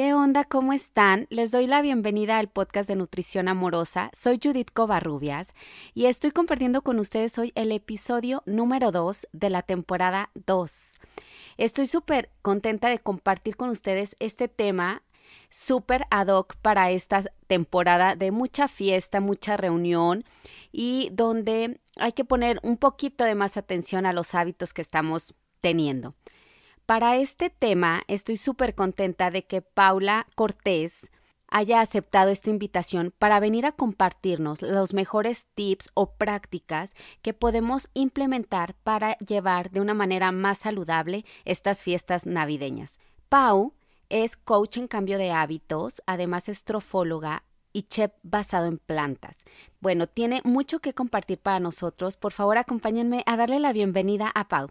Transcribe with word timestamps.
¿Qué 0.00 0.14
onda? 0.14 0.44
¿Cómo 0.44 0.72
están? 0.72 1.26
Les 1.28 1.50
doy 1.50 1.66
la 1.66 1.82
bienvenida 1.82 2.38
al 2.38 2.48
podcast 2.48 2.88
de 2.88 2.96
Nutrición 2.96 3.48
Amorosa. 3.48 4.10
Soy 4.14 4.40
Judith 4.42 4.70
Covarrubias 4.72 5.52
y 5.92 6.06
estoy 6.06 6.30
compartiendo 6.30 6.80
con 6.80 6.98
ustedes 6.98 7.36
hoy 7.36 7.52
el 7.54 7.70
episodio 7.70 8.42
número 8.46 8.92
2 8.92 9.28
de 9.32 9.50
la 9.50 9.60
temporada 9.60 10.30
2. 10.46 11.00
Estoy 11.58 11.86
súper 11.86 12.30
contenta 12.40 12.88
de 12.88 12.98
compartir 12.98 13.56
con 13.56 13.68
ustedes 13.68 14.16
este 14.20 14.48
tema 14.48 15.02
súper 15.50 16.06
ad 16.10 16.28
hoc 16.28 16.56
para 16.62 16.90
esta 16.90 17.22
temporada 17.46 18.16
de 18.16 18.30
mucha 18.30 18.68
fiesta, 18.68 19.20
mucha 19.20 19.58
reunión 19.58 20.24
y 20.72 21.10
donde 21.12 21.78
hay 21.96 22.12
que 22.12 22.24
poner 22.24 22.58
un 22.62 22.78
poquito 22.78 23.24
de 23.24 23.34
más 23.34 23.58
atención 23.58 24.06
a 24.06 24.14
los 24.14 24.34
hábitos 24.34 24.72
que 24.72 24.80
estamos 24.80 25.34
teniendo. 25.60 26.14
Para 26.90 27.18
este 27.18 27.50
tema 27.50 28.02
estoy 28.08 28.36
súper 28.36 28.74
contenta 28.74 29.30
de 29.30 29.46
que 29.46 29.62
Paula 29.62 30.26
Cortés 30.34 31.08
haya 31.46 31.80
aceptado 31.80 32.30
esta 32.30 32.50
invitación 32.50 33.14
para 33.16 33.38
venir 33.38 33.64
a 33.64 33.70
compartirnos 33.70 34.60
los 34.60 34.92
mejores 34.92 35.46
tips 35.54 35.92
o 35.94 36.14
prácticas 36.14 36.94
que 37.22 37.32
podemos 37.32 37.88
implementar 37.94 38.74
para 38.74 39.16
llevar 39.18 39.70
de 39.70 39.80
una 39.80 39.94
manera 39.94 40.32
más 40.32 40.58
saludable 40.58 41.24
estas 41.44 41.84
fiestas 41.84 42.26
navideñas. 42.26 42.98
Pau 43.28 43.72
es 44.08 44.36
coach 44.36 44.78
en 44.78 44.88
cambio 44.88 45.16
de 45.16 45.30
hábitos, 45.30 46.02
además 46.06 46.48
es 46.48 46.64
trofóloga 46.64 47.44
y 47.72 47.82
chef 47.82 48.10
basado 48.24 48.66
en 48.66 48.78
plantas. 48.78 49.36
Bueno, 49.78 50.08
tiene 50.08 50.40
mucho 50.42 50.80
que 50.80 50.92
compartir 50.92 51.38
para 51.38 51.60
nosotros. 51.60 52.16
Por 52.16 52.32
favor, 52.32 52.58
acompáñenme 52.58 53.22
a 53.26 53.36
darle 53.36 53.60
la 53.60 53.72
bienvenida 53.72 54.28
a 54.34 54.48
Pau. 54.48 54.70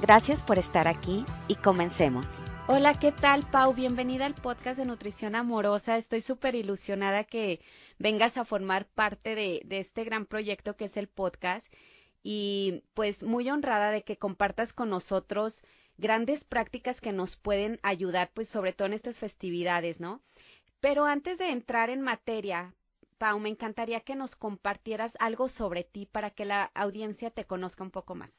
Gracias 0.00 0.40
por 0.42 0.60
estar 0.60 0.86
aquí 0.86 1.24
y 1.48 1.56
comencemos. 1.56 2.24
Hola, 2.68 2.94
¿qué 2.94 3.10
tal, 3.10 3.42
Pau? 3.50 3.74
Bienvenida 3.74 4.26
al 4.26 4.34
podcast 4.34 4.78
de 4.78 4.84
Nutrición 4.84 5.34
Amorosa. 5.34 5.96
Estoy 5.96 6.20
súper 6.20 6.54
ilusionada 6.54 7.24
que 7.24 7.60
vengas 7.98 8.36
a 8.36 8.44
formar 8.44 8.86
parte 8.86 9.34
de, 9.34 9.60
de, 9.64 9.78
este 9.80 10.04
gran 10.04 10.26
proyecto 10.26 10.76
que 10.76 10.84
es 10.84 10.96
el 10.96 11.08
podcast 11.08 11.66
y 12.22 12.84
pues 12.94 13.24
muy 13.24 13.50
honrada 13.50 13.90
de 13.90 14.04
que 14.04 14.18
compartas 14.18 14.72
con 14.72 14.88
nosotros 14.88 15.64
grandes 15.96 16.44
prácticas 16.44 17.00
que 17.00 17.12
nos 17.12 17.36
pueden 17.36 17.80
ayudar, 17.82 18.30
pues 18.32 18.48
sobre 18.48 18.72
todo 18.72 18.86
en 18.86 18.94
estas 18.94 19.18
festividades, 19.18 19.98
¿no? 19.98 20.22
Pero 20.78 21.06
antes 21.06 21.38
de 21.38 21.50
entrar 21.50 21.90
en 21.90 22.02
materia, 22.02 22.72
Pau, 23.18 23.40
me 23.40 23.48
encantaría 23.48 23.98
que 24.00 24.14
nos 24.14 24.36
compartieras 24.36 25.16
algo 25.18 25.48
sobre 25.48 25.82
ti 25.82 26.06
para 26.06 26.30
que 26.30 26.44
la 26.44 26.70
audiencia 26.74 27.30
te 27.30 27.46
conozca 27.46 27.82
un 27.82 27.90
poco 27.90 28.14
más. 28.14 28.37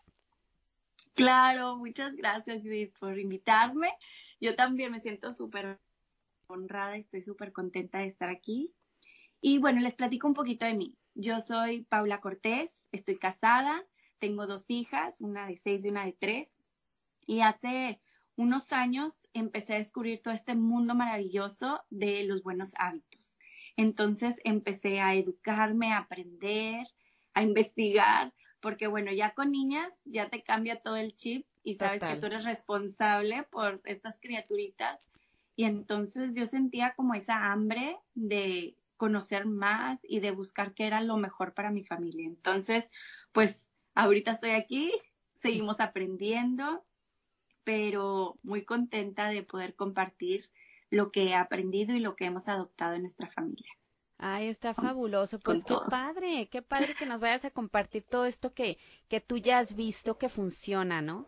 Claro, 1.14 1.76
muchas 1.78 2.16
gracias 2.16 2.62
Judith 2.62 2.98
por 3.00 3.20
invitarme. 3.20 3.90
Yo 4.40 4.56
también 4.56 4.92
me 4.92 5.02
siento 5.02 5.34
súper 5.34 5.80
honrada 6.48 6.98
y 6.98 7.02
estoy 7.02 7.22
súper 7.22 7.52
contenta 7.52 8.00
de 8.00 8.08
estar 8.08 8.30
aquí. 8.30 8.74
Y 9.42 9.58
bueno, 9.58 9.82
les 9.82 9.94
platico 9.94 10.28
un 10.28 10.34
poquito 10.34 10.66
de 10.66 10.74
mí. 10.74 10.98
Yo 11.16 11.40
soy 11.42 11.84
Paula 11.84 12.22
Cortés, 12.22 12.80
estoy 12.92 13.18
casada, 13.18 13.86
tengo 14.20 14.48
dos 14.48 14.66
hijas, 14.68 15.20
una 15.22 15.48
de 15.48 15.58
seis 15.58 15.84
y 15.84 15.90
una 15.90 16.06
de 16.06 16.14
tres. 16.14 16.50
Y 17.26 17.42
hace 17.42 18.00
unos 18.36 18.72
años 18.72 19.28
empecé 19.34 19.74
a 19.74 19.78
descubrir 19.80 20.22
todo 20.22 20.34
este 20.34 20.56
mundo 20.56 20.96
maravilloso 20.96 21.82
de 21.90 22.24
los 22.24 22.42
buenos 22.42 22.74
hábitos. 22.78 23.38
Entonces 23.76 24.40
empecé 24.44 25.00
a 25.02 25.16
educarme, 25.16 25.92
a 25.92 26.00
aprender, 26.00 26.88
a 27.34 27.44
investigar 27.44 28.34
porque 28.60 28.88
bueno, 28.88 29.12
ya 29.12 29.34
con 29.34 29.52
niñas 29.52 29.92
ya 30.06 30.30
te 30.30 30.44
cambia 30.44 30.82
todo 30.82 30.98
el 30.98 31.16
chip 31.16 31.46
y 31.64 31.76
sabes 31.76 32.02
que 32.02 32.16
tú 32.16 32.26
eres 32.28 32.44
responsable 32.44 33.44
por 33.44 33.82
estas 33.86 34.18
criaturitas. 34.20 35.00
Y 35.56 35.66
entonces 35.66 36.34
yo 36.34 36.46
sentía 36.46 36.94
como 36.96 37.14
esa 37.14 37.52
hambre 37.52 37.98
de 38.16 38.76
conocer 38.98 39.46
más 39.46 40.00
y 40.04 40.20
de 40.20 40.32
buscar 40.32 40.74
qué 40.74 40.88
era 40.88 41.02
lo 41.02 41.18
mejor 41.18 41.54
para 41.54 41.72
mi 41.72 41.84
familia. 41.84 42.28
Entonces, 42.28 42.90
pues 43.32 43.70
ahorita 43.96 44.32
estoy 44.32 44.52
aquí, 44.52 44.92
seguimos 45.38 45.80
aprendiendo, 45.80 46.86
pero 47.64 48.38
muy 48.44 48.64
contenta 48.64 49.30
de 49.30 49.44
poder 49.44 49.76
compartir 49.76 50.50
lo 50.90 51.12
que 51.12 51.26
he 51.26 51.36
aprendido 51.36 51.96
y 51.96 52.00
lo 52.00 52.16
que 52.16 52.26
hemos 52.26 52.48
adoptado 52.48 52.96
en 52.96 53.02
nuestra 53.02 53.28
familia. 53.28 53.72
Ay, 54.22 54.50
está 54.50 54.74
fabuloso. 54.74 55.40
Pues 55.40 55.64
qué 55.64 55.76
padre, 55.90 56.50
qué 56.52 56.62
padre 56.62 56.94
que 56.94 57.06
nos 57.06 57.22
vayas 57.22 57.46
a 57.46 57.52
compartir 57.52 58.04
todo 58.04 58.26
esto 58.26 58.54
que, 58.54 58.78
que 59.08 59.22
tú 59.22 59.38
ya 59.38 59.60
has 59.60 59.76
visto 59.76 60.18
que 60.18 60.28
funciona, 60.28 61.02
¿no? 61.02 61.26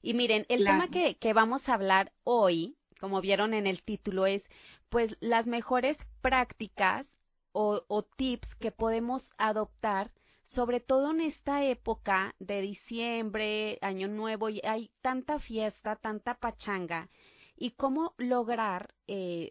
Y 0.00 0.14
miren, 0.14 0.46
el 0.48 0.64
tema 0.64 0.88
que, 0.88 1.16
que 1.18 1.32
vamos 1.32 1.68
a 1.68 1.74
hablar 1.74 2.12
hoy, 2.22 2.76
como 3.00 3.20
vieron 3.20 3.52
en 3.52 3.66
el 3.66 3.82
título, 3.82 4.26
es 4.26 4.48
pues 4.88 5.16
las 5.20 5.46
mejores 5.46 6.06
prácticas 6.20 7.18
o, 7.50 7.82
o 7.88 8.02
tips 8.04 8.54
que 8.54 8.70
podemos 8.70 9.32
adoptar, 9.36 10.12
sobre 10.44 10.78
todo 10.78 11.10
en 11.10 11.20
esta 11.20 11.64
época 11.64 12.36
de 12.38 12.60
diciembre, 12.60 13.78
año 13.82 14.06
nuevo, 14.06 14.48
y 14.48 14.60
hay 14.64 14.92
tanta 15.00 15.40
fiesta, 15.40 15.96
tanta 15.96 16.34
pachanga, 16.34 17.10
y 17.56 17.72
cómo 17.72 18.14
lograr 18.18 18.94
eh, 19.08 19.50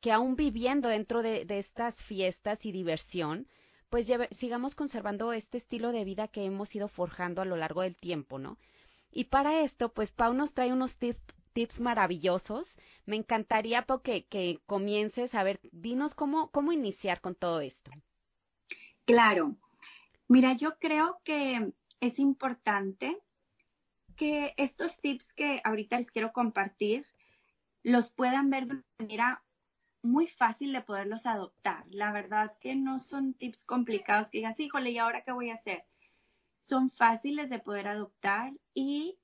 que 0.00 0.12
aún 0.12 0.36
viviendo 0.36 0.88
dentro 0.88 1.22
de, 1.22 1.46
estas 1.48 2.02
fiestas 2.02 2.64
y 2.66 2.72
diversión, 2.72 3.48
pues 3.88 4.10
sigamos 4.30 4.74
conservando 4.74 5.32
este 5.32 5.58
estilo 5.58 5.92
de 5.92 6.04
vida 6.04 6.28
que 6.28 6.44
hemos 6.44 6.74
ido 6.74 6.88
forjando 6.88 7.42
a 7.42 7.44
lo 7.44 7.56
largo 7.56 7.82
del 7.82 7.96
tiempo, 7.96 8.38
¿no? 8.38 8.58
Y 9.10 9.24
para 9.24 9.62
esto, 9.62 9.92
pues 9.92 10.12
Pau 10.12 10.34
nos 10.34 10.52
trae 10.52 10.72
unos 10.72 10.98
tips, 10.98 11.80
maravillosos. 11.80 12.76
Me 13.06 13.16
encantaría, 13.16 13.86
Pau, 13.86 14.02
que, 14.02 14.26
que, 14.26 14.60
comiences 14.66 15.34
a 15.34 15.42
ver, 15.42 15.58
dinos 15.72 16.14
cómo, 16.14 16.50
cómo 16.50 16.72
iniciar 16.72 17.20
con 17.20 17.34
todo 17.34 17.60
esto. 17.60 17.90
Claro. 19.06 19.56
Mira, 20.28 20.52
yo 20.52 20.78
creo 20.78 21.20
que 21.24 21.72
es 22.00 22.18
importante 22.18 23.18
que 24.14 24.52
estos 24.58 24.98
tips 25.00 25.32
que 25.32 25.60
ahorita 25.64 25.98
les 25.98 26.10
quiero 26.10 26.32
compartir 26.32 27.06
los 27.82 28.10
puedan 28.10 28.50
ver 28.50 28.66
de 28.66 28.82
manera 28.98 29.42
muy 30.02 30.26
fácil 30.26 30.72
de 30.72 30.82
poderlos 30.82 31.26
adoptar. 31.26 31.84
La 31.90 32.12
verdad 32.12 32.56
que 32.60 32.74
no 32.74 33.00
son 33.00 33.34
tips 33.34 33.64
complicados 33.64 34.30
que 34.30 34.38
digas, 34.38 34.58
híjole, 34.60 34.90
¿y 34.90 34.98
ahora 34.98 35.22
qué 35.22 35.32
voy 35.32 35.50
a 35.50 35.54
hacer? 35.54 35.84
Son 36.68 36.90
fáciles 36.90 37.50
de 37.50 37.58
poder 37.58 37.88
adoptar 37.88 38.52
y 38.74 39.18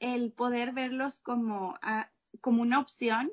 el 0.00 0.32
poder 0.32 0.72
verlos 0.72 1.20
como, 1.20 1.78
ah, 1.82 2.10
como 2.40 2.62
una 2.62 2.78
opción 2.78 3.32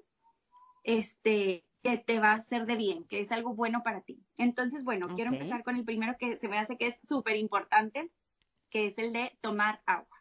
este, 0.83 1.65
que 1.83 1.97
te 1.97 2.19
va 2.19 2.31
a 2.31 2.35
hacer 2.35 2.65
de 2.65 2.75
bien, 2.75 3.05
que 3.05 3.21
es 3.21 3.31
algo 3.31 3.55
bueno 3.55 3.83
para 3.83 4.01
ti. 4.01 4.23
Entonces, 4.37 4.83
bueno, 4.83 5.15
quiero 5.15 5.31
empezar 5.31 5.63
con 5.63 5.75
el 5.75 5.83
primero 5.83 6.15
que 6.17 6.37
se 6.37 6.47
me 6.47 6.59
hace 6.59 6.77
que 6.77 6.87
es 6.87 6.99
súper 7.07 7.37
importante, 7.37 8.11
que 8.69 8.87
es 8.87 8.97
el 8.97 9.13
de 9.13 9.37
tomar 9.41 9.81
agua. 9.85 10.17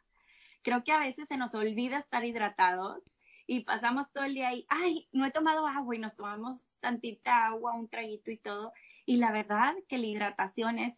Creo 0.62 0.84
que 0.84 0.92
a 0.92 0.98
veces 0.98 1.28
se 1.28 1.36
nos 1.36 1.54
olvida 1.54 1.98
estar 1.98 2.24
hidratados 2.24 3.02
y 3.50 3.64
pasamos 3.64 4.12
todo 4.12 4.22
el 4.22 4.34
día 4.34 4.50
ahí, 4.50 4.64
ay, 4.68 5.08
no 5.10 5.26
he 5.26 5.32
tomado 5.32 5.66
agua 5.66 5.96
y 5.96 5.98
nos 5.98 6.14
tomamos 6.14 6.68
tantita 6.78 7.46
agua, 7.46 7.74
un 7.74 7.88
traguito 7.88 8.30
y 8.30 8.36
todo. 8.36 8.72
Y 9.06 9.16
la 9.16 9.32
verdad 9.32 9.74
que 9.88 9.98
la 9.98 10.06
hidratación 10.06 10.78
es 10.78 10.94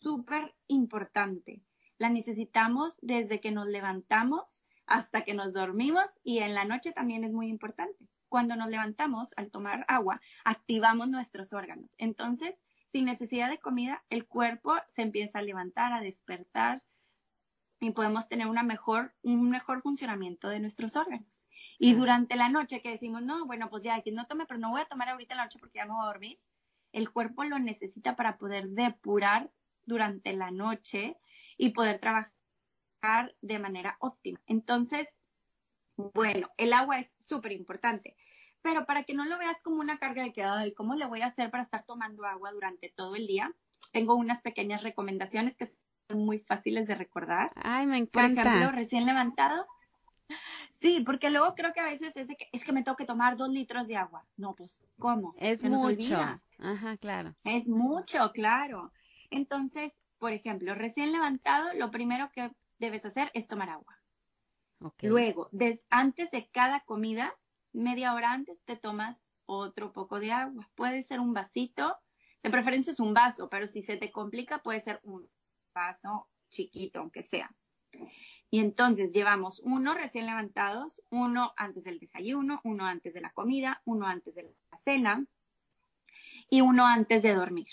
súper 0.00 0.56
importante. 0.66 1.62
La 1.96 2.08
necesitamos 2.08 2.98
desde 3.00 3.40
que 3.40 3.52
nos 3.52 3.68
levantamos 3.68 4.64
hasta 4.86 5.22
que 5.22 5.34
nos 5.34 5.52
dormimos 5.52 6.06
y 6.24 6.38
en 6.38 6.54
la 6.54 6.64
noche 6.64 6.90
también 6.90 7.22
es 7.22 7.30
muy 7.30 7.46
importante. 7.46 8.08
Cuando 8.28 8.56
nos 8.56 8.70
levantamos 8.70 9.32
al 9.36 9.52
tomar 9.52 9.84
agua, 9.86 10.20
activamos 10.44 11.08
nuestros 11.08 11.52
órganos. 11.52 11.94
Entonces, 11.98 12.56
sin 12.90 13.04
necesidad 13.04 13.50
de 13.50 13.60
comida, 13.60 14.02
el 14.10 14.26
cuerpo 14.26 14.74
se 14.96 15.02
empieza 15.02 15.38
a 15.38 15.42
levantar, 15.42 15.92
a 15.92 16.00
despertar 16.00 16.82
y 17.78 17.92
podemos 17.92 18.28
tener 18.28 18.48
una 18.48 18.64
mejor, 18.64 19.14
un 19.22 19.48
mejor 19.48 19.82
funcionamiento 19.82 20.48
de 20.48 20.58
nuestros 20.58 20.96
órganos. 20.96 21.47
Y 21.78 21.94
durante 21.94 22.34
la 22.36 22.48
noche 22.48 22.82
que 22.82 22.90
decimos, 22.90 23.22
no, 23.22 23.46
bueno, 23.46 23.70
pues 23.70 23.84
ya, 23.84 24.00
que 24.02 24.10
no 24.10 24.26
tome, 24.26 24.46
pero 24.46 24.58
no 24.58 24.70
voy 24.70 24.80
a 24.80 24.86
tomar 24.86 25.08
ahorita 25.08 25.34
en 25.34 25.38
la 25.38 25.44
noche 25.44 25.58
porque 25.60 25.78
ya 25.78 25.86
me 25.86 25.92
voy 25.92 26.02
a 26.02 26.06
dormir, 26.06 26.40
el 26.92 27.10
cuerpo 27.10 27.44
lo 27.44 27.58
necesita 27.58 28.16
para 28.16 28.36
poder 28.36 28.68
depurar 28.70 29.50
durante 29.84 30.32
la 30.32 30.50
noche 30.50 31.16
y 31.56 31.70
poder 31.70 32.00
trabajar 32.00 32.32
de 33.40 33.58
manera 33.58 33.96
óptima. 34.00 34.40
Entonces, 34.46 35.08
Bueno, 36.14 36.48
el 36.56 36.72
agua 36.74 37.00
es 37.00 37.10
súper 37.18 37.50
importante, 37.50 38.16
pero 38.62 38.86
para 38.86 39.02
que 39.02 39.14
no 39.14 39.24
lo 39.24 39.36
veas 39.36 39.60
como 39.62 39.80
una 39.80 39.98
carga 39.98 40.22
de 40.22 40.32
que, 40.32 40.44
ay, 40.44 40.72
¿cómo 40.72 40.94
le 40.94 41.06
voy 41.06 41.22
a 41.22 41.26
hacer 41.26 41.50
para 41.50 41.64
estar 41.64 41.84
tomando 41.84 42.24
agua 42.24 42.52
durante 42.52 42.88
todo 42.88 43.16
el 43.16 43.26
día? 43.26 43.52
Tengo 43.90 44.14
unas 44.14 44.40
pequeñas 44.40 44.84
recomendaciones 44.84 45.56
que 45.56 45.66
son 45.66 46.24
muy 46.24 46.38
fáciles 46.38 46.86
de 46.86 46.94
recordar. 46.94 47.50
Ay, 47.56 47.86
me 47.86 47.98
encanta. 47.98 48.42
Por 48.42 48.52
ejemplo, 48.52 48.76
recién 48.76 49.06
levantado. 49.06 49.66
Sí, 50.80 51.02
porque 51.04 51.30
luego 51.30 51.54
creo 51.54 51.72
que 51.72 51.80
a 51.80 51.86
veces 51.86 52.16
es 52.16 52.28
de 52.28 52.36
que, 52.36 52.48
es 52.52 52.64
que 52.64 52.72
me 52.72 52.82
tengo 52.82 52.96
que 52.96 53.04
tomar 53.04 53.36
dos 53.36 53.48
litros 53.48 53.86
de 53.86 53.96
agua. 53.96 54.24
No, 54.36 54.54
pues, 54.54 54.84
¿cómo? 54.98 55.34
Es 55.38 55.62
mucho. 55.62 56.18
Ajá, 56.60 56.96
claro. 56.98 57.34
Es 57.44 57.66
mucho, 57.66 58.30
claro. 58.32 58.92
Entonces, 59.30 59.92
por 60.18 60.32
ejemplo, 60.32 60.74
recién 60.74 61.12
levantado, 61.12 61.72
lo 61.74 61.90
primero 61.90 62.30
que 62.32 62.50
debes 62.78 63.04
hacer 63.04 63.30
es 63.34 63.48
tomar 63.48 63.70
agua. 63.70 63.98
Luego, 65.02 65.50
antes 65.90 66.30
de 66.30 66.48
cada 66.52 66.80
comida, 66.80 67.34
media 67.72 68.14
hora 68.14 68.32
antes, 68.32 68.60
te 68.64 68.76
tomas 68.76 69.18
otro 69.46 69.92
poco 69.92 70.20
de 70.20 70.30
agua. 70.30 70.68
Puede 70.74 71.02
ser 71.02 71.20
un 71.20 71.32
vasito, 71.32 71.96
de 72.42 72.50
preferencia 72.50 72.92
es 72.92 73.00
un 73.00 73.14
vaso, 73.14 73.48
pero 73.48 73.66
si 73.66 73.82
se 73.82 73.96
te 73.96 74.12
complica, 74.12 74.62
puede 74.62 74.80
ser 74.80 75.00
un 75.02 75.28
vaso 75.74 76.28
chiquito, 76.48 77.00
aunque 77.00 77.22
sea. 77.24 77.50
Y 78.50 78.60
entonces 78.60 79.12
llevamos 79.12 79.60
uno 79.60 79.94
recién 79.94 80.26
levantados, 80.26 81.02
uno 81.10 81.52
antes 81.56 81.84
del 81.84 81.98
desayuno, 81.98 82.60
uno 82.64 82.86
antes 82.86 83.12
de 83.12 83.20
la 83.20 83.30
comida, 83.30 83.82
uno 83.84 84.06
antes 84.06 84.34
de 84.34 84.44
la 84.44 84.78
cena 84.78 85.26
y 86.48 86.62
uno 86.62 86.86
antes 86.86 87.22
de 87.22 87.34
dormir. 87.34 87.68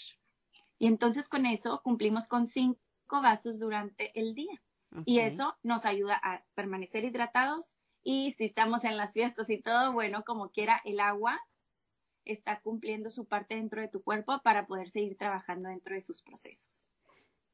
Y 0.77 0.87
entonces 0.87 1.29
con 1.29 1.45
eso 1.45 1.81
cumplimos 1.81 2.27
con 2.27 2.47
cinco 2.47 2.79
vasos 3.09 3.59
durante 3.59 4.17
el 4.19 4.35
día. 4.35 4.61
Y 5.05 5.19
eso 5.19 5.57
nos 5.61 5.85
ayuda 5.85 6.19
a 6.23 6.45
permanecer 6.53 7.03
hidratados 7.03 7.75
y 8.01 8.31
si 8.37 8.45
estamos 8.45 8.83
en 8.85 8.95
las 8.95 9.13
fiestas 9.13 9.49
y 9.49 9.61
todo, 9.61 9.91
bueno, 9.91 10.23
como 10.23 10.51
quiera, 10.51 10.81
el 10.85 11.01
agua 11.01 11.41
está 12.23 12.61
cumpliendo 12.61 13.09
su 13.09 13.25
parte 13.25 13.55
dentro 13.55 13.81
de 13.81 13.87
tu 13.87 14.03
cuerpo 14.03 14.39
para 14.43 14.67
poder 14.67 14.89
seguir 14.89 15.17
trabajando 15.17 15.69
dentro 15.69 15.95
de 15.95 16.01
sus 16.01 16.21
procesos. 16.21 16.91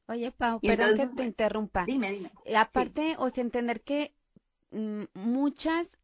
Oye, 0.07 0.31
Pau, 0.31 0.59
perdón 0.61 0.95
que 0.95 1.07
te 1.07 1.23
interrumpa. 1.23 1.85
Dime, 1.85 2.11
dime. 2.11 2.31
Eh, 2.45 2.55
aparte, 2.57 3.15
o 3.17 3.29
sea, 3.29 3.43
entender 3.43 3.81
que 3.81 4.13
mm, 4.71 5.03
muchas 5.13 5.97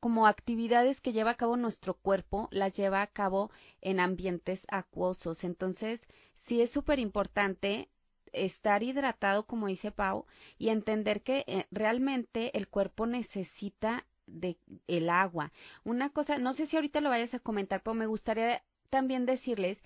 como 0.00 0.26
actividades 0.26 1.00
que 1.00 1.12
lleva 1.12 1.32
a 1.32 1.36
cabo 1.36 1.56
nuestro 1.56 1.94
cuerpo 1.94 2.48
las 2.52 2.74
lleva 2.76 3.02
a 3.02 3.06
cabo 3.08 3.50
en 3.82 4.00
ambientes 4.00 4.66
acuosos. 4.70 5.44
Entonces, 5.44 6.06
sí 6.36 6.62
es 6.62 6.70
súper 6.70 6.98
importante 6.98 7.88
estar 8.32 8.82
hidratado, 8.82 9.46
como 9.46 9.66
dice 9.68 9.90
Pau, 9.92 10.26
y 10.58 10.68
entender 10.70 11.22
que 11.22 11.44
eh, 11.46 11.66
realmente 11.70 12.56
el 12.56 12.68
cuerpo 12.68 13.06
necesita 13.06 14.06
de 14.26 14.56
el 14.86 15.10
agua. 15.10 15.52
Una 15.84 16.10
cosa, 16.10 16.38
no 16.38 16.52
sé 16.54 16.66
si 16.66 16.76
ahorita 16.76 17.00
lo 17.00 17.10
vayas 17.10 17.34
a 17.34 17.40
comentar, 17.40 17.82
pero 17.82 17.94
me 17.94 18.06
gustaría 18.06 18.62
también 18.90 19.26
decirles 19.26 19.82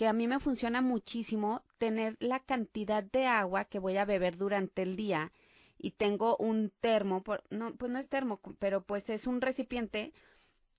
que 0.00 0.08
a 0.08 0.14
mí 0.14 0.26
me 0.26 0.40
funciona 0.40 0.80
muchísimo 0.80 1.62
tener 1.76 2.16
la 2.20 2.40
cantidad 2.40 3.02
de 3.02 3.26
agua 3.26 3.66
que 3.66 3.78
voy 3.78 3.98
a 3.98 4.06
beber 4.06 4.38
durante 4.38 4.80
el 4.80 4.96
día 4.96 5.30
y 5.76 5.90
tengo 5.90 6.38
un 6.38 6.72
termo, 6.80 7.22
no, 7.50 7.74
pues 7.74 7.92
no 7.92 7.98
es 7.98 8.08
termo, 8.08 8.40
pero 8.58 8.82
pues 8.82 9.10
es 9.10 9.26
un 9.26 9.42
recipiente 9.42 10.14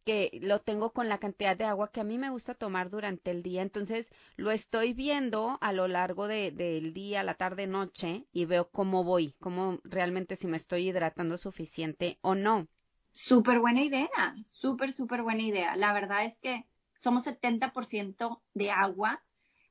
que 0.06 0.40
lo 0.42 0.58
tengo 0.58 0.92
con 0.92 1.08
la 1.08 1.20
cantidad 1.20 1.56
de 1.56 1.66
agua 1.66 1.92
que 1.92 2.02
a 2.02 2.04
mí 2.04 2.18
me 2.18 2.32
gusta 2.32 2.56
tomar 2.56 2.90
durante 2.90 3.30
el 3.30 3.44
día. 3.44 3.62
Entonces 3.62 4.10
lo 4.38 4.50
estoy 4.50 4.94
viendo 4.94 5.60
a 5.62 5.72
lo 5.72 5.88
largo 5.88 6.28
del 6.28 6.58
de, 6.58 6.82
día, 6.92 7.22
la 7.22 7.36
tarde, 7.36 7.68
noche 7.68 8.26
y 8.34 8.46
veo 8.46 8.72
cómo 8.72 9.04
voy, 9.04 9.36
cómo 9.40 9.78
realmente 9.84 10.36
si 10.36 10.48
me 10.48 10.58
estoy 10.58 10.90
hidratando 10.90 11.38
suficiente 11.38 12.18
o 12.22 12.34
no. 12.34 12.68
Súper 13.12 13.60
buena 13.60 13.84
idea, 13.84 14.34
súper, 14.54 14.92
súper 14.92 15.22
buena 15.22 15.44
idea. 15.44 15.76
La 15.76 15.94
verdad 15.94 16.26
es 16.26 16.36
que 16.40 16.66
somos 17.02 17.26
70% 17.26 18.42
de 18.54 18.72
agua, 18.72 19.22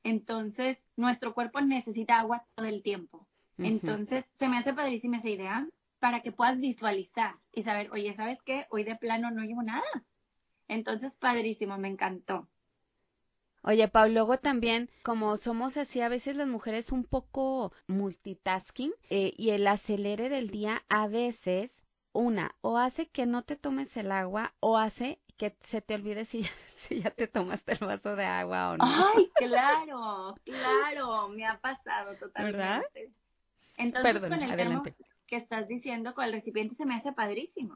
entonces 0.03 0.77
nuestro 0.95 1.33
cuerpo 1.33 1.61
necesita 1.61 2.19
agua 2.19 2.45
todo 2.55 2.67
el 2.67 2.83
tiempo. 2.83 3.27
Entonces 3.57 4.25
se 4.39 4.47
me 4.47 4.57
hace 4.57 4.73
padrísima 4.73 5.17
esa 5.17 5.29
idea 5.29 5.67
para 5.99 6.21
que 6.21 6.31
puedas 6.31 6.59
visualizar 6.59 7.35
y 7.51 7.61
saber, 7.63 7.91
oye, 7.91 8.13
¿sabes 8.15 8.39
qué? 8.43 8.65
Hoy 8.71 8.83
de 8.83 8.95
plano 8.95 9.29
no 9.29 9.43
llevo 9.43 9.61
nada 9.61 9.83
entonces, 10.71 11.13
padrísimo, 11.15 11.77
me 11.77 11.89
encantó. 11.89 12.47
Oye, 13.61 13.89
Pablo, 13.89 14.13
luego 14.13 14.37
también, 14.37 14.89
como 15.03 15.35
somos 15.35 15.75
así 15.75 15.99
a 15.99 16.07
veces 16.07 16.37
las 16.37 16.47
mujeres 16.47 16.93
un 16.93 17.03
poco 17.03 17.73
multitasking 17.87 18.93
eh, 19.09 19.33
y 19.35 19.49
el 19.49 19.67
acelere 19.67 20.29
del 20.29 20.49
día 20.49 20.85
a 20.87 21.09
veces, 21.09 21.85
una, 22.13 22.55
o 22.61 22.77
hace 22.77 23.09
que 23.09 23.25
no 23.25 23.43
te 23.43 23.57
tomes 23.57 23.97
el 23.97 24.13
agua 24.13 24.53
o 24.61 24.77
hace 24.77 25.19
que 25.41 25.57
se 25.63 25.81
te 25.81 25.95
olvide 25.95 26.23
si, 26.23 26.43
si 26.75 27.01
ya 27.01 27.09
te 27.09 27.27
tomaste 27.27 27.71
el 27.71 27.79
vaso 27.79 28.15
de 28.15 28.25
agua 28.25 28.71
o 28.71 28.77
no. 28.77 28.83
Ay, 28.85 29.31
claro, 29.35 30.35
claro, 30.43 31.29
me 31.29 31.47
ha 31.47 31.59
pasado 31.59 32.15
totalmente. 32.17 32.57
¿Verdad? 32.57 32.83
Entonces, 33.75 34.21
con 34.21 34.43
el 34.43 34.55
termo 34.55 34.83
que 35.25 35.35
estás 35.35 35.67
diciendo, 35.67 36.13
con 36.13 36.25
el 36.25 36.33
recipiente 36.33 36.75
se 36.75 36.85
me 36.85 36.93
hace 36.93 37.11
padrísimo. 37.11 37.75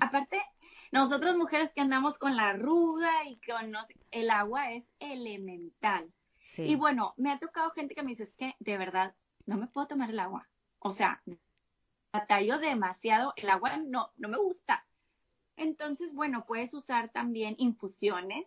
Aparte, 0.00 0.42
nosotros 0.90 1.36
mujeres 1.36 1.70
que 1.72 1.82
andamos 1.82 2.18
con 2.18 2.34
la 2.34 2.48
arruga 2.48 3.24
y 3.28 3.38
con 3.46 3.72
el 4.10 4.30
agua 4.30 4.72
es 4.72 4.90
elemental. 4.98 6.12
Y 6.56 6.74
bueno, 6.74 7.14
me 7.16 7.30
ha 7.30 7.38
tocado 7.38 7.70
gente 7.70 7.94
que 7.94 8.02
me 8.02 8.10
dice, 8.10 8.24
es 8.24 8.34
que 8.34 8.56
de 8.58 8.76
verdad 8.76 9.14
no 9.46 9.56
me 9.56 9.68
puedo 9.68 9.86
tomar 9.86 10.10
el 10.10 10.18
agua. 10.18 10.48
O 10.80 10.90
sea, 10.90 11.22
batallo 12.12 12.58
demasiado, 12.58 13.34
el 13.36 13.50
agua 13.50 13.76
no, 13.76 14.10
no 14.16 14.28
me 14.28 14.38
gusta. 14.38 14.87
Entonces, 15.58 16.14
bueno, 16.14 16.44
puedes 16.46 16.72
usar 16.74 17.10
también 17.10 17.54
infusiones, 17.58 18.46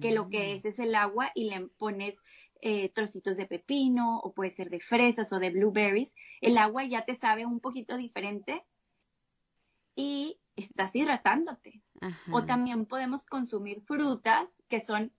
que 0.00 0.10
lo 0.10 0.28
que 0.28 0.38
mm. 0.38 0.56
es 0.56 0.64
es 0.64 0.78
el 0.78 0.94
agua 0.94 1.30
y 1.34 1.44
le 1.44 1.68
pones 1.78 2.18
eh, 2.60 2.90
trocitos 2.90 3.36
de 3.36 3.46
pepino 3.46 4.18
o 4.18 4.34
puede 4.34 4.50
ser 4.50 4.68
de 4.68 4.80
fresas 4.80 5.32
o 5.32 5.38
de 5.38 5.50
blueberries. 5.50 6.12
El 6.40 6.58
agua 6.58 6.84
ya 6.84 7.04
te 7.04 7.14
sabe 7.14 7.46
un 7.46 7.60
poquito 7.60 7.96
diferente 7.96 8.64
y 9.94 10.38
estás 10.56 10.94
hidratándote. 10.94 11.82
O 12.32 12.44
también 12.44 12.86
podemos 12.86 13.24
consumir 13.24 13.82
frutas 13.82 14.50
que 14.68 14.80
son, 14.80 15.12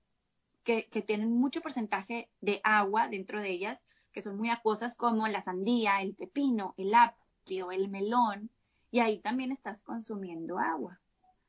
que, 0.64 0.88
que, 0.90 1.02
tienen 1.02 1.32
mucho 1.32 1.62
porcentaje 1.62 2.30
de 2.42 2.60
agua 2.64 3.08
dentro 3.08 3.40
de 3.40 3.52
ellas, 3.52 3.80
que 4.12 4.22
son 4.22 4.38
muy 4.38 4.50
acuosas 4.50 4.96
como 4.96 5.28
la 5.28 5.42
sandía, 5.42 6.02
el 6.02 6.16
pepino, 6.16 6.74
el 6.78 6.94
apio, 6.94 7.72
el 7.72 7.90
melón, 7.90 8.50
y 8.92 9.00
ahí 9.00 9.20
también 9.20 9.52
estás 9.52 9.82
consumiendo 9.84 10.60
agua. 10.60 11.00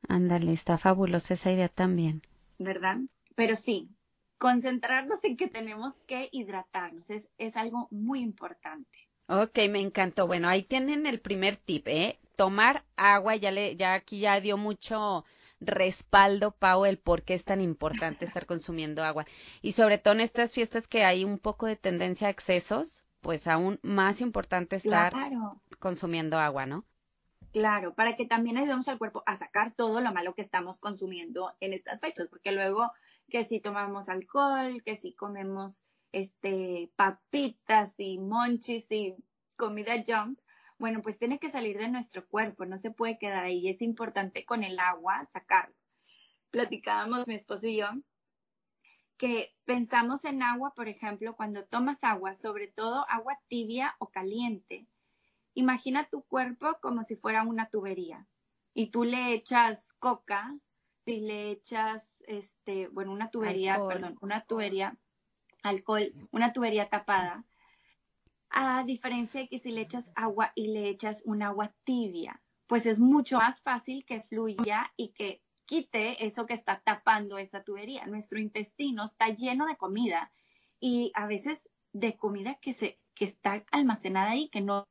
Ándale, 0.08 0.52
está 0.52 0.78
fabulosa 0.78 1.34
esa 1.34 1.52
idea 1.52 1.68
también. 1.68 2.22
¿Verdad? 2.58 2.98
Pero 3.34 3.56
sí, 3.56 3.90
concentrarnos 4.38 5.22
en 5.24 5.36
que 5.36 5.48
tenemos 5.48 5.94
que 6.06 6.28
hidratarnos 6.32 7.08
es, 7.10 7.28
es 7.38 7.56
algo 7.56 7.88
muy 7.90 8.20
importante. 8.20 8.98
Ok, 9.28 9.58
me 9.70 9.80
encantó. 9.80 10.26
Bueno, 10.26 10.48
ahí 10.48 10.62
tienen 10.62 11.06
el 11.06 11.20
primer 11.20 11.56
tip, 11.56 11.86
¿eh? 11.88 12.18
tomar 12.36 12.84
agua, 12.96 13.36
ya 13.36 13.50
le, 13.50 13.76
ya 13.76 13.94
aquí 13.94 14.20
ya 14.20 14.40
dio 14.40 14.56
mucho 14.56 15.24
respaldo, 15.60 16.50
Pau, 16.50 16.84
el 16.84 16.98
por 16.98 17.22
qué 17.22 17.34
es 17.34 17.44
tan 17.44 17.60
importante 17.60 18.24
estar 18.24 18.46
consumiendo 18.46 19.02
agua. 19.04 19.26
Y 19.60 19.72
sobre 19.72 19.98
todo 19.98 20.14
en 20.14 20.20
estas 20.20 20.50
fiestas 20.50 20.88
que 20.88 21.04
hay 21.04 21.24
un 21.24 21.38
poco 21.38 21.66
de 21.66 21.76
tendencia 21.76 22.28
a 22.28 22.30
excesos, 22.30 23.04
pues 23.20 23.46
aún 23.46 23.78
más 23.82 24.20
importante 24.20 24.76
estar 24.76 25.14
consumiendo 25.78 26.36
agua, 26.38 26.66
¿no? 26.66 26.84
Claro, 27.52 27.94
para 27.94 28.16
que 28.16 28.24
también 28.26 28.56
ayudemos 28.56 28.88
al 28.88 28.98
cuerpo 28.98 29.22
a 29.26 29.36
sacar 29.36 29.74
todo 29.74 30.00
lo 30.00 30.12
malo 30.12 30.34
que 30.34 30.40
estamos 30.42 30.80
consumiendo 30.80 31.54
en 31.60 31.74
estas 31.74 32.00
fechas, 32.00 32.28
porque 32.28 32.50
luego 32.52 32.90
que 33.28 33.44
si 33.44 33.60
tomamos 33.60 34.08
alcohol, 34.08 34.82
que 34.84 34.96
si 34.96 35.14
comemos 35.14 35.84
este 36.12 36.90
papitas 36.96 37.92
y 37.98 38.18
monchis 38.18 38.86
y 38.90 39.16
comida 39.56 40.02
junk, 40.06 40.40
bueno, 40.78 41.02
pues 41.02 41.18
tiene 41.18 41.38
que 41.38 41.50
salir 41.50 41.76
de 41.78 41.88
nuestro 41.88 42.26
cuerpo, 42.26 42.64
no 42.64 42.78
se 42.78 42.90
puede 42.90 43.18
quedar 43.18 43.44
ahí. 43.44 43.68
Es 43.68 43.82
importante 43.82 44.44
con 44.46 44.64
el 44.64 44.78
agua 44.78 45.28
sacarlo. 45.32 45.76
Platicábamos 46.50 47.26
mi 47.26 47.34
esposo 47.34 47.68
y 47.68 47.76
yo 47.78 47.88
que 49.18 49.54
pensamos 49.64 50.24
en 50.24 50.42
agua, 50.42 50.72
por 50.74 50.88
ejemplo, 50.88 51.36
cuando 51.36 51.64
tomas 51.66 51.98
agua, 52.02 52.34
sobre 52.34 52.68
todo 52.68 53.06
agua 53.08 53.38
tibia 53.48 53.94
o 53.98 54.08
caliente. 54.10 54.86
Imagina 55.54 56.08
tu 56.10 56.22
cuerpo 56.22 56.78
como 56.80 57.04
si 57.04 57.16
fuera 57.16 57.42
una 57.42 57.68
tubería 57.68 58.26
y 58.74 58.88
tú 58.88 59.04
le 59.04 59.34
echas 59.34 59.92
coca, 59.98 60.56
si 61.04 61.20
le 61.20 61.50
echas, 61.50 62.08
este, 62.20 62.88
bueno, 62.88 63.12
una 63.12 63.30
tubería, 63.30 63.80
perdón, 63.86 64.16
una 64.20 64.44
tubería, 64.44 64.96
alcohol, 65.62 66.12
una 66.30 66.52
tubería 66.52 66.88
tapada, 66.88 67.44
a 68.50 68.84
diferencia 68.84 69.40
de 69.40 69.48
que 69.48 69.58
si 69.58 69.72
le 69.72 69.82
echas 69.82 70.10
agua 70.14 70.52
y 70.54 70.68
le 70.68 70.88
echas 70.88 71.22
un 71.24 71.42
agua 71.42 71.74
tibia, 71.84 72.40
pues 72.66 72.86
es 72.86 73.00
mucho 73.00 73.38
más 73.38 73.60
fácil 73.62 74.04
que 74.04 74.22
fluya 74.22 74.92
y 74.96 75.08
que 75.08 75.42
quite 75.64 76.24
eso 76.26 76.46
que 76.46 76.54
está 76.54 76.80
tapando 76.80 77.38
esa 77.38 77.62
tubería. 77.62 78.06
Nuestro 78.06 78.38
intestino 78.38 79.04
está 79.04 79.28
lleno 79.28 79.66
de 79.66 79.76
comida 79.76 80.32
y 80.80 81.12
a 81.14 81.26
veces 81.26 81.62
de 81.92 82.16
comida 82.16 82.58
que, 82.60 82.72
se, 82.72 82.98
que 83.14 83.24
está 83.24 83.64
almacenada 83.70 84.30
ahí, 84.30 84.48
que 84.48 84.60
no 84.60 84.86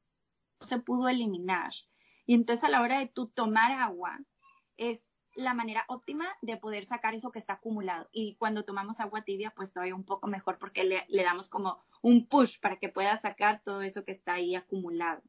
se 0.62 0.80
pudo 0.80 1.10
eliminar. 1.10 1.72
Y 2.26 2.34
entonces 2.34 2.64
a 2.64 2.70
la 2.70 2.82
hora 2.82 3.00
de 3.00 3.08
tú 3.08 3.28
tomar 3.28 3.72
agua, 3.72 4.20
es 4.78 5.02
la 5.36 5.54
manera 5.54 5.86
óptima 5.88 6.28
de 6.42 6.58
poder 6.58 6.86
sacar 6.86 7.14
eso 7.16 7.32
que 7.32 7.40
está 7.40 7.54
acumulado. 7.54 8.10
Y 8.12 8.36
cuando 8.36 8.66
tomamos 8.66 9.00
agua 9.00 9.24
tibia, 9.24 9.54
pues 9.56 9.74
todavía 9.74 9.96
un 9.96 10.06
poco 10.06 10.28
mejor 10.28 10.58
porque 10.58 10.84
le, 10.84 11.06
le 11.08 11.24
damos 11.24 11.50
como 11.50 11.82
un 12.02 12.28
push 12.28 12.60
para 12.60 12.78
que 12.78 12.90
pueda 12.90 13.18
sacar 13.18 13.62
todo 13.64 13.82
eso 13.82 14.04
que 14.04 14.12
está 14.12 14.34
ahí 14.34 14.56
acumulado. 14.56 15.22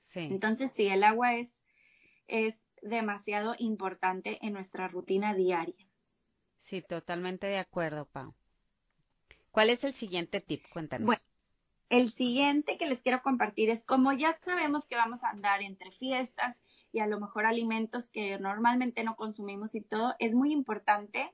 Sí. 0.00 0.20
Entonces, 0.20 0.72
sí, 0.74 0.86
el 0.88 1.02
agua 1.02 1.34
es, 1.34 1.50
es 2.26 2.54
demasiado 2.82 3.54
importante 3.58 4.38
en 4.46 4.52
nuestra 4.52 4.88
rutina 4.88 5.34
diaria. 5.34 5.88
Sí, 6.58 6.82
totalmente 6.82 7.46
de 7.46 7.58
acuerdo, 7.58 8.06
Pau. 8.06 8.34
¿Cuál 9.50 9.70
es 9.70 9.84
el 9.84 9.94
siguiente 9.94 10.40
tip? 10.40 10.64
Cuéntanos. 10.72 11.06
Bueno, 11.06 11.22
el 11.90 12.12
siguiente 12.12 12.76
que 12.76 12.86
les 12.86 13.00
quiero 13.00 13.22
compartir 13.22 13.70
es 13.70 13.82
como 13.84 14.12
ya 14.12 14.38
sabemos 14.42 14.84
que 14.84 14.96
vamos 14.96 15.24
a 15.24 15.30
andar 15.30 15.62
entre 15.62 15.90
fiestas 15.92 16.56
y 16.92 17.00
a 17.00 17.06
lo 17.06 17.20
mejor 17.20 17.46
alimentos 17.46 18.08
que 18.08 18.38
normalmente 18.38 19.04
no 19.04 19.16
consumimos 19.16 19.74
y 19.74 19.80
todo, 19.80 20.14
es 20.18 20.34
muy 20.34 20.52
importante 20.52 21.32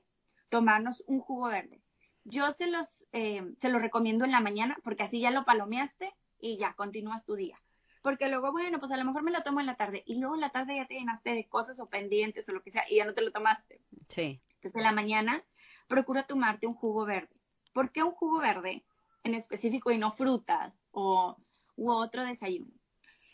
tomarnos 0.49 1.03
un 1.07 1.19
jugo 1.19 1.47
verde. 1.47 1.81
Yo 2.23 2.51
se 2.51 2.67
los, 2.67 3.07
eh, 3.11 3.43
se 3.59 3.69
los 3.69 3.81
recomiendo 3.81 4.25
en 4.25 4.31
la 4.31 4.41
mañana 4.41 4.77
porque 4.83 5.03
así 5.03 5.19
ya 5.19 5.31
lo 5.31 5.45
palomeaste 5.45 6.13
y 6.39 6.57
ya 6.57 6.73
continúas 6.73 7.25
tu 7.25 7.35
día. 7.35 7.61
Porque 8.01 8.29
luego, 8.29 8.51
bueno, 8.51 8.79
pues 8.79 8.91
a 8.91 8.97
lo 8.97 9.05
mejor 9.05 9.23
me 9.23 9.31
lo 9.31 9.43
tomo 9.43 9.59
en 9.59 9.65
la 9.65 9.75
tarde 9.75 10.03
y 10.05 10.15
luego 10.15 10.35
en 10.35 10.41
la 10.41 10.51
tarde 10.51 10.75
ya 10.75 10.85
te 10.85 10.95
llenaste 10.95 11.31
de 11.31 11.47
cosas 11.47 11.79
o 11.79 11.89
pendientes 11.89 12.47
o 12.47 12.53
lo 12.53 12.61
que 12.61 12.71
sea 12.71 12.83
y 12.89 12.97
ya 12.97 13.05
no 13.05 13.13
te 13.13 13.21
lo 13.21 13.31
tomaste. 13.31 13.81
Sí. 14.09 14.41
Entonces 14.55 14.75
en 14.75 14.83
la 14.83 14.91
mañana 14.91 15.43
procura 15.87 16.23
tomarte 16.23 16.67
un 16.67 16.75
jugo 16.75 17.05
verde. 17.05 17.35
¿Por 17.73 17.91
qué 17.91 18.03
un 18.03 18.11
jugo 18.11 18.39
verde 18.39 18.83
en 19.25 19.33
específico 19.33 19.91
y 19.91 19.97
no 19.97 20.11
frutas 20.11 20.73
o 20.91 21.37
u 21.75 21.91
otro 21.91 22.23
desayuno? 22.23 22.71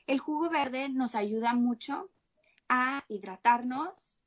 El 0.07 0.19
jugo 0.19 0.49
verde 0.49 0.89
nos 0.89 1.13
ayuda 1.13 1.53
mucho 1.53 2.09
a 2.67 3.05
hidratarnos, 3.07 4.23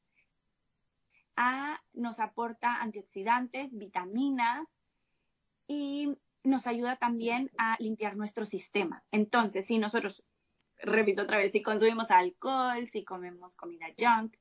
a, 1.37 1.83
nos 1.95 2.21
aporta 2.21 2.77
antioxidantes, 2.77 3.77
vitaminas 3.77 4.69
y 5.67 6.17
nos 6.45 6.67
ayuda 6.67 6.97
también 6.97 7.51
a 7.57 7.77
limpiar 7.81 8.17
nuestro 8.17 8.47
sistema. 8.47 9.03
Entonces, 9.11 9.67
si 9.67 9.79
nosotros, 9.79 10.23
repito 10.79 11.23
otra 11.23 11.39
vez, 11.39 11.53
si 11.53 11.63
consumimos 11.63 12.11
alcohol, 12.11 12.89
si 12.93 13.03
comemos 13.03 13.57
comida 13.57 13.87
junk, 13.99 14.37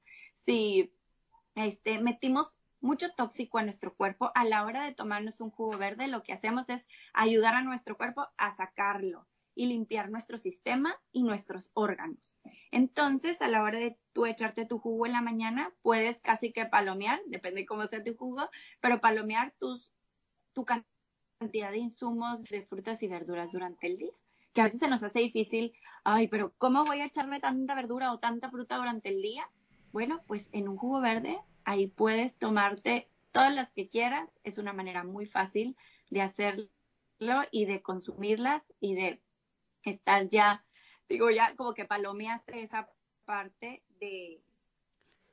si 0.45 0.93
este, 1.55 1.99
metimos 1.99 2.51
mucho 2.83 3.09
tóxico 3.11 3.57
a 3.57 3.63
nuestro 3.63 3.95
cuerpo, 3.95 4.31
a 4.35 4.43
la 4.43 4.65
hora 4.65 4.83
de 4.83 4.93
tomarnos 4.93 5.39
un 5.39 5.49
jugo 5.49 5.77
verde, 5.77 6.07
lo 6.07 6.21
que 6.21 6.33
hacemos 6.33 6.69
es 6.69 6.85
ayudar 7.13 7.55
a 7.55 7.63
nuestro 7.63 7.95
cuerpo 7.97 8.27
a 8.37 8.55
sacarlo 8.55 9.25
y 9.55 9.67
limpiar 9.67 10.09
nuestro 10.09 10.37
sistema 10.37 10.99
y 11.13 11.23
nuestros 11.23 11.71
órganos. 11.73 12.37
Entonces, 12.71 13.41
a 13.41 13.47
la 13.47 13.63
hora 13.63 13.79
de 13.79 13.97
tú 14.11 14.25
echarte 14.25 14.65
tu 14.65 14.79
jugo 14.79 15.05
en 15.05 15.13
la 15.13 15.21
mañana, 15.21 15.71
puedes 15.81 16.19
casi 16.19 16.51
que 16.51 16.65
palomear, 16.65 17.21
depende 17.27 17.65
cómo 17.65 17.87
sea 17.87 18.03
tu 18.03 18.15
jugo, 18.17 18.49
pero 18.81 18.99
palomear 18.99 19.53
tus, 19.57 19.93
tu 20.51 20.65
cantidad 20.65 21.71
de 21.71 21.77
insumos 21.77 22.43
de 22.43 22.63
frutas 22.63 23.01
y 23.01 23.07
verduras 23.07 23.51
durante 23.51 23.87
el 23.87 23.97
día. 23.97 24.13
Que 24.53 24.61
a 24.61 24.65
veces 24.65 24.81
se 24.81 24.87
nos 24.87 25.03
hace 25.03 25.19
difícil, 25.19 25.73
ay, 26.03 26.27
pero 26.27 26.53
¿cómo 26.57 26.83
voy 26.83 26.99
a 26.99 27.05
echarme 27.05 27.39
tanta 27.39 27.75
verdura 27.75 28.11
o 28.11 28.19
tanta 28.19 28.51
fruta 28.51 28.75
durante 28.75 29.07
el 29.09 29.21
día? 29.21 29.49
Bueno, 29.93 30.21
pues 30.27 30.49
en 30.51 30.67
un 30.67 30.77
jugo 30.77 30.99
verde, 30.99 31.39
ahí 31.65 31.87
puedes 31.87 32.35
tomarte 32.35 33.07
todas 33.31 33.53
las 33.53 33.71
que 33.71 33.89
quieras. 33.89 34.29
Es 34.43 34.57
una 34.57 34.73
manera 34.73 35.03
muy 35.03 35.25
fácil 35.25 35.75
de 36.09 36.21
hacerlo 36.21 36.69
y 37.51 37.65
de 37.65 37.81
consumirlas 37.81 38.63
y 38.79 38.95
de 38.95 39.21
estar 39.83 40.29
ya, 40.29 40.65
digo, 41.09 41.29
ya 41.29 41.55
como 41.55 41.73
que 41.73 41.85
palomeaste 41.85 42.61
esa 42.61 42.89
parte 43.25 43.83
de, 43.99 44.41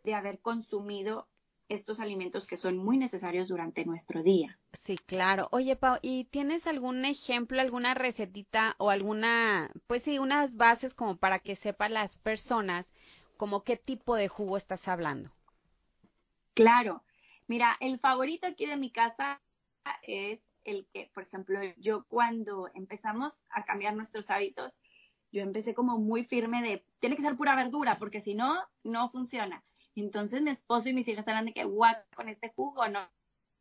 de 0.05 0.15
haber 0.15 0.41
consumido 0.41 1.29
estos 1.69 2.01
alimentos 2.01 2.47
que 2.47 2.57
son 2.57 2.77
muy 2.77 2.99
necesarios 2.99 3.49
durante 3.49 3.85
nuestro 3.85 4.23
día. 4.23 4.59
Sí, 4.73 4.99
claro. 4.99 5.49
Oye, 5.53 5.77
Pau, 5.77 5.99
¿y 6.03 6.25
tienes 6.25 6.67
algún 6.67 7.05
ejemplo, 7.05 7.61
alguna 7.61 7.95
recetita 7.95 8.75
o 8.79 8.91
alguna, 8.91 9.71
pues 9.87 10.03
sí, 10.03 10.19
unas 10.19 10.57
bases 10.57 10.95
como 10.95 11.17
para 11.17 11.39
que 11.39 11.55
sepan 11.55 11.95
las 11.95 12.17
personas 12.19 12.91
como 13.37 13.63
qué 13.63 13.77
tipo 13.77 14.17
de 14.17 14.29
jugo 14.29 14.57
estás 14.57 14.89
hablando? 14.89 15.31
Claro. 16.55 17.05
Mira, 17.47 17.77
el 17.81 17.99
favorito 17.99 18.47
aquí 18.47 18.67
de 18.67 18.77
mi 18.77 18.91
casa 18.91 19.41
es 20.03 20.41
el 20.65 20.87
que, 20.93 21.11
por 21.15 21.25
ejemplo, 21.25 21.61
yo 21.79 22.05
cuando 22.05 22.69
empezamos 22.75 23.39
a 23.51 23.65
cambiar 23.65 23.95
nuestros 23.95 24.31
hábitos, 24.31 24.79
yo 25.33 25.43
empecé 25.43 25.75
como 25.75 25.99
muy 25.99 26.25
firme 26.25 26.63
de, 26.63 26.85
tiene 27.01 27.17
que 27.17 27.23
ser 27.23 27.37
pura 27.37 27.57
verdura, 27.57 27.99
porque 27.99 28.21
si 28.21 28.35
no, 28.35 28.61
no 28.85 29.09
funciona. 29.09 29.65
Entonces 29.95 30.43
mi 30.43 30.51
esposo 30.51 30.89
y 30.89 30.93
mis 30.93 31.09
hijas 31.09 31.27
eran 31.27 31.47
de 31.47 31.53
que, 31.53 31.65
guau, 31.65 31.95
con 32.15 32.29
este 32.29 32.51
jugo 32.51 32.87
no 32.89 33.01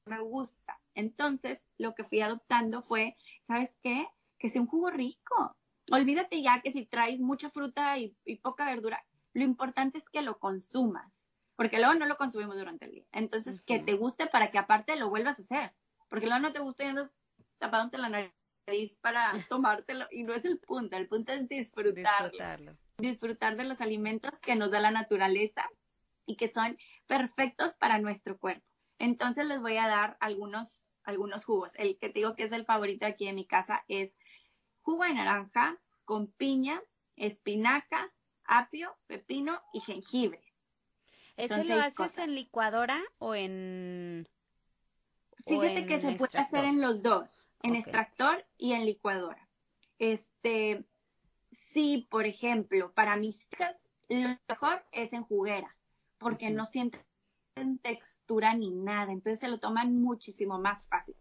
me 0.05 0.19
gusta. 0.19 0.79
Entonces 0.96 1.60
lo 1.77 1.96
que 1.96 2.03
fui 2.03 2.22
adoptando 2.22 2.81
fue, 2.81 3.15
¿sabes 3.48 3.72
qué? 3.81 4.08
Que 4.38 4.50
sea 4.50 4.62
un 4.62 4.67
jugo 4.67 4.89
rico. 4.89 5.55
Olvídate 5.91 6.41
ya 6.41 6.62
que 6.62 6.72
si 6.72 6.86
traes 6.86 7.19
mucha 7.19 7.50
fruta 7.50 7.98
y, 7.98 8.15
poca 8.41 8.65
verdura, 8.65 9.03
lo 9.34 9.43
importante 9.43 9.98
es 10.00 10.10
que 10.10 10.22
lo 10.22 10.39
consumas, 10.39 11.12
porque 11.60 11.78
luego 11.78 11.94
no 11.96 12.06
lo 12.06 12.16
consumimos 12.16 12.56
durante 12.56 12.86
el 12.86 12.92
día. 12.92 13.06
Entonces, 13.12 13.62
que 13.62 13.80
te 13.80 13.96
guste 13.96 14.28
para 14.28 14.50
que 14.50 14.58
aparte 14.58 14.96
lo 14.96 15.10
vuelvas 15.10 15.39
a 15.39 15.42
hacer 15.42 15.74
porque 16.08 16.25
luego 16.25 16.39
no 16.39 16.54
te 16.54 16.60
gusta 16.60 16.86
y 16.86 16.88
andas 16.88 17.12
tapándote 17.58 17.98
la 17.98 18.32
nariz 18.66 18.96
para 19.01 19.34
tomártelo 19.50 20.08
y 20.10 20.24
no 20.24 20.34
es 20.34 20.46
el 20.46 20.58
punto, 20.60 20.96
el 20.96 21.10
punto 21.10 21.34
es 21.34 21.50
disfrutarlo, 21.50 22.78
disfrutar 22.98 23.58
de 23.58 23.66
los 23.66 23.82
alimentos 23.82 24.32
que 24.39 24.56
nos 24.56 24.72
da 24.72 24.80
la 24.80 24.92
naturaleza 24.92 25.70
y 26.25 26.38
que 26.38 26.48
son 26.48 26.78
perfectos 27.08 27.74
para 27.74 28.00
nuestro 28.00 28.38
cuerpo. 28.38 28.66
Entonces 28.98 29.46
les 29.46 29.60
voy 29.60 29.75
a 29.75 29.89
dar 29.89 30.16
algunos, 30.22 30.89
algunos 31.04 31.44
jugos. 31.44 31.74
El 31.75 31.98
que 31.98 32.08
te 32.08 32.20
digo 32.20 32.36
que 32.36 32.44
es 32.44 32.54
el 32.54 32.63
favorito 32.63 33.06
aquí 33.06 33.28
en 33.28 33.36
mi 33.36 33.46
casa 33.46 33.84
es 33.89 34.16
jugo 34.80 35.04
de 35.04 35.13
naranja 35.13 35.78
con 36.06 36.32
piña, 36.32 36.82
espinaca, 37.18 38.13
apio, 38.46 38.96
pepino 39.08 39.62
y 39.74 39.82
jengibre. 39.82 40.49
¿Eso 41.39 41.63
lo 41.63 41.75
haces 41.75 42.17
en 42.17 42.36
licuadora 42.36 43.01
o 43.17 43.34
en 43.34 44.27
Fíjate 45.46 45.86
que 45.86 46.01
se 46.01 46.12
puede 46.13 46.38
hacer 46.38 46.65
en 46.65 46.81
los 46.81 47.01
dos, 47.01 47.50
en 47.63 47.75
extractor 47.75 48.46
y 48.58 48.74
en 48.74 48.86
licuadora. 48.86 49.48
Este, 49.98 50.86
sí, 51.74 52.08
por 52.10 52.25
ejemplo, 52.25 52.91
para 52.93 53.15
mis 53.15 53.39
hijas, 53.51 53.75
lo 54.10 54.38
mejor 54.48 54.86
es 54.91 55.12
en 55.13 55.24
juguera, 55.24 55.75
porque 56.17 56.50
no 56.50 56.65
sienten 56.65 57.01
textura 57.81 58.53
ni 58.53 58.72
nada, 58.72 59.12
entonces 59.12 59.39
se 59.39 59.48
lo 59.48 59.60
toman 59.60 59.96
muchísimo 60.01 60.60
más 60.60 60.88
fácil. 60.88 61.15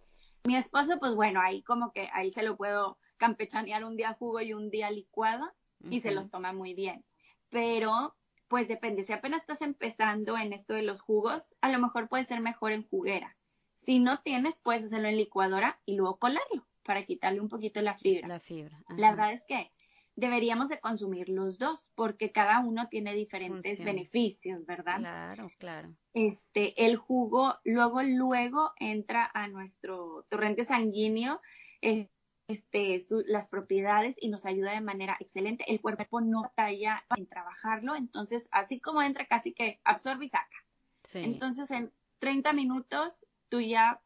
Mi 0.45 0.57
esposo, 0.57 0.99
pues 0.99 1.15
bueno, 1.15 1.41
ahí 1.41 1.63
como 1.63 1.93
que 1.93 2.09
ahí 2.13 2.33
se 2.33 2.43
lo 2.43 2.57
puedo 2.57 2.99
campechanear 3.17 3.85
un 3.85 3.97
día 3.97 4.15
jugo 4.15 4.41
y 4.41 4.53
un 4.53 4.71
día 4.71 4.91
licuado 4.91 5.51
y 5.91 6.01
se 6.01 6.11
los 6.11 6.31
toma 6.31 6.53
muy 6.53 6.75
bien. 6.75 7.05
Pero, 7.51 8.17
pues 8.49 8.67
depende, 8.69 9.05
si 9.05 9.13
apenas 9.13 9.43
estás 9.43 9.63
empezando 9.63 10.37
en 10.37 10.53
esto 10.53 10.75
de 10.75 10.83
los 10.83 11.01
jugos, 11.01 11.57
a 11.61 11.71
lo 11.71 11.79
mejor 11.79 12.09
puede 12.09 12.25
ser 12.25 12.41
mejor 12.41 12.73
en 12.73 12.87
juguera. 12.89 13.37
Si 13.75 13.99
no 13.99 14.21
tienes, 14.23 14.59
puedes 14.61 14.85
hacerlo 14.85 15.09
en 15.09 15.17
licuadora 15.17 15.81
y 15.85 15.97
luego 15.97 16.19
colarlo 16.19 16.67
para 16.83 17.05
quitarle 17.05 17.41
un 17.41 17.49
poquito 17.49 17.81
la 17.83 17.97
fibra. 17.97 18.27
La 18.27 18.41
fibra. 18.41 18.83
La 18.97 19.11
verdad 19.11 19.33
es 19.33 19.43
que 19.47 19.71
deberíamos 20.17 20.69
de 20.69 20.81
consumir 20.81 21.29
los 21.29 21.59
dos 21.59 21.91
porque 21.95 22.33
cada 22.33 22.59
uno 22.59 22.89
tiene 22.89 23.15
diferentes 23.15 23.83
beneficios, 23.85 24.67
¿verdad? 24.67 24.99
Claro, 24.99 25.51
claro. 25.59 25.95
Este, 26.13 26.85
el 26.87 26.97
jugo 26.97 27.57
luego, 27.63 28.03
luego 28.03 28.73
entra 28.81 29.31
a 29.33 29.47
nuestro 29.47 30.27
torrente 30.29 30.65
sanguíneo, 30.65 31.41
eh, 31.83 32.09
este, 32.49 33.05
las 33.27 33.49
propiedades 33.49 34.17
y 34.19 34.29
nos 34.29 34.47
ayuda 34.47 34.73
de 34.73 34.81
manera 34.81 35.17
excelente. 35.21 35.71
El 35.71 35.81
cuerpo 35.81 36.21
no 36.21 36.51
talla 36.57 37.05
en 37.17 37.27
trabajarlo, 37.27 37.95
entonces 37.95 38.49
así 38.51 38.81
como 38.81 39.03
entra 39.03 39.27
casi 39.27 39.53
que 39.53 39.81
absorbe 39.85 40.25
y 40.25 40.31
saca. 40.31 40.65
Sí. 41.05 41.21
Entonces 41.21 41.71
en 41.71 41.93
30 42.19 42.55
minutos 42.55 43.27
tú 43.51 43.61
ya 43.61 44.01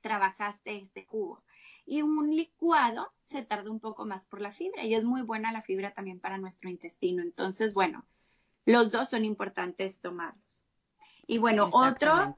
trabajaste 0.00 0.76
este 0.76 1.04
jugo. 1.04 1.44
Y 1.86 2.00
un 2.00 2.34
licuado 2.34 3.12
se 3.24 3.44
tarda 3.44 3.70
un 3.70 3.80
poco 3.80 4.06
más 4.06 4.24
por 4.24 4.40
la 4.40 4.52
fibra 4.52 4.84
y 4.84 4.94
es 4.94 5.04
muy 5.04 5.20
buena 5.20 5.52
la 5.52 5.60
fibra 5.60 5.92
también 5.92 6.20
para 6.20 6.38
nuestro 6.38 6.70
intestino. 6.70 7.22
Entonces, 7.22 7.74
bueno, 7.74 8.06
los 8.64 8.90
dos 8.90 9.10
son 9.10 9.26
importantes 9.26 10.00
tomarlos. 10.00 10.64
Y 11.26 11.36
bueno, 11.36 11.68
otro, 11.72 12.36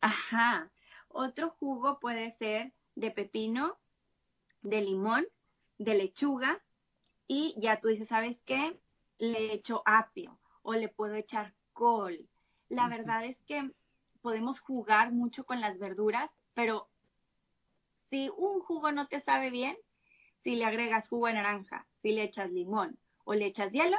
ajá, 0.00 0.70
otro 1.08 1.50
jugo 1.50 2.00
puede 2.00 2.32
ser 2.32 2.72
de 3.00 3.10
pepino, 3.10 3.78
de 4.62 4.82
limón, 4.82 5.26
de 5.78 5.94
lechuga 5.94 6.62
y 7.26 7.54
ya 7.58 7.80
tú 7.80 7.88
dices, 7.88 8.08
¿sabes 8.08 8.40
qué? 8.44 8.78
Le 9.18 9.52
echo 9.52 9.82
apio 9.86 10.38
o 10.62 10.74
le 10.74 10.88
puedo 10.88 11.14
echar 11.14 11.54
col. 11.72 12.28
La 12.68 12.88
verdad 12.88 13.24
es 13.24 13.42
que 13.44 13.70
podemos 14.20 14.60
jugar 14.60 15.12
mucho 15.12 15.44
con 15.44 15.60
las 15.60 15.78
verduras, 15.78 16.30
pero 16.54 16.88
si 18.10 18.30
un 18.36 18.60
jugo 18.60 18.92
no 18.92 19.08
te 19.08 19.20
sabe 19.20 19.50
bien, 19.50 19.76
si 20.42 20.56
le 20.56 20.64
agregas 20.64 21.08
jugo 21.08 21.26
de 21.26 21.34
naranja, 21.34 21.86
si 22.02 22.12
le 22.12 22.24
echas 22.24 22.50
limón 22.50 22.98
o 23.24 23.34
le 23.34 23.46
echas 23.46 23.72
hielo, 23.72 23.96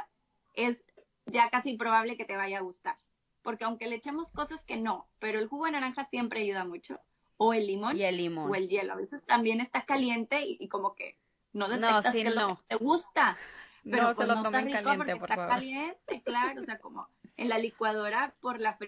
es 0.54 0.78
ya 1.26 1.50
casi 1.50 1.70
improbable 1.70 2.16
que 2.16 2.24
te 2.24 2.36
vaya 2.36 2.58
a 2.58 2.62
gustar. 2.62 2.96
Porque 3.42 3.64
aunque 3.64 3.88
le 3.88 3.96
echemos 3.96 4.30
cosas 4.30 4.62
que 4.64 4.76
no, 4.76 5.08
pero 5.18 5.40
el 5.40 5.48
jugo 5.48 5.66
de 5.66 5.72
naranja 5.72 6.04
siempre 6.04 6.42
ayuda 6.42 6.64
mucho. 6.64 7.00
O 7.44 7.52
el 7.52 7.66
limón. 7.66 7.96
Y 7.96 8.04
el 8.04 8.16
limón. 8.16 8.48
O 8.48 8.54
el 8.54 8.68
hielo. 8.68 8.92
A 8.92 8.96
veces 8.96 9.20
también 9.24 9.60
está 9.60 9.84
caliente 9.84 10.44
y, 10.46 10.68
como 10.68 10.94
que 10.94 11.16
no 11.52 11.66
detectas 11.68 12.12
que 12.14 12.24
no. 12.24 12.60
te 12.68 12.76
gusta. 12.76 13.36
Pero 13.82 14.04
no 14.04 14.14
se 14.14 14.26
lo 14.26 14.42
tomen 14.42 14.70
caliente, 14.70 15.16
por 15.16 15.28
está 15.28 15.48
caliente, 15.48 16.22
claro. 16.24 16.62
O 16.62 16.64
sea, 16.64 16.78
como 16.78 17.08
en 17.36 17.48
la 17.48 17.58
licuadora 17.58 18.32
por 18.40 18.60
la 18.60 18.78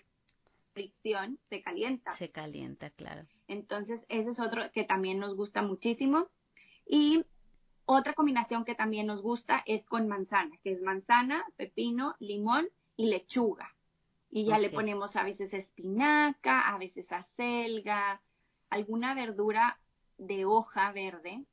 fricción 0.73 1.40
se 1.49 1.62
calienta. 1.62 2.12
Se 2.12 2.30
calienta, 2.30 2.90
claro. 2.90 3.26
Entonces, 3.49 4.06
ese 4.08 4.30
es 4.30 4.38
otro 4.38 4.70
que 4.70 4.84
también 4.84 5.18
nos 5.18 5.34
gusta 5.34 5.62
muchísimo. 5.62 6.28
Y 6.87 7.25
otra 7.87 8.14
combinación 8.14 8.64
que 8.64 8.76
también 8.76 9.08
nos 9.08 9.20
gusta 9.20 9.64
es 9.66 9.84
con 9.84 10.06
manzana, 10.06 10.56
que 10.62 10.70
es 10.70 10.80
manzana, 10.80 11.44
pepino, 11.56 12.14
limón 12.20 12.68
y 12.96 13.06
lechuga. 13.06 13.75
Y 14.30 14.44
ya 14.44 14.61
le 14.61 14.70
ponemos 14.70 15.16
a 15.16 15.25
veces 15.25 15.52
espinaca, 15.54 16.68
a 16.73 16.78
veces 16.78 17.11
acelga, 17.11 18.20
alguna 18.75 19.14
verdura 19.14 19.78
de 20.19 20.45
hoja 20.45 20.93
verde. 20.93 21.45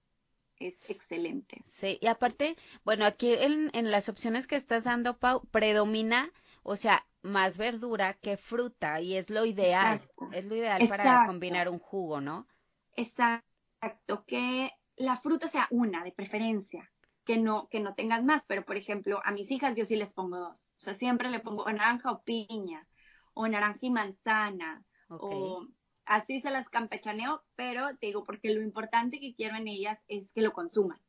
Es 0.58 0.76
excelente. 0.90 1.64
Sí, 1.68 1.98
y 2.02 2.08
aparte, 2.08 2.56
bueno, 2.84 3.06
aquí 3.06 3.34
en, 3.34 3.70
en 3.74 3.90
las 3.90 4.10
opciones 4.10 4.46
que 4.48 4.56
estás 4.56 4.84
dando, 4.84 5.18
Pau, 5.18 5.42
predomina, 5.52 6.32
o 6.64 6.76
sea, 6.76 7.06
más 7.24 7.58
verdura 7.58 8.14
que 8.14 8.38
fruta 8.38 9.02
y 9.02 9.16
es 9.16 9.30
lo 9.30 9.46
ideal. 9.46 10.02
Es 10.32 10.46
lo 10.46 10.56
ideal 10.56 10.88
para 10.88 11.26
combinar 11.26 11.70
un 11.70 11.80
jugo, 11.80 12.22
¿no? 12.22 12.48
Exacto, 12.96 14.26
que 14.26 14.72
la 14.98 15.18
fruta 15.18 15.48
sea 15.48 15.68
una, 15.72 16.04
de 16.04 16.12
preferencia, 16.12 16.92
que 17.26 17.38
no, 17.38 17.68
que 17.70 17.80
no 17.80 17.94
tengas 17.96 18.24
más, 18.24 18.44
pero 18.48 18.64
por 18.66 18.78
ejemplo, 18.78 19.22
a 19.24 19.32
mis 19.32 19.50
hijas 19.52 19.76
yo 19.78 19.86
sí 19.86 19.96
les 19.96 20.14
pongo 20.14 20.38
dos. 20.38 20.74
O 20.78 20.80
sea, 20.80 20.94
siempre 20.94 21.30
le 21.30 21.40
pongo 21.40 21.66
naranja 21.72 22.12
o 22.12 22.24
piña, 22.24 22.88
o 23.34 23.48
naranja 23.48 23.80
y 23.82 23.92
manzana, 23.92 24.84
o 25.10 25.68
así 26.06 26.42
se 26.42 26.50
las 26.50 26.70
campechaneo, 26.70 27.44
pero 27.56 27.96
te 27.98 28.08
digo, 28.08 28.24
porque 28.24 28.54
lo 28.54 28.62
importante 28.62 29.20
que 29.20 29.34
quiero 29.34 29.56
en 29.56 29.68
ellas 29.68 30.00
es 30.08 30.30
que 30.32 30.42
lo 30.42 30.54
consuman. 30.54 31.00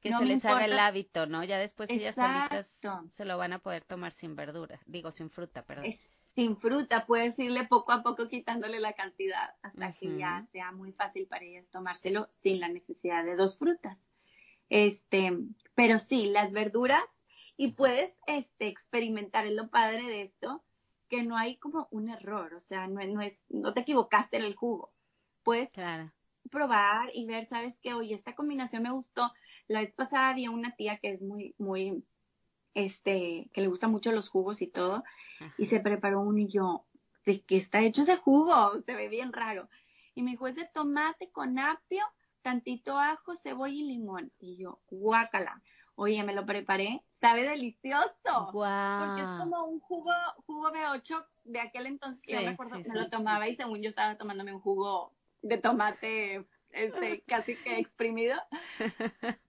Que 0.00 0.12
se 0.12 0.24
les 0.24 0.44
haga 0.44 0.66
el 0.66 0.78
hábito, 0.78 1.26
¿no? 1.26 1.44
Ya 1.44 1.56
después 1.58 1.88
ellas 1.88 2.16
solitas 2.16 2.80
se 3.10 3.24
lo 3.24 3.38
van 3.38 3.54
a 3.54 3.58
poder 3.58 3.84
tomar 3.84 4.12
sin 4.12 4.36
verdura, 4.36 4.80
digo, 4.86 5.10
sin 5.12 5.30
fruta, 5.30 5.62
perdón 5.62 5.94
sin 6.34 6.56
fruta, 6.56 7.06
puedes 7.06 7.38
irle 7.38 7.64
poco 7.64 7.92
a 7.92 8.02
poco 8.02 8.28
quitándole 8.28 8.80
la 8.80 8.94
cantidad 8.94 9.54
hasta 9.62 9.92
que 9.92 10.18
ya 10.18 10.44
sea 10.50 10.72
muy 10.72 10.92
fácil 10.92 11.26
para 11.26 11.44
ellas 11.44 11.70
tomárselo 11.70 12.26
sin 12.30 12.60
la 12.60 12.68
necesidad 12.68 13.24
de 13.24 13.36
dos 13.36 13.58
frutas. 13.58 14.04
Este, 14.68 15.32
pero 15.74 15.98
sí, 15.98 16.26
las 16.26 16.52
verduras 16.52 17.04
y 17.56 17.72
puedes 17.72 18.12
este 18.26 18.66
experimentar, 18.66 19.46
es 19.46 19.52
lo 19.52 19.68
padre 19.68 20.02
de 20.02 20.22
esto, 20.22 20.64
que 21.14 21.22
no 21.22 21.36
hay 21.36 21.56
como 21.56 21.88
un 21.90 22.08
error, 22.08 22.54
o 22.54 22.60
sea, 22.60 22.86
no, 22.86 23.00
no 23.06 23.20
es 23.20 23.34
no 23.48 23.72
te 23.72 23.80
equivocaste 23.80 24.36
en 24.36 24.44
el 24.44 24.54
jugo. 24.54 24.92
Puedes 25.42 25.70
probar 26.50 27.10
y 27.14 27.26
ver, 27.26 27.46
sabes 27.46 27.78
que 27.80 27.94
oye, 27.94 28.14
esta 28.14 28.34
combinación 28.34 28.82
me 28.82 28.90
gustó. 28.90 29.32
La 29.68 29.80
vez 29.80 29.92
pasada 29.94 30.30
había 30.30 30.50
una 30.50 30.74
tía 30.76 30.98
que 30.98 31.10
es 31.12 31.22
muy 31.22 31.54
muy 31.58 32.04
este, 32.74 33.48
que 33.52 33.60
le 33.60 33.68
gustan 33.68 33.92
mucho 33.92 34.10
los 34.10 34.28
jugos 34.28 34.60
y 34.60 34.66
todo, 34.66 35.04
y 35.56 35.66
se 35.66 35.80
preparó 35.80 36.20
uno 36.20 36.38
y 36.38 36.48
yo, 36.48 36.84
¿de 37.24 37.42
qué 37.42 37.56
está 37.56 37.80
hecho 37.80 38.02
ese 38.02 38.16
jugo? 38.16 38.82
Se 38.84 38.94
ve 38.94 39.08
bien 39.08 39.32
raro. 39.32 39.68
Y 40.14 40.22
me 40.22 40.32
dijo, 40.32 40.48
es 40.48 40.56
de 40.56 40.68
tomate 40.72 41.30
con 41.30 41.58
apio, 41.58 42.04
tantito 42.42 42.98
ajo, 42.98 43.36
cebolla 43.36 43.74
y 43.74 43.84
limón. 43.84 44.32
Y 44.38 44.56
yo, 44.56 44.80
guácala. 44.90 45.62
Oye, 45.94 46.22
me 46.24 46.34
lo 46.34 46.44
preparé, 46.44 47.02
sabe 47.24 47.48
delicioso. 47.48 48.50
Porque 48.52 49.22
es 49.22 49.38
como 49.38 49.64
un 49.64 49.80
jugo, 49.80 50.12
jugo 50.46 50.70
B8 50.70 51.24
de 51.44 51.60
aquel 51.60 51.86
entonces 51.86 52.22
yo 52.26 52.40
me 52.40 52.48
acuerdo 52.48 52.78
me 52.78 53.00
lo 53.00 53.08
tomaba 53.08 53.48
y 53.48 53.56
según 53.56 53.82
yo 53.82 53.88
estaba 53.88 54.16
tomándome 54.16 54.52
un 54.52 54.60
jugo 54.60 55.12
de 55.42 55.58
tomate 55.58 56.46
este, 56.70 57.22
casi 57.26 57.56
que 57.56 57.78
exprimido. 57.78 58.36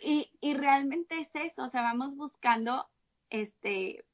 Y, 0.00 0.28
y 0.40 0.54
realmente 0.54 1.20
es 1.20 1.28
eso, 1.34 1.62
o 1.62 1.70
sea, 1.70 1.82
vamos 1.82 2.16
buscando 2.16 2.88
este 3.30 4.04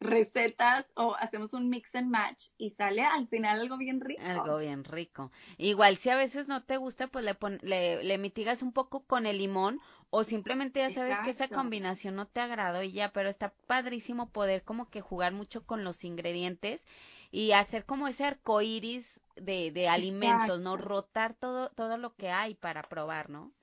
recetas 0.00 0.86
o 0.94 1.14
hacemos 1.16 1.52
un 1.52 1.68
mix 1.68 1.94
and 1.94 2.10
match 2.10 2.48
y 2.58 2.70
sale 2.70 3.02
al 3.02 3.28
final 3.28 3.60
algo 3.60 3.76
bien 3.76 4.00
rico. 4.00 4.22
Algo 4.24 4.58
bien 4.58 4.84
rico. 4.84 5.30
Igual 5.58 5.98
si 5.98 6.10
a 6.10 6.16
veces 6.16 6.48
no 6.48 6.62
te 6.62 6.76
gusta, 6.78 7.08
pues 7.08 7.24
le, 7.24 7.36
le, 7.62 8.02
le, 8.02 8.18
mitigas 8.18 8.62
un 8.62 8.72
poco 8.72 9.04
con 9.04 9.26
el 9.26 9.38
limón 9.38 9.80
o 10.14 10.24
simplemente 10.24 10.80
ya 10.80 10.90
sabes 10.90 11.18
que 11.20 11.30
esa 11.30 11.48
combinación 11.48 12.16
no 12.16 12.26
te 12.28 12.40
agradó 12.40 12.82
y 12.82 12.92
ya, 12.92 13.12
pero 13.14 13.30
está 13.30 13.54
padrísimo 13.66 14.30
poder 14.30 14.62
como 14.62 14.90
que 14.90 15.00
jugar 15.00 15.32
mucho 15.32 15.64
con 15.64 15.84
los 15.84 16.04
ingredientes 16.04 16.86
y 17.30 17.52
hacer 17.52 17.86
como 17.86 18.08
ese 18.08 18.24
arco 18.26 18.60
iris 18.60 19.20
de, 19.36 19.70
de 19.72 19.88
alimentos, 19.88 20.60
¿no? 20.60 20.76
Rotar 20.76 21.32
todo, 21.34 21.70
todo 21.70 21.96
lo 21.96 22.14
que 22.14 22.28
hay 22.28 22.54
para 22.54 22.82
probar, 22.82 23.30
¿no? 23.30 23.54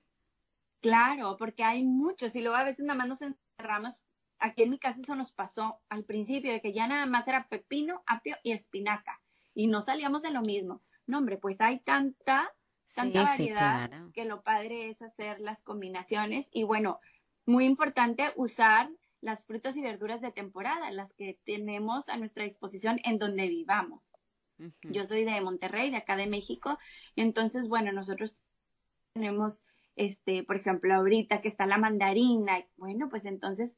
Claro, 0.81 1.37
porque 1.37 1.63
hay 1.63 1.83
muchos 1.83 2.35
y 2.35 2.41
luego 2.41 2.57
a 2.57 2.63
veces 2.63 2.85
nada 2.85 2.97
más 2.97 3.07
nos 3.07 3.21
encerramos. 3.21 4.01
Aquí 4.39 4.63
en 4.63 4.71
mi 4.71 4.79
casa 4.79 4.99
eso 5.01 5.15
nos 5.15 5.31
pasó 5.31 5.81
al 5.89 6.05
principio, 6.05 6.51
de 6.51 6.61
que 6.61 6.73
ya 6.73 6.87
nada 6.87 7.05
más 7.05 7.27
era 7.27 7.47
pepino, 7.47 8.01
apio 8.07 8.37
y 8.43 8.53
espinaca 8.53 9.21
y 9.53 9.67
no 9.67 9.81
salíamos 9.81 10.21
de 10.23 10.31
lo 10.31 10.41
mismo. 10.41 10.81
No, 11.05 11.17
hombre, 11.19 11.37
pues 11.37 11.59
hay 11.61 11.79
tanta, 11.81 12.51
tanta 12.93 13.23
variedad 13.23 13.89
que 14.13 14.25
lo 14.25 14.41
padre 14.41 14.89
es 14.89 15.01
hacer 15.01 15.39
las 15.39 15.61
combinaciones 15.63 16.47
y 16.51 16.63
bueno, 16.63 16.99
muy 17.45 17.65
importante 17.65 18.31
usar 18.35 18.89
las 19.21 19.45
frutas 19.45 19.75
y 19.75 19.81
verduras 19.81 20.21
de 20.21 20.31
temporada, 20.31 20.91
las 20.91 21.13
que 21.13 21.37
tenemos 21.45 22.09
a 22.09 22.17
nuestra 22.17 22.45
disposición 22.45 22.99
en 23.03 23.19
donde 23.19 23.47
vivamos. 23.47 24.01
Yo 24.83 25.05
soy 25.05 25.23
de 25.23 25.39
Monterrey, 25.39 25.89
de 25.89 25.97
acá 25.97 26.17
de 26.17 26.27
México, 26.27 26.77
y 27.15 27.21
entonces, 27.21 27.69
bueno, 27.69 27.93
nosotros 27.93 28.37
tenemos 29.13 29.63
este, 29.99 30.43
por 30.43 30.55
ejemplo, 30.55 30.93
ahorita 30.93 31.41
que 31.41 31.49
está 31.49 31.65
la 31.65 31.77
mandarina, 31.77 32.63
bueno, 32.77 33.09
pues 33.09 33.25
entonces 33.25 33.77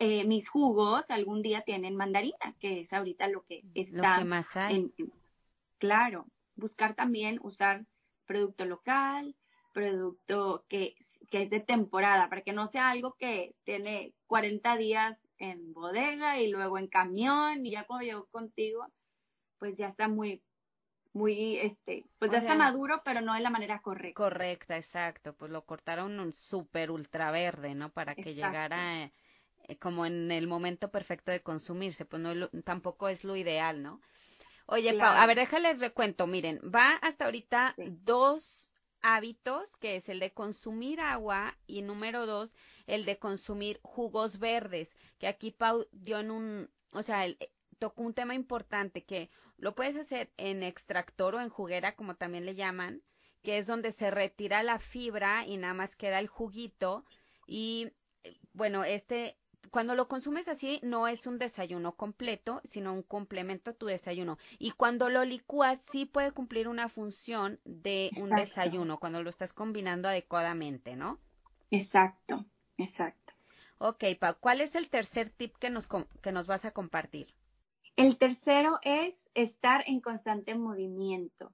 eh, 0.00 0.24
mis 0.24 0.48
jugos 0.48 1.08
algún 1.10 1.42
día 1.42 1.62
tienen 1.62 1.94
mandarina, 1.94 2.56
que 2.58 2.80
es 2.80 2.92
ahorita 2.92 3.28
lo 3.28 3.44
que 3.44 3.62
está. 3.74 4.16
Lo 4.16 4.22
que 4.22 4.28
más 4.28 4.56
hay. 4.56 4.92
claro, 5.78 6.26
buscar 6.56 6.96
también 6.96 7.38
usar 7.42 7.86
producto 8.30 8.64
local, 8.64 9.34
producto 9.72 10.64
que, 10.68 10.94
que 11.32 11.42
es 11.42 11.50
de 11.50 11.58
temporada, 11.58 12.28
para 12.28 12.42
que 12.42 12.52
no 12.52 12.68
sea 12.68 12.90
algo 12.90 13.16
que 13.18 13.56
tiene 13.64 14.14
40 14.28 14.76
días 14.76 15.18
en 15.38 15.72
bodega 15.72 16.38
y 16.38 16.46
luego 16.46 16.78
en 16.78 16.86
camión 16.86 17.66
y 17.66 17.72
ya 17.72 17.84
cuando 17.86 18.06
llegó 18.06 18.26
contigo, 18.26 18.86
pues 19.58 19.76
ya 19.76 19.88
está 19.88 20.06
muy 20.06 20.44
muy, 21.12 21.56
este, 21.58 22.06
pues 22.20 22.30
ya 22.30 22.38
está 22.38 22.54
maduro, 22.54 23.02
pero 23.04 23.20
no 23.20 23.34
de 23.34 23.40
la 23.40 23.50
manera 23.50 23.82
correcta. 23.82 24.14
Correcta, 24.14 24.76
exacto. 24.76 25.34
Pues 25.34 25.50
lo 25.50 25.64
cortaron 25.64 26.20
un 26.20 26.32
súper 26.32 26.92
ultra 26.92 27.32
verde, 27.32 27.74
¿no? 27.74 27.90
Para 27.90 28.14
que 28.14 28.34
llegara 28.34 29.02
eh, 29.02 29.12
como 29.80 30.06
en 30.06 30.30
el 30.30 30.46
momento 30.46 30.92
perfecto 30.92 31.32
de 31.32 31.42
consumirse. 31.42 32.04
Pues 32.04 32.22
no, 32.22 32.48
tampoco 32.62 33.08
es 33.08 33.24
lo 33.24 33.34
ideal, 33.34 33.82
¿no? 33.82 34.00
Oye, 34.72 34.94
Pau, 34.94 35.12
a 35.12 35.26
ver, 35.26 35.36
déjales 35.36 35.80
recuento. 35.80 36.28
Miren, 36.28 36.60
va 36.62 36.92
hasta 37.02 37.24
ahorita 37.24 37.74
dos 37.76 38.70
hábitos, 39.02 39.76
que 39.78 39.96
es 39.96 40.08
el 40.08 40.20
de 40.20 40.32
consumir 40.32 41.00
agua 41.00 41.58
y 41.66 41.82
número 41.82 42.24
dos, 42.24 42.54
el 42.86 43.04
de 43.04 43.18
consumir 43.18 43.80
jugos 43.82 44.38
verdes, 44.38 44.94
que 45.18 45.26
aquí 45.26 45.50
Pau 45.50 45.88
dio 45.90 46.20
en 46.20 46.30
un, 46.30 46.70
o 46.92 47.02
sea, 47.02 47.24
el, 47.24 47.36
tocó 47.80 48.02
un 48.02 48.14
tema 48.14 48.36
importante 48.36 49.02
que 49.04 49.28
lo 49.56 49.74
puedes 49.74 49.96
hacer 49.96 50.32
en 50.36 50.62
extractor 50.62 51.34
o 51.34 51.40
en 51.40 51.48
juguera, 51.48 51.96
como 51.96 52.14
también 52.14 52.46
le 52.46 52.54
llaman, 52.54 53.02
que 53.42 53.58
es 53.58 53.66
donde 53.66 53.90
se 53.90 54.12
retira 54.12 54.62
la 54.62 54.78
fibra 54.78 55.46
y 55.46 55.56
nada 55.56 55.74
más 55.74 55.96
queda 55.96 56.20
el 56.20 56.28
juguito. 56.28 57.04
Y 57.44 57.90
bueno, 58.52 58.84
este, 58.84 59.36
cuando 59.70 59.94
lo 59.94 60.08
consumes 60.08 60.48
así, 60.48 60.80
no 60.82 61.06
es 61.06 61.26
un 61.26 61.38
desayuno 61.38 61.94
completo, 61.96 62.60
sino 62.64 62.92
un 62.92 63.02
complemento 63.02 63.70
a 63.70 63.74
tu 63.74 63.86
desayuno. 63.86 64.38
Y 64.58 64.72
cuando 64.72 65.08
lo 65.10 65.24
licúas, 65.24 65.80
sí 65.90 66.06
puede 66.06 66.32
cumplir 66.32 66.66
una 66.68 66.88
función 66.88 67.60
de 67.64 68.10
un 68.16 68.30
desayuno, 68.30 68.98
cuando 68.98 69.22
lo 69.22 69.30
estás 69.30 69.52
combinando 69.52 70.08
adecuadamente, 70.08 70.96
¿no? 70.96 71.18
Exacto, 71.70 72.46
exacto. 72.78 73.34
Ok, 73.78 74.04
Pau, 74.18 74.36
¿cuál 74.40 74.60
es 74.60 74.74
el 74.74 74.90
tercer 74.90 75.30
tip 75.30 75.56
que 75.56 75.70
nos, 75.70 75.88
que 76.20 76.32
nos 76.32 76.46
vas 76.46 76.64
a 76.64 76.72
compartir? 76.72 77.34
El 77.96 78.18
tercero 78.18 78.78
es 78.82 79.14
estar 79.34 79.84
en 79.86 80.00
constante 80.00 80.54
movimiento. 80.54 81.52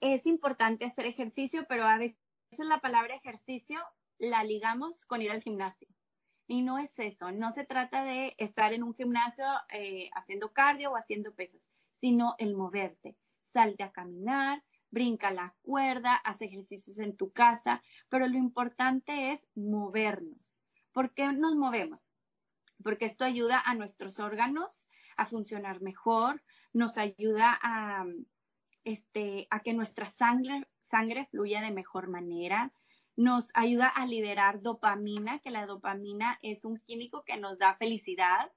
Es 0.00 0.26
importante 0.26 0.84
hacer 0.84 1.06
ejercicio, 1.06 1.64
pero 1.68 1.84
a 1.84 1.98
veces 1.98 2.18
la 2.58 2.80
palabra 2.80 3.16
ejercicio 3.16 3.80
la 4.18 4.44
ligamos 4.44 5.04
con 5.04 5.22
ir 5.22 5.30
al 5.30 5.42
gimnasio. 5.42 5.88
Y 6.52 6.60
no 6.60 6.76
es 6.76 6.90
eso, 6.98 7.32
no 7.32 7.50
se 7.54 7.64
trata 7.64 8.04
de 8.04 8.34
estar 8.36 8.74
en 8.74 8.82
un 8.82 8.92
gimnasio 8.92 9.46
eh, 9.72 10.10
haciendo 10.12 10.52
cardio 10.52 10.90
o 10.90 10.96
haciendo 10.96 11.32
pesas, 11.32 11.62
sino 11.98 12.34
el 12.36 12.54
moverte. 12.54 13.16
Salte 13.54 13.84
a 13.84 13.90
caminar, 13.90 14.62
brinca 14.90 15.30
la 15.30 15.54
cuerda, 15.62 16.14
haz 16.14 16.42
ejercicios 16.42 16.98
en 16.98 17.16
tu 17.16 17.32
casa, 17.32 17.82
pero 18.10 18.26
lo 18.26 18.36
importante 18.36 19.32
es 19.32 19.40
movernos, 19.54 20.62
¿Por 20.92 21.14
qué 21.14 21.32
nos 21.32 21.54
movemos? 21.54 22.12
Porque 22.84 23.06
esto 23.06 23.24
ayuda 23.24 23.62
a 23.64 23.74
nuestros 23.74 24.18
órganos 24.18 24.86
a 25.16 25.24
funcionar 25.24 25.80
mejor, 25.80 26.42
nos 26.74 26.98
ayuda 26.98 27.58
a, 27.62 28.04
este, 28.84 29.46
a 29.48 29.60
que 29.60 29.72
nuestra 29.72 30.04
sangre, 30.04 30.68
sangre 30.82 31.24
fluya 31.30 31.62
de 31.62 31.70
mejor 31.70 32.08
manera, 32.08 32.74
nos 33.16 33.50
ayuda 33.54 33.88
a 33.88 34.06
liberar 34.06 34.62
dopamina, 34.62 35.38
que 35.40 35.50
la 35.50 35.66
dopamina 35.66 36.38
es 36.42 36.64
un 36.64 36.76
químico 36.78 37.24
que 37.24 37.36
nos 37.36 37.58
da 37.58 37.74
felicidad. 37.76 38.52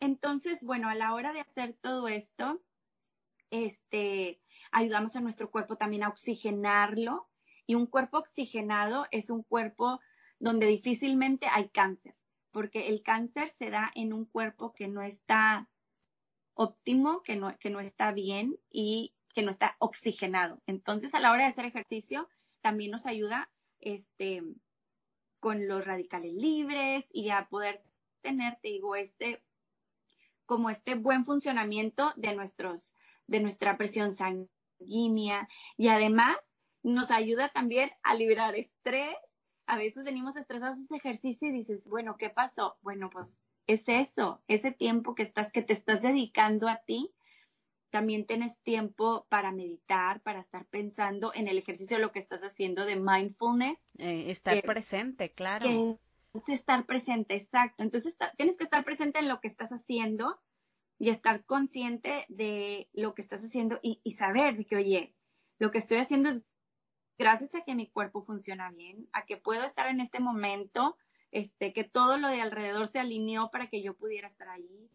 Entonces, 0.00 0.62
bueno, 0.62 0.88
a 0.88 0.94
la 0.94 1.14
hora 1.14 1.32
de 1.32 1.40
hacer 1.40 1.76
todo 1.80 2.08
esto, 2.08 2.60
este, 3.50 4.40
ayudamos 4.72 5.14
a 5.16 5.20
nuestro 5.20 5.50
cuerpo 5.50 5.76
también 5.76 6.02
a 6.02 6.08
oxigenarlo. 6.08 7.28
Y 7.66 7.76
un 7.76 7.86
cuerpo 7.86 8.18
oxigenado 8.18 9.06
es 9.10 9.30
un 9.30 9.42
cuerpo 9.44 10.00
donde 10.40 10.66
difícilmente 10.66 11.46
hay 11.46 11.68
cáncer, 11.68 12.16
porque 12.50 12.88
el 12.88 13.02
cáncer 13.02 13.48
se 13.50 13.70
da 13.70 13.92
en 13.94 14.12
un 14.12 14.24
cuerpo 14.24 14.72
que 14.72 14.88
no 14.88 15.02
está 15.02 15.68
óptimo, 16.54 17.22
que 17.22 17.36
no, 17.36 17.56
que 17.58 17.70
no 17.70 17.78
está 17.78 18.10
bien 18.10 18.58
y 18.70 19.14
que 19.34 19.42
no 19.42 19.50
está 19.50 19.76
oxigenado. 19.78 20.60
Entonces, 20.66 21.14
a 21.14 21.20
la 21.20 21.30
hora 21.30 21.44
de 21.44 21.50
hacer 21.50 21.66
ejercicio, 21.66 22.28
también 22.60 22.90
nos 22.90 23.06
ayuda 23.06 23.50
este, 23.80 24.42
con 25.40 25.66
los 25.66 25.84
radicales 25.84 26.34
libres 26.34 27.06
y 27.12 27.30
a 27.30 27.48
poder 27.48 27.82
tener, 28.20 28.58
te 28.62 28.68
digo, 28.68 28.94
este, 28.96 29.42
como 30.46 30.70
este 30.70 30.94
buen 30.94 31.24
funcionamiento 31.24 32.12
de 32.16 32.34
nuestros, 32.34 32.94
de 33.26 33.40
nuestra 33.40 33.76
presión 33.76 34.12
sanguínea 34.12 35.48
y 35.76 35.88
además 35.88 36.36
nos 36.82 37.10
ayuda 37.10 37.50
también 37.50 37.90
a 38.02 38.14
liberar 38.14 38.56
estrés. 38.56 39.16
A 39.66 39.76
veces 39.78 40.04
venimos 40.04 40.36
estresados 40.36 40.78
ese 40.78 40.96
ejercicio 40.96 41.48
y 41.48 41.52
dices, 41.52 41.84
bueno, 41.84 42.16
¿qué 42.16 42.30
pasó? 42.30 42.76
Bueno, 42.82 43.10
pues 43.10 43.38
es 43.66 43.88
eso, 43.88 44.42
ese 44.48 44.72
tiempo 44.72 45.14
que 45.14 45.22
estás, 45.22 45.52
que 45.52 45.62
te 45.62 45.72
estás 45.72 46.02
dedicando 46.02 46.68
a 46.68 46.78
ti 46.78 47.12
también 47.90 48.26
tienes 48.26 48.56
tiempo 48.62 49.26
para 49.28 49.52
meditar, 49.52 50.20
para 50.22 50.40
estar 50.40 50.66
pensando 50.66 51.32
en 51.34 51.48
el 51.48 51.58
ejercicio, 51.58 51.98
lo 51.98 52.12
que 52.12 52.18
estás 52.18 52.42
haciendo 52.42 52.86
de 52.86 52.96
mindfulness. 52.96 53.78
Eh, 53.98 54.30
estar 54.30 54.62
presente, 54.62 55.32
claro. 55.32 55.98
Es 56.32 56.48
estar 56.48 56.86
presente, 56.86 57.34
exacto. 57.34 57.82
Entonces 57.82 58.16
tienes 58.36 58.56
que 58.56 58.64
estar 58.64 58.84
presente 58.84 59.18
en 59.18 59.28
lo 59.28 59.40
que 59.40 59.48
estás 59.48 59.72
haciendo 59.72 60.40
y 60.98 61.10
estar 61.10 61.44
consciente 61.44 62.26
de 62.28 62.88
lo 62.92 63.14
que 63.14 63.22
estás 63.22 63.42
haciendo 63.42 63.80
y, 63.82 64.00
y 64.04 64.12
saber 64.12 64.56
de 64.56 64.64
que, 64.64 64.76
oye, 64.76 65.14
lo 65.58 65.70
que 65.70 65.78
estoy 65.78 65.98
haciendo 65.98 66.28
es 66.28 66.42
gracias 67.20 67.54
a 67.54 67.60
que 67.64 67.74
mi 67.74 67.86
cuerpo 67.86 68.22
funciona 68.22 68.70
bien, 68.70 69.06
a 69.12 69.26
que 69.26 69.36
puedo 69.36 69.64
estar 69.64 69.88
en 69.88 70.00
este 70.00 70.20
momento, 70.20 70.96
este, 71.32 71.74
que 71.74 71.84
todo 71.84 72.16
lo 72.16 72.28
de 72.28 72.40
alrededor 72.40 72.88
se 72.88 72.98
alineó 72.98 73.50
para 73.50 73.68
que 73.68 73.82
yo 73.82 73.94
pudiera 73.94 74.28
estar 74.28 74.48
ahí, 74.48 74.90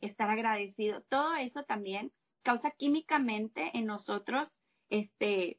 estar 0.00 0.30
agradecido. 0.30 1.02
Todo 1.02 1.34
eso 1.34 1.64
también 1.64 2.12
causa 2.42 2.70
químicamente 2.70 3.70
en 3.74 3.86
nosotros, 3.86 4.58
este, 4.88 5.58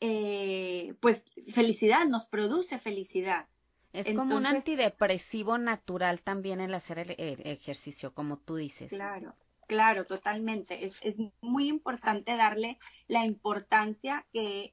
eh, 0.00 0.94
pues 1.00 1.22
felicidad, 1.52 2.06
nos 2.06 2.26
produce 2.26 2.78
felicidad. 2.78 3.46
Es 3.92 4.12
como 4.12 4.36
un 4.36 4.46
antidepresivo 4.46 5.58
natural 5.58 6.22
también 6.22 6.60
el 6.60 6.72
hacer 6.74 6.98
el, 6.98 7.40
ejercicio, 7.44 8.14
como 8.14 8.38
tú 8.38 8.56
dices. 8.56 8.88
Claro, 8.88 9.34
claro, 9.66 10.06
totalmente. 10.06 10.86
Es, 10.86 10.96
es 11.02 11.16
muy 11.40 11.68
importante 11.68 12.36
darle 12.36 12.78
la 13.08 13.26
importancia 13.26 14.24
que, 14.32 14.72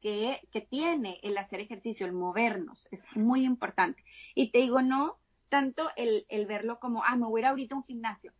que, 0.00 0.40
que, 0.52 0.60
tiene 0.60 1.18
el 1.24 1.36
hacer 1.36 1.58
ejercicio, 1.58 2.06
el 2.06 2.12
movernos. 2.12 2.86
Es 2.92 3.04
muy 3.16 3.44
importante. 3.44 4.04
Y 4.36 4.52
te 4.52 4.58
digo, 4.58 4.82
no 4.82 5.18
tanto 5.48 5.90
el, 5.96 6.24
el 6.28 6.46
verlo 6.46 6.78
como, 6.78 7.02
ah, 7.02 7.16
me 7.16 7.26
voy 7.26 7.40
a 7.40 7.42
ir 7.42 7.46
ahorita 7.46 7.74
a 7.74 7.78
un 7.78 7.84
gimnasio 7.84 8.32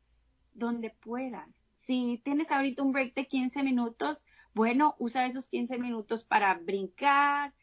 donde 0.59 0.91
puedas. 0.91 1.49
Si 1.87 2.21
tienes 2.25 2.51
ahorita 2.51 2.83
un 2.83 2.93
break 2.93 3.15
de 3.15 3.27
15 3.27 3.63
minutos, 3.63 4.25
bueno, 4.55 4.95
usa 4.99 5.27
esos 5.27 5.49
15 5.49 5.79
minutos 5.79 6.25
para 6.25 6.55
brincar 6.55 7.55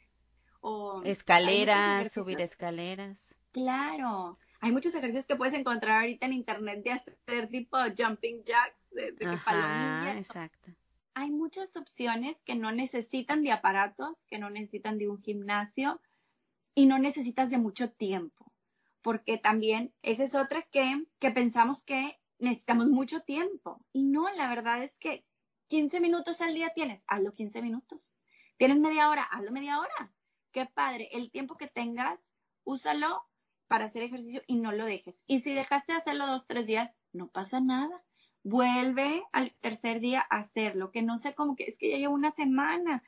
o... 0.61 1.01
Escaleras, 1.03 2.11
subir 2.11 2.41
escaleras. 2.41 3.35
Claro. 3.51 4.39
Hay 4.61 4.71
muchos 4.71 4.95
ejercicios 4.95 5.27
que 5.27 5.35
puedes 5.35 5.53
encontrar 5.53 5.99
ahorita 5.99 6.25
en 6.25 6.33
internet 6.33 6.83
de 6.83 6.91
hacer 6.91 7.49
tipo 7.49 7.77
jumping 7.95 8.43
jacks, 8.43 8.89
de, 8.91 9.11
de 9.11 9.25
Ajá, 9.27 10.17
exacto. 10.17 10.71
Hay 11.13 11.29
muchas 11.29 11.75
opciones 11.75 12.35
que 12.45 12.55
no 12.55 12.71
necesitan 12.71 13.43
de 13.43 13.51
aparatos, 13.51 14.25
que 14.27 14.39
no 14.39 14.49
necesitan 14.49 14.97
de 14.97 15.07
un 15.07 15.21
gimnasio 15.21 16.01
y 16.73 16.87
no 16.87 16.97
necesitas 16.97 17.49
de 17.49 17.57
mucho 17.57 17.91
tiempo. 17.91 18.51
Porque 19.01 19.37
también 19.37 19.93
esa 20.01 20.23
es 20.23 20.33
otra 20.33 20.63
que, 20.63 21.05
que 21.19 21.31
pensamos 21.31 21.83
que 21.83 22.17
necesitamos 22.39 22.87
mucho 22.87 23.21
tiempo. 23.21 23.83
Y 23.93 24.03
no, 24.03 24.29
la 24.31 24.47
verdad 24.49 24.83
es 24.83 24.95
que 24.97 25.25
15 25.67 25.99
minutos 25.99 26.41
al 26.41 26.53
día 26.53 26.71
tienes, 26.73 27.01
hazlo 27.07 27.33
15 27.33 27.61
minutos. 27.61 28.19
Tienes 28.57 28.79
media 28.79 29.09
hora, 29.09 29.23
hazlo 29.23 29.51
media 29.51 29.79
hora. 29.79 30.11
Qué 30.51 30.65
padre. 30.65 31.09
El 31.11 31.31
tiempo 31.31 31.57
que 31.57 31.67
tengas, 31.67 32.19
úsalo 32.63 33.23
para 33.67 33.85
hacer 33.85 34.03
ejercicio 34.03 34.41
y 34.47 34.57
no 34.57 34.71
lo 34.71 34.85
dejes. 34.85 35.15
Y 35.27 35.39
si 35.39 35.53
dejaste 35.53 35.93
de 35.93 35.99
hacerlo 35.99 36.27
dos, 36.27 36.47
tres 36.47 36.65
días, 36.65 36.91
no 37.11 37.27
pasa 37.27 37.59
nada. 37.59 38.03
Vuelve 38.43 39.23
al 39.31 39.53
tercer 39.59 39.99
día 39.99 40.23
a 40.29 40.37
hacerlo, 40.37 40.91
que 40.91 41.01
no 41.01 41.17
sé 41.17 41.33
cómo 41.33 41.55
que 41.55 41.63
es 41.63 41.77
que 41.77 41.89
ya 41.89 41.97
llevo 41.97 42.13
una 42.13 42.31
semana. 42.31 43.03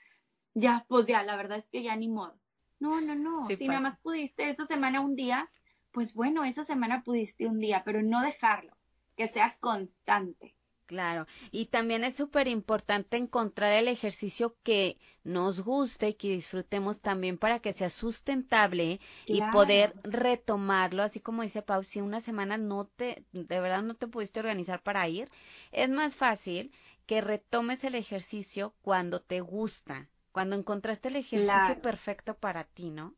Ya, 0.55 0.85
pues 0.89 1.05
ya, 1.05 1.21
la 1.21 1.35
verdad 1.35 1.59
es 1.59 1.67
que 1.69 1.83
ya 1.83 1.95
ni 1.95 2.07
modo. 2.07 2.39
No, 2.79 3.01
no, 3.01 3.15
no. 3.15 3.47
si 3.47 3.67
nada 3.67 3.79
más 3.79 3.99
pudiste 3.99 4.49
esa 4.49 4.65
semana 4.65 5.01
un 5.01 5.15
día, 5.15 5.49
pues 5.91 6.13
bueno, 6.13 6.43
esa 6.43 6.63
semana 6.65 7.03
pudiste 7.03 7.45
un 7.47 7.59
día, 7.59 7.83
pero 7.85 8.01
no 8.01 8.21
dejarlo 8.21 8.76
que 9.17 9.27
sea 9.27 9.57
constante. 9.59 10.55
Claro, 10.85 11.27
y 11.51 11.65
también 11.67 12.03
es 12.05 12.15
súper 12.15 12.47
importante 12.47 13.17
encontrar 13.17 13.73
el 13.73 13.87
ejercicio 13.89 14.57
que 14.63 14.97
nos 15.23 15.61
guste 15.61 16.09
y 16.09 16.13
que 16.15 16.29
disfrutemos 16.29 17.01
también 17.01 17.37
para 17.37 17.59
que 17.59 17.73
sea 17.73 17.89
sustentable 17.89 18.99
y 19.29 19.41
poder 19.43 19.97
retomarlo, 20.03 21.03
así 21.03 21.19
como 21.19 21.41
dice 21.43 21.61
Pau, 21.61 21.83
si 21.83 22.01
una 22.01 22.21
semana 22.21 22.57
no 22.57 22.85
te, 22.87 23.25
de 23.33 23.59
verdad 23.59 23.83
no 23.83 23.95
te 23.95 24.07
pudiste 24.07 24.39
organizar 24.39 24.81
para 24.81 25.07
ir, 25.09 25.29
es 25.71 25.89
más 25.89 26.15
fácil 26.15 26.71
que 27.05 27.21
retomes 27.21 27.83
el 27.83 27.95
ejercicio 27.95 28.73
cuando 28.81 29.21
te 29.21 29.41
gusta, 29.41 30.09
cuando 30.31 30.55
encontraste 30.55 31.09
el 31.09 31.17
ejercicio 31.17 31.75
perfecto 31.79 32.35
para 32.37 32.63
ti, 32.65 32.91
¿no? 32.91 33.15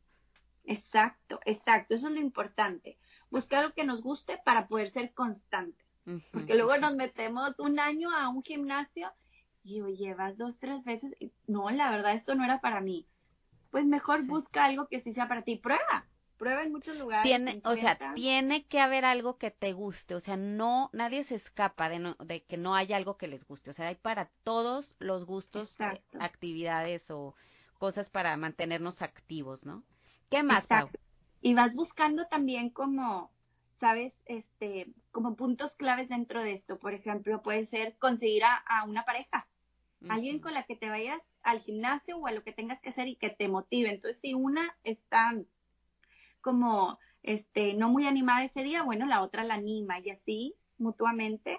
Exacto, 0.64 1.38
exacto, 1.44 1.94
eso 1.94 2.08
es 2.08 2.14
lo 2.14 2.20
importante, 2.20 2.96
buscar 3.30 3.62
lo 3.62 3.74
que 3.74 3.84
nos 3.84 4.00
guste 4.00 4.38
para 4.42 4.68
poder 4.68 4.88
ser 4.88 5.12
Porque 6.32 6.54
luego 6.54 6.76
nos 6.78 6.96
metemos 6.96 7.58
un 7.58 7.78
año 7.78 8.10
a 8.10 8.28
un 8.28 8.42
gimnasio 8.42 9.12
y 9.62 9.80
llevas 9.96 10.36
dos, 10.36 10.58
tres 10.58 10.84
veces. 10.84 11.14
no, 11.46 11.70
la 11.70 11.90
verdad, 11.90 12.14
esto 12.14 12.34
no 12.34 12.44
era 12.44 12.60
para 12.60 12.80
mí. 12.80 13.06
Pues 13.70 13.84
mejor 13.84 14.26
busca 14.26 14.64
algo 14.64 14.88
que 14.88 15.00
sí 15.00 15.12
sea 15.12 15.28
para 15.28 15.42
ti. 15.42 15.56
Prueba. 15.56 16.06
Prueba 16.36 16.62
en 16.62 16.72
muchos 16.72 16.96
lugares. 16.96 17.22
Tiene, 17.22 17.60
o 17.64 17.76
sea, 17.76 17.98
tiene 18.14 18.64
que 18.64 18.80
haber 18.80 19.04
algo 19.04 19.36
que 19.36 19.50
te 19.50 19.72
guste. 19.72 20.14
O 20.14 20.20
sea, 20.20 20.38
no, 20.38 20.88
nadie 20.94 21.22
se 21.22 21.34
escapa 21.34 21.90
de, 21.90 21.98
no, 21.98 22.14
de 22.14 22.42
que 22.42 22.56
no 22.56 22.74
haya 22.74 22.96
algo 22.96 23.18
que 23.18 23.28
les 23.28 23.46
guste. 23.46 23.70
O 23.70 23.72
sea, 23.74 23.88
hay 23.88 23.94
para 23.96 24.30
todos 24.42 24.96
los 24.98 25.26
gustos, 25.26 25.76
eh, 25.78 26.02
actividades 26.18 27.10
o 27.10 27.34
cosas 27.78 28.08
para 28.08 28.36
mantenernos 28.38 29.02
activos, 29.02 29.66
¿no? 29.66 29.84
¿Qué 30.30 30.42
más, 30.42 30.66
Pau? 30.66 30.88
Y 31.42 31.54
vas 31.54 31.74
buscando 31.74 32.26
también 32.26 32.70
como 32.70 33.30
¿sabes? 33.80 34.12
Este, 34.26 34.92
como 35.10 35.29
puntos 35.50 35.72
claves 35.72 36.08
dentro 36.08 36.44
de 36.44 36.52
esto. 36.52 36.78
Por 36.78 36.94
ejemplo, 36.94 37.42
puede 37.42 37.66
ser 37.66 37.96
conseguir 37.98 38.44
a, 38.44 38.84
una 38.86 39.04
pareja, 39.04 39.48
alguien 40.08 40.38
con 40.38 40.54
la 40.54 40.62
que 40.62 40.76
te 40.76 40.88
vayas 40.88 41.20
al 41.42 41.58
gimnasio 41.58 42.18
o 42.18 42.28
a 42.28 42.32
lo 42.32 42.44
que 42.44 42.52
tengas 42.52 42.80
que 42.80 42.90
hacer 42.90 43.08
y 43.08 43.16
que 43.16 43.30
te 43.30 43.48
motive. 43.48 43.90
Entonces, 43.90 44.20
si 44.20 44.32
una 44.32 44.76
está 44.84 45.34
como, 46.40 47.00
este, 47.24 47.74
no 47.74 47.88
muy 47.88 48.06
animada 48.06 48.44
ese 48.44 48.62
día, 48.62 48.84
bueno, 48.84 49.06
la 49.06 49.22
otra 49.22 49.42
la 49.42 49.54
anima 49.54 49.98
y 49.98 50.10
así 50.10 50.54
mutuamente. 50.78 51.58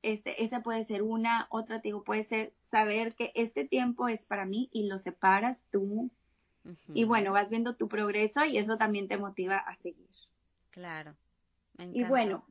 Este, 0.00 0.42
esa 0.42 0.62
puede 0.62 0.86
ser 0.86 1.02
una, 1.02 1.48
otra, 1.50 1.80
digo, 1.80 2.04
puede 2.04 2.24
ser 2.24 2.54
saber 2.70 3.14
que 3.14 3.32
este 3.34 3.66
tiempo 3.66 4.08
es 4.08 4.24
para 4.24 4.46
mí 4.46 4.70
y 4.72 4.88
lo 4.88 4.96
separas 4.96 5.58
tú. 5.70 6.10
Y 6.94 7.04
bueno, 7.04 7.32
vas 7.32 7.50
viendo 7.50 7.76
tu 7.76 7.88
progreso 7.88 8.44
y 8.44 8.56
eso 8.56 8.78
también 8.78 9.06
te 9.06 9.18
motiva 9.18 9.56
a 9.58 9.76
seguir. 9.76 10.08
Claro. 10.70 11.14
Y 11.92 12.04
bueno, 12.04 12.44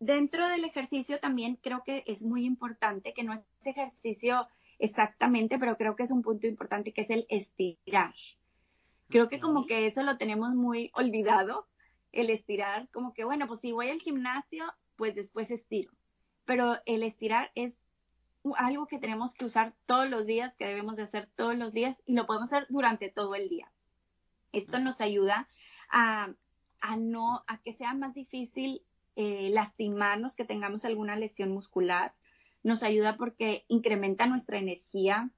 dentro 0.00 0.48
del 0.48 0.64
ejercicio 0.64 1.20
también 1.20 1.56
creo 1.56 1.84
que 1.84 2.02
es 2.06 2.20
muy 2.22 2.44
importante, 2.44 3.12
que 3.12 3.22
no 3.22 3.34
es 3.34 3.66
ejercicio 3.66 4.48
exactamente, 4.78 5.58
pero 5.58 5.76
creo 5.76 5.94
que 5.94 6.02
es 6.02 6.10
un 6.10 6.22
punto 6.22 6.46
importante, 6.46 6.92
que 6.92 7.02
es 7.02 7.10
el 7.10 7.26
estirar. 7.28 8.14
Creo 9.08 9.28
que 9.28 9.40
como 9.40 9.66
que 9.66 9.86
eso 9.86 10.02
lo 10.02 10.16
tenemos 10.16 10.54
muy 10.54 10.90
olvidado, 10.94 11.66
el 12.12 12.30
estirar, 12.30 12.88
como 12.90 13.12
que 13.12 13.24
bueno, 13.24 13.46
pues 13.46 13.60
si 13.60 13.72
voy 13.72 13.90
al 13.90 14.00
gimnasio, 14.00 14.64
pues 14.96 15.14
después 15.14 15.50
estiro. 15.50 15.92
Pero 16.44 16.78
el 16.86 17.02
estirar 17.02 17.52
es 17.54 17.74
algo 18.56 18.86
que 18.86 18.98
tenemos 18.98 19.34
que 19.34 19.44
usar 19.44 19.74
todos 19.86 20.08
los 20.08 20.26
días, 20.26 20.54
que 20.56 20.66
debemos 20.66 20.96
de 20.96 21.02
hacer 21.02 21.28
todos 21.36 21.56
los 21.56 21.72
días 21.72 22.00
y 22.06 22.14
lo 22.14 22.26
podemos 22.26 22.52
hacer 22.52 22.66
durante 22.70 23.10
todo 23.10 23.34
el 23.34 23.48
día. 23.48 23.70
Esto 24.52 24.78
nos 24.78 25.00
ayuda 25.00 25.48
a, 25.90 26.34
no, 26.98 27.44
a 27.46 27.58
que 27.58 27.74
sea 27.74 27.94
más 27.94 28.14
difícil 28.14 28.82
eh, 29.22 29.50
lastimarnos, 29.50 30.34
que 30.34 30.46
tengamos 30.46 30.86
alguna 30.86 31.14
lesión 31.14 31.50
muscular. 31.50 32.14
Nos 32.62 32.82
ayuda 32.82 33.18
porque 33.18 33.66
incrementa 33.68 34.26
nuestra 34.26 34.56
energía, 34.56 35.28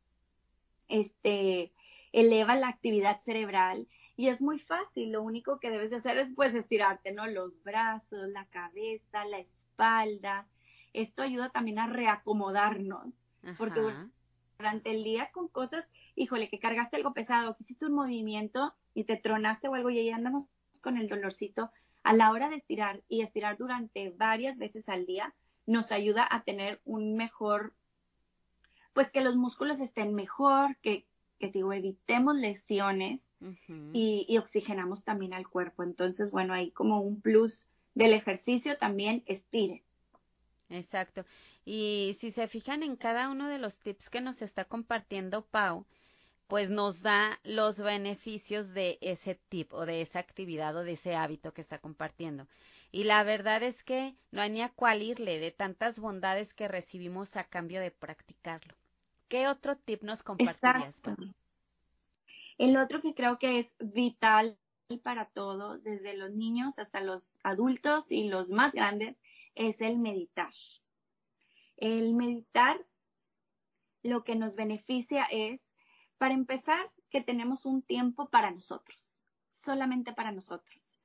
este, 0.86 1.72
eleva 2.12 2.54
la 2.54 2.68
actividad 2.68 3.20
cerebral 3.22 3.88
y 4.16 4.28
es 4.28 4.40
muy 4.40 4.60
fácil. 4.60 5.10
Lo 5.10 5.20
único 5.20 5.58
que 5.58 5.70
debes 5.70 5.90
de 5.90 5.96
hacer 5.96 6.16
es 6.18 6.28
pues 6.36 6.54
estirarte, 6.54 7.10
¿no? 7.10 7.26
Los 7.26 7.60
brazos, 7.64 8.28
la 8.28 8.44
cabeza, 8.46 9.24
la 9.24 9.40
espalda. 9.40 10.46
Esto 10.92 11.24
ayuda 11.24 11.50
también 11.50 11.80
a 11.80 11.88
reacomodarnos, 11.88 13.12
porque 13.58 13.80
durante 14.58 14.90
el 14.92 15.02
día 15.02 15.30
con 15.32 15.48
cosas, 15.48 15.84
híjole, 16.14 16.48
que 16.48 16.60
cargaste 16.60 16.98
algo 16.98 17.14
pesado, 17.14 17.56
que 17.56 17.64
hiciste 17.64 17.86
un 17.86 17.94
movimiento 17.94 18.74
y 18.94 19.02
te 19.04 19.16
tronaste 19.16 19.66
o 19.66 19.74
algo 19.74 19.90
y 19.90 19.98
ahí 19.98 20.10
andamos 20.10 20.44
con 20.82 20.98
el 20.98 21.08
dolorcito. 21.08 21.72
A 22.02 22.12
la 22.12 22.30
hora 22.30 22.48
de 22.48 22.56
estirar 22.56 23.02
y 23.08 23.22
estirar 23.22 23.56
durante 23.56 24.10
varias 24.10 24.58
veces 24.58 24.88
al 24.88 25.06
día, 25.06 25.34
nos 25.66 25.92
ayuda 25.92 26.26
a 26.30 26.42
tener 26.42 26.80
un 26.84 27.16
mejor, 27.16 27.72
pues 28.92 29.10
que 29.10 29.20
los 29.20 29.36
músculos 29.36 29.80
estén 29.80 30.14
mejor, 30.14 30.76
que, 30.78 31.06
que 31.38 31.48
digo, 31.48 31.72
evitemos 31.72 32.36
lesiones 32.36 33.24
y, 33.92 34.26
y, 34.28 34.38
oxigenamos 34.38 35.04
también 35.04 35.34
al 35.34 35.48
cuerpo. 35.48 35.82
Entonces, 35.82 36.30
bueno, 36.30 36.54
ahí 36.54 36.70
como 36.70 37.00
un 37.00 37.20
plus 37.20 37.68
del 37.94 38.12
ejercicio 38.12 38.78
también 38.78 39.22
estire. 39.26 39.82
Exacto. 40.70 41.24
Y 41.64 42.16
si 42.18 42.30
se 42.30 42.48
fijan 42.48 42.82
en 42.82 42.96
cada 42.96 43.30
uno 43.30 43.48
de 43.48 43.58
los 43.58 43.78
tips 43.78 44.10
que 44.10 44.20
nos 44.20 44.42
está 44.42 44.64
compartiendo 44.64 45.44
Pau, 45.44 45.86
pues 46.52 46.68
nos 46.68 47.00
da 47.00 47.40
los 47.44 47.80
beneficios 47.80 48.74
de 48.74 48.98
ese 49.00 49.36
tip 49.36 49.72
o 49.72 49.86
de 49.86 50.02
esa 50.02 50.18
actividad 50.18 50.76
o 50.76 50.84
de 50.84 50.92
ese 50.92 51.16
hábito 51.16 51.54
que 51.54 51.62
está 51.62 51.78
compartiendo. 51.78 52.46
Y 52.90 53.04
la 53.04 53.24
verdad 53.24 53.62
es 53.62 53.82
que 53.82 54.14
no 54.32 54.42
hay 54.42 54.50
ni 54.50 54.60
a 54.60 54.68
cuál 54.68 55.00
irle 55.00 55.38
de 55.38 55.50
tantas 55.50 55.98
bondades 55.98 56.52
que 56.52 56.68
recibimos 56.68 57.38
a 57.38 57.44
cambio 57.44 57.80
de 57.80 57.90
practicarlo. 57.90 58.74
¿Qué 59.28 59.48
otro 59.48 59.76
tip 59.76 60.02
nos 60.02 60.22
compartirías? 60.22 61.00
El 62.58 62.76
otro 62.76 63.00
que 63.00 63.14
creo 63.14 63.38
que 63.38 63.58
es 63.58 63.72
vital 63.78 64.58
para 65.02 65.30
todos, 65.30 65.82
desde 65.82 66.14
los 66.18 66.32
niños 66.32 66.78
hasta 66.78 67.00
los 67.00 67.32
adultos 67.42 68.12
y 68.12 68.28
los 68.28 68.50
más 68.50 68.74
grandes, 68.74 69.16
es 69.54 69.80
el 69.80 69.96
meditar. 69.96 70.52
El 71.78 72.12
meditar 72.12 72.78
lo 74.02 74.22
que 74.22 74.34
nos 74.34 74.54
beneficia 74.54 75.24
es, 75.30 75.61
para 76.22 76.34
empezar, 76.34 76.88
que 77.10 77.20
tenemos 77.20 77.66
un 77.66 77.82
tiempo 77.82 78.28
para 78.28 78.52
nosotros, 78.52 79.20
solamente 79.56 80.12
para 80.12 80.30
nosotros, 80.30 80.96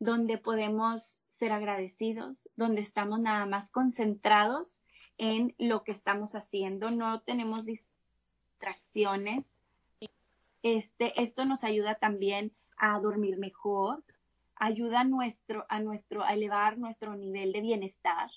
donde 0.00 0.36
podemos 0.36 1.20
ser 1.38 1.52
agradecidos, 1.52 2.48
donde 2.56 2.80
estamos 2.80 3.20
nada 3.20 3.46
más 3.46 3.70
concentrados 3.70 4.82
en 5.16 5.54
lo 5.58 5.84
que 5.84 5.92
estamos 5.92 6.34
haciendo, 6.34 6.90
no 6.90 7.20
tenemos 7.20 7.64
distracciones. 7.64 9.44
Este, 10.64 11.22
esto 11.22 11.44
nos 11.44 11.62
ayuda 11.62 11.94
también 11.94 12.50
a 12.76 12.98
dormir 12.98 13.38
mejor, 13.38 14.02
ayuda 14.56 15.02
a 15.02 15.04
nuestro, 15.04 15.66
a 15.68 15.78
nuestro, 15.78 16.24
a 16.24 16.34
elevar 16.34 16.78
nuestro 16.78 17.14
nivel 17.14 17.52
de 17.52 17.60
bienestar. 17.60 18.28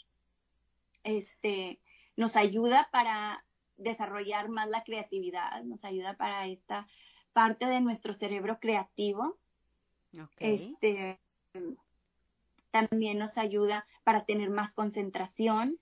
Este, 1.04 1.80
nos 2.16 2.36
ayuda 2.36 2.90
para 2.92 3.44
desarrollar 3.78 4.50
más 4.50 4.70
la 4.70 4.84
creatividad, 4.84 5.64
nos 5.64 5.84
ayuda 5.84 6.16
para 6.16 6.48
esta 6.48 6.88
parte 7.34 7.66
de 7.66 7.82
nuestro 7.82 8.14
cerebro 8.14 8.60
creativo. 8.60 9.38
Este, 10.40 11.20
también 12.72 13.20
nos 13.20 13.38
ayuda 13.38 13.86
para 14.04 14.26
tener 14.26 14.50
más 14.50 14.74
concentración. 14.74 15.78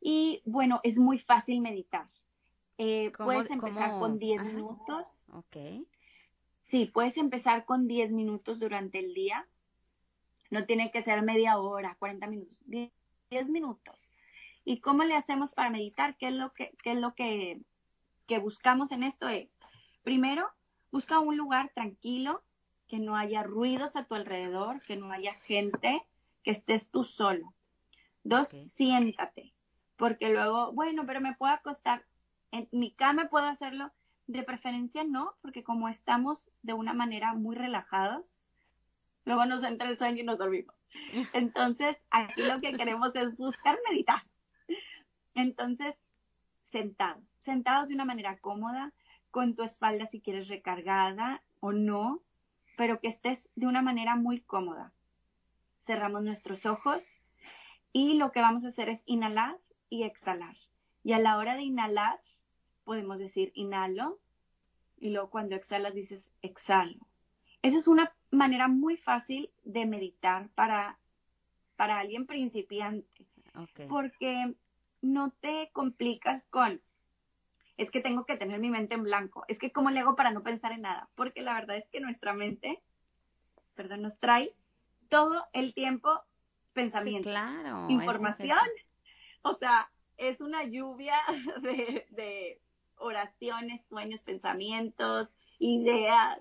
Y 0.00 0.42
bueno, 0.44 0.80
es 0.84 0.98
muy 0.98 1.18
fácil 1.18 1.60
meditar. 1.60 2.08
Eh, 2.78 3.12
puedes 3.16 3.50
empezar 3.50 3.98
con 3.98 4.18
10 4.18 4.44
minutos. 4.44 5.26
Ok. 5.32 5.56
Sí, 6.70 6.86
puedes 6.86 7.16
empezar 7.16 7.64
con 7.64 7.88
10 7.88 8.12
minutos 8.12 8.60
durante 8.60 8.98
el 9.00 9.14
día. 9.14 9.46
No 10.50 10.64
tiene 10.64 10.90
que 10.90 11.02
ser 11.02 11.22
media 11.22 11.58
hora, 11.58 11.96
40 11.98 12.26
minutos, 12.28 12.56
10, 12.66 12.90
minutos. 13.48 14.07
¿Y 14.68 14.80
cómo 14.80 15.02
le 15.02 15.14
hacemos 15.14 15.54
para 15.54 15.70
meditar? 15.70 16.18
¿Qué 16.18 16.28
es 16.28 16.34
lo 16.34 16.52
que, 16.52 16.76
qué 16.82 16.92
es 16.92 16.98
lo 16.98 17.14
que, 17.14 17.62
que 18.26 18.38
buscamos 18.38 18.92
en 18.92 19.02
esto? 19.02 19.26
Es, 19.26 19.50
primero, 20.02 20.46
busca 20.92 21.20
un 21.20 21.38
lugar 21.38 21.70
tranquilo, 21.74 22.42
que 22.86 22.98
no 22.98 23.16
haya 23.16 23.42
ruidos 23.42 23.96
a 23.96 24.04
tu 24.04 24.14
alrededor, 24.14 24.82
que 24.82 24.94
no 24.94 25.10
haya 25.10 25.32
gente, 25.32 26.02
que 26.42 26.50
estés 26.50 26.90
tú 26.90 27.04
solo. 27.04 27.54
Dos, 28.24 28.50
siéntate, 28.74 29.54
porque 29.96 30.28
luego, 30.28 30.70
bueno, 30.72 31.06
pero 31.06 31.22
me 31.22 31.34
puedo 31.34 31.54
acostar, 31.54 32.04
en 32.50 32.68
mi 32.70 32.92
cama 32.92 33.30
puedo 33.30 33.46
hacerlo, 33.46 33.90
de 34.26 34.42
preferencia 34.42 35.02
no, 35.02 35.34
porque 35.40 35.64
como 35.64 35.88
estamos 35.88 36.44
de 36.60 36.74
una 36.74 36.92
manera 36.92 37.32
muy 37.32 37.56
relajados, 37.56 38.42
luego 39.24 39.46
nos 39.46 39.62
entra 39.62 39.88
el 39.88 39.96
sueño 39.96 40.20
y 40.20 40.26
nos 40.26 40.36
dormimos. 40.36 40.76
Entonces, 41.32 41.96
aquí 42.10 42.42
lo 42.42 42.60
que 42.60 42.74
queremos 42.74 43.16
es 43.16 43.34
buscar 43.38 43.78
meditar. 43.90 44.22
Entonces, 45.38 45.94
sentados, 46.72 47.22
sentados 47.44 47.88
de 47.88 47.94
una 47.94 48.04
manera 48.04 48.38
cómoda, 48.38 48.92
con 49.30 49.54
tu 49.54 49.62
espalda 49.62 50.06
si 50.06 50.20
quieres 50.20 50.48
recargada 50.48 51.44
o 51.60 51.70
no, 51.70 52.20
pero 52.76 52.98
que 52.98 53.06
estés 53.06 53.48
de 53.54 53.68
una 53.68 53.80
manera 53.80 54.16
muy 54.16 54.40
cómoda. 54.40 54.92
Cerramos 55.86 56.24
nuestros 56.24 56.66
ojos 56.66 57.04
y 57.92 58.14
lo 58.14 58.32
que 58.32 58.40
vamos 58.40 58.64
a 58.64 58.68
hacer 58.68 58.88
es 58.88 59.00
inhalar 59.06 59.56
y 59.88 60.02
exhalar. 60.02 60.56
Y 61.04 61.12
a 61.12 61.20
la 61.20 61.36
hora 61.36 61.54
de 61.54 61.62
inhalar, 61.62 62.20
podemos 62.82 63.20
decir 63.20 63.52
inhalo 63.54 64.18
y 64.98 65.10
luego 65.10 65.30
cuando 65.30 65.54
exhalas 65.54 65.94
dices 65.94 66.28
exhalo. 66.42 67.06
Esa 67.62 67.78
es 67.78 67.86
una 67.86 68.12
manera 68.32 68.66
muy 68.66 68.96
fácil 68.96 69.50
de 69.62 69.86
meditar 69.86 70.48
para, 70.56 70.98
para 71.76 72.00
alguien 72.00 72.26
principiante. 72.26 73.24
Porque 73.88 74.56
no 75.00 75.30
te 75.40 75.70
complicas 75.72 76.44
con, 76.50 76.80
es 77.76 77.90
que 77.90 78.00
tengo 78.00 78.24
que 78.24 78.36
tener 78.36 78.58
mi 78.58 78.70
mente 78.70 78.94
en 78.94 79.04
blanco, 79.04 79.44
es 79.48 79.58
que 79.58 79.72
cómo 79.72 79.90
le 79.90 80.00
hago 80.00 80.16
para 80.16 80.30
no 80.30 80.42
pensar 80.42 80.72
en 80.72 80.82
nada, 80.82 81.08
porque 81.14 81.42
la 81.42 81.54
verdad 81.54 81.76
es 81.76 81.88
que 81.88 82.00
nuestra 82.00 82.34
mente, 82.34 82.82
perdón, 83.74 84.02
nos 84.02 84.18
trae 84.18 84.54
todo 85.08 85.46
el 85.52 85.74
tiempo 85.74 86.22
pensamiento, 86.72 87.30
claro, 87.30 87.86
información. 87.88 88.58
O 89.42 89.54
sea, 89.54 89.90
es 90.16 90.40
una 90.40 90.64
lluvia 90.64 91.16
de, 91.62 92.60
oraciones, 92.96 93.80
sueños, 93.88 94.22
pensamientos, 94.22 95.28
ideas. 95.60 96.40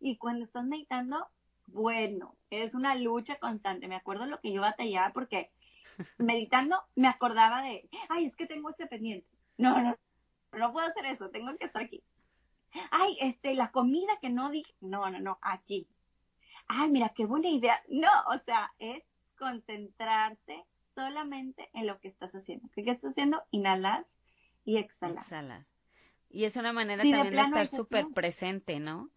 Y 0.00 0.16
cuando 0.16 0.44
estás 0.44 0.64
meditando, 0.64 1.26
bueno, 1.66 2.34
es 2.50 2.74
una 2.74 2.94
lucha 2.94 3.38
constante. 3.38 3.88
Me 3.88 3.96
acuerdo 3.96 4.24
lo 4.24 4.40
que 4.40 4.52
yo 4.52 4.62
batallaba 4.62 5.12
porque 5.12 5.50
meditando 6.18 6.82
me 6.94 7.08
acordaba 7.08 7.62
de, 7.62 7.88
ay, 8.08 8.26
es 8.26 8.36
que 8.36 8.46
tengo 8.46 8.70
este 8.70 8.86
pendiente. 8.86 9.26
No, 9.56 9.80
no, 9.82 9.96
no 10.52 10.72
puedo 10.72 10.86
hacer 10.86 11.06
eso, 11.06 11.30
tengo 11.30 11.56
que 11.56 11.66
estar 11.66 11.82
aquí. 11.82 12.02
Ay, 12.90 13.16
este, 13.20 13.54
la 13.54 13.70
comida 13.70 14.18
que 14.20 14.30
no 14.30 14.50
dije, 14.50 14.72
no, 14.80 15.10
no, 15.10 15.18
no, 15.20 15.38
aquí. 15.42 15.88
Ay, 16.66 16.90
mira, 16.90 17.10
qué 17.10 17.24
buena 17.24 17.48
idea. 17.48 17.82
No, 17.88 18.10
o 18.28 18.38
sea, 18.44 18.72
es 18.78 19.02
concentrarte 19.38 20.64
solamente 20.94 21.70
en 21.72 21.86
lo 21.86 21.98
que 22.00 22.08
estás 22.08 22.32
haciendo. 22.34 22.68
¿Qué 22.74 22.82
estás 22.82 23.12
haciendo? 23.12 23.42
Inhalar 23.50 24.06
y 24.64 24.76
exhalar. 24.76 25.22
Exhalar. 25.22 25.66
Y 26.30 26.44
es 26.44 26.56
una 26.56 26.72
manera 26.72 27.02
también 27.02 27.34
de, 27.34 27.40
estar 27.40 27.66
súper 27.66 28.06
presente, 28.08 28.80
¿no? 28.80 29.08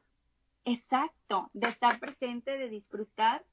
Exacto, 0.64 1.50
de 1.54 1.70
estar 1.70 2.00
presente, 2.00 2.58
de 2.58 2.70
disfrutar 2.70 3.44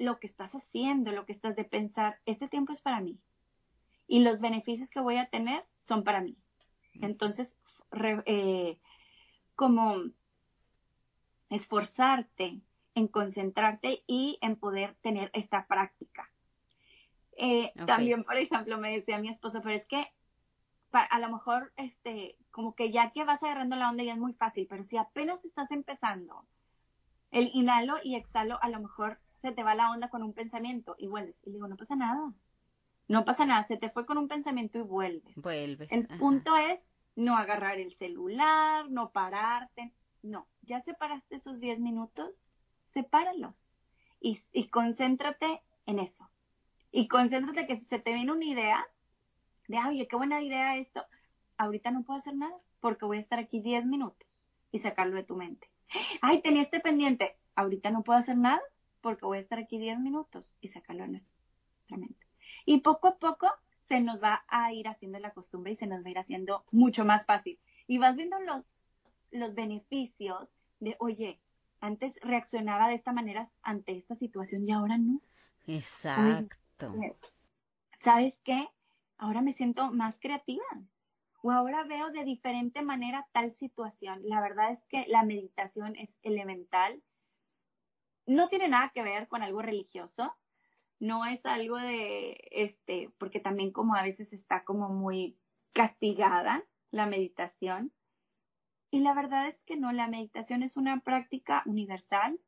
lo 0.00 0.18
que 0.18 0.26
estás 0.26 0.52
haciendo, 0.54 1.12
lo 1.12 1.26
que 1.26 1.32
estás 1.32 1.54
de 1.56 1.64
pensar, 1.64 2.18
este 2.24 2.48
tiempo 2.48 2.72
es 2.72 2.80
para 2.80 3.00
mí. 3.00 3.18
Y 4.08 4.20
los 4.20 4.40
beneficios 4.40 4.90
que 4.90 4.98
voy 4.98 5.18
a 5.18 5.28
tener 5.28 5.64
son 5.82 6.04
para 6.04 6.22
mí. 6.22 6.36
Entonces, 6.94 7.54
eh, 8.24 8.78
como 9.54 9.96
esforzarte 11.50 12.60
en 12.94 13.08
concentrarte 13.08 14.02
y 14.06 14.38
en 14.40 14.56
poder 14.56 14.96
tener 15.02 15.30
esta 15.34 15.66
práctica. 15.66 16.30
Eh, 17.36 17.72
también, 17.86 18.24
por 18.24 18.36
ejemplo, 18.36 18.78
me 18.78 18.92
decía 18.92 19.18
mi 19.18 19.28
esposo, 19.28 19.60
pero 19.62 19.76
es 19.76 19.86
que 19.86 20.12
a 20.92 21.18
lo 21.18 21.30
mejor, 21.30 21.72
este, 21.76 22.36
como 22.50 22.74
que 22.74 22.90
ya 22.90 23.10
que 23.12 23.24
vas 23.24 23.42
agarrando 23.42 23.76
la 23.76 23.90
onda 23.90 24.02
ya 24.02 24.14
es 24.14 24.18
muy 24.18 24.32
fácil, 24.32 24.66
pero 24.68 24.82
si 24.84 24.96
apenas 24.96 25.44
estás 25.44 25.70
empezando, 25.70 26.46
el 27.30 27.50
inhalo 27.54 27.96
y 28.02 28.16
exhalo, 28.16 28.58
a 28.60 28.68
lo 28.70 28.80
mejor 28.80 29.20
se 29.40 29.52
te 29.52 29.62
va 29.62 29.74
la 29.74 29.90
onda 29.90 30.08
con 30.08 30.22
un 30.22 30.32
pensamiento 30.32 30.96
y 30.98 31.06
vuelves. 31.06 31.36
Y 31.44 31.52
digo, 31.52 31.68
no 31.68 31.76
pasa 31.76 31.96
nada. 31.96 32.32
No 33.08 33.24
pasa 33.24 33.44
nada, 33.44 33.64
se 33.64 33.76
te 33.76 33.90
fue 33.90 34.06
con 34.06 34.18
un 34.18 34.28
pensamiento 34.28 34.78
y 34.78 34.82
vuelves. 34.82 35.34
Vuelves. 35.34 35.90
El 35.90 36.06
punto 36.06 36.56
es 36.56 36.78
no 37.16 37.36
agarrar 37.36 37.78
el 37.78 37.92
celular, 37.96 38.88
no 38.88 39.10
pararte, 39.10 39.92
no, 40.22 40.46
ya 40.62 40.80
separaste 40.82 41.36
esos 41.36 41.58
10 41.58 41.80
minutos, 41.80 42.44
sepáralos 42.92 43.80
y, 44.20 44.40
y 44.52 44.68
concéntrate 44.68 45.60
en 45.86 45.98
eso. 45.98 46.30
Y 46.92 47.08
concéntrate 47.08 47.66
que 47.66 47.78
si 47.78 47.84
se 47.86 47.98
te 47.98 48.14
viene 48.14 48.32
una 48.32 48.44
idea, 48.44 48.86
de, 49.66 49.78
oye, 49.78 50.06
qué 50.06 50.16
buena 50.16 50.40
idea 50.40 50.76
esto, 50.76 51.04
ahorita 51.56 51.90
no 51.90 52.04
puedo 52.04 52.20
hacer 52.20 52.36
nada 52.36 52.56
porque 52.80 53.06
voy 53.06 53.18
a 53.18 53.22
estar 53.22 53.38
aquí 53.38 53.60
10 53.60 53.86
minutos 53.86 54.28
y 54.70 54.78
sacarlo 54.78 55.16
de 55.16 55.24
tu 55.24 55.36
mente. 55.36 55.68
Ay, 56.20 56.42
tenía 56.42 56.62
este 56.62 56.80
pendiente, 56.80 57.36
ahorita 57.54 57.90
no 57.90 58.02
puedo 58.02 58.18
hacer 58.18 58.36
nada 58.36 58.60
porque 59.00 59.26
voy 59.26 59.38
a 59.38 59.40
estar 59.40 59.58
aquí 59.58 59.78
10 59.78 59.98
minutos 60.00 60.54
y 60.60 60.68
sacarlo 60.68 61.04
de 61.04 61.08
nuestra 61.10 61.96
mente. 61.96 62.26
Y 62.64 62.80
poco 62.80 63.08
a 63.08 63.18
poco 63.18 63.48
se 63.88 64.00
nos 64.00 64.22
va 64.22 64.44
a 64.48 64.72
ir 64.72 64.88
haciendo 64.88 65.18
la 65.18 65.32
costumbre 65.32 65.72
y 65.72 65.76
se 65.76 65.86
nos 65.86 66.04
va 66.04 66.08
a 66.08 66.10
ir 66.10 66.18
haciendo 66.18 66.64
mucho 66.70 67.04
más 67.04 67.26
fácil. 67.26 67.58
Y 67.86 67.98
vas 67.98 68.16
viendo 68.16 68.38
los, 68.40 68.64
los 69.30 69.54
beneficios 69.54 70.48
de, 70.78 70.96
oye, 71.00 71.40
antes 71.80 72.14
reaccionaba 72.22 72.88
de 72.88 72.94
esta 72.94 73.12
manera 73.12 73.50
ante 73.62 73.96
esta 73.96 74.14
situación 74.16 74.64
y 74.64 74.72
ahora 74.72 74.98
no. 74.98 75.20
Exacto. 75.66 76.94
¿Sabes 78.00 78.38
qué? 78.44 78.68
Ahora 79.18 79.40
me 79.40 79.54
siento 79.54 79.90
más 79.90 80.18
creativa. 80.20 80.64
O 81.42 81.50
ahora 81.50 81.84
veo 81.84 82.10
de 82.10 82.24
diferente 82.24 82.82
manera 82.82 83.26
tal 83.32 83.54
situación. 83.56 84.20
La 84.24 84.40
verdad 84.40 84.72
es 84.72 84.84
que 84.84 85.06
la 85.08 85.24
meditación 85.24 85.96
es 85.96 86.10
elemental. 86.22 87.02
No 88.26 88.48
tiene 88.48 88.68
nada 88.68 88.90
que 88.94 89.02
ver 89.02 89.28
con 89.28 89.42
algo 89.42 89.62
religioso. 89.62 90.34
No 90.98 91.24
es 91.24 91.44
algo 91.46 91.76
de, 91.76 92.48
este, 92.50 93.10
porque 93.18 93.40
también 93.40 93.72
como 93.72 93.94
a 93.94 94.02
veces 94.02 94.32
está 94.32 94.64
como 94.64 94.88
muy 94.88 95.38
castigada 95.72 96.64
la 96.90 97.06
meditación. 97.06 97.92
Y 98.90 99.00
la 99.00 99.14
verdad 99.14 99.48
es 99.48 99.60
que 99.64 99.76
no, 99.76 99.92
la 99.92 100.08
meditación 100.08 100.62
es 100.62 100.76
una 100.76 101.00
práctica 101.00 101.62
universal 101.64 102.38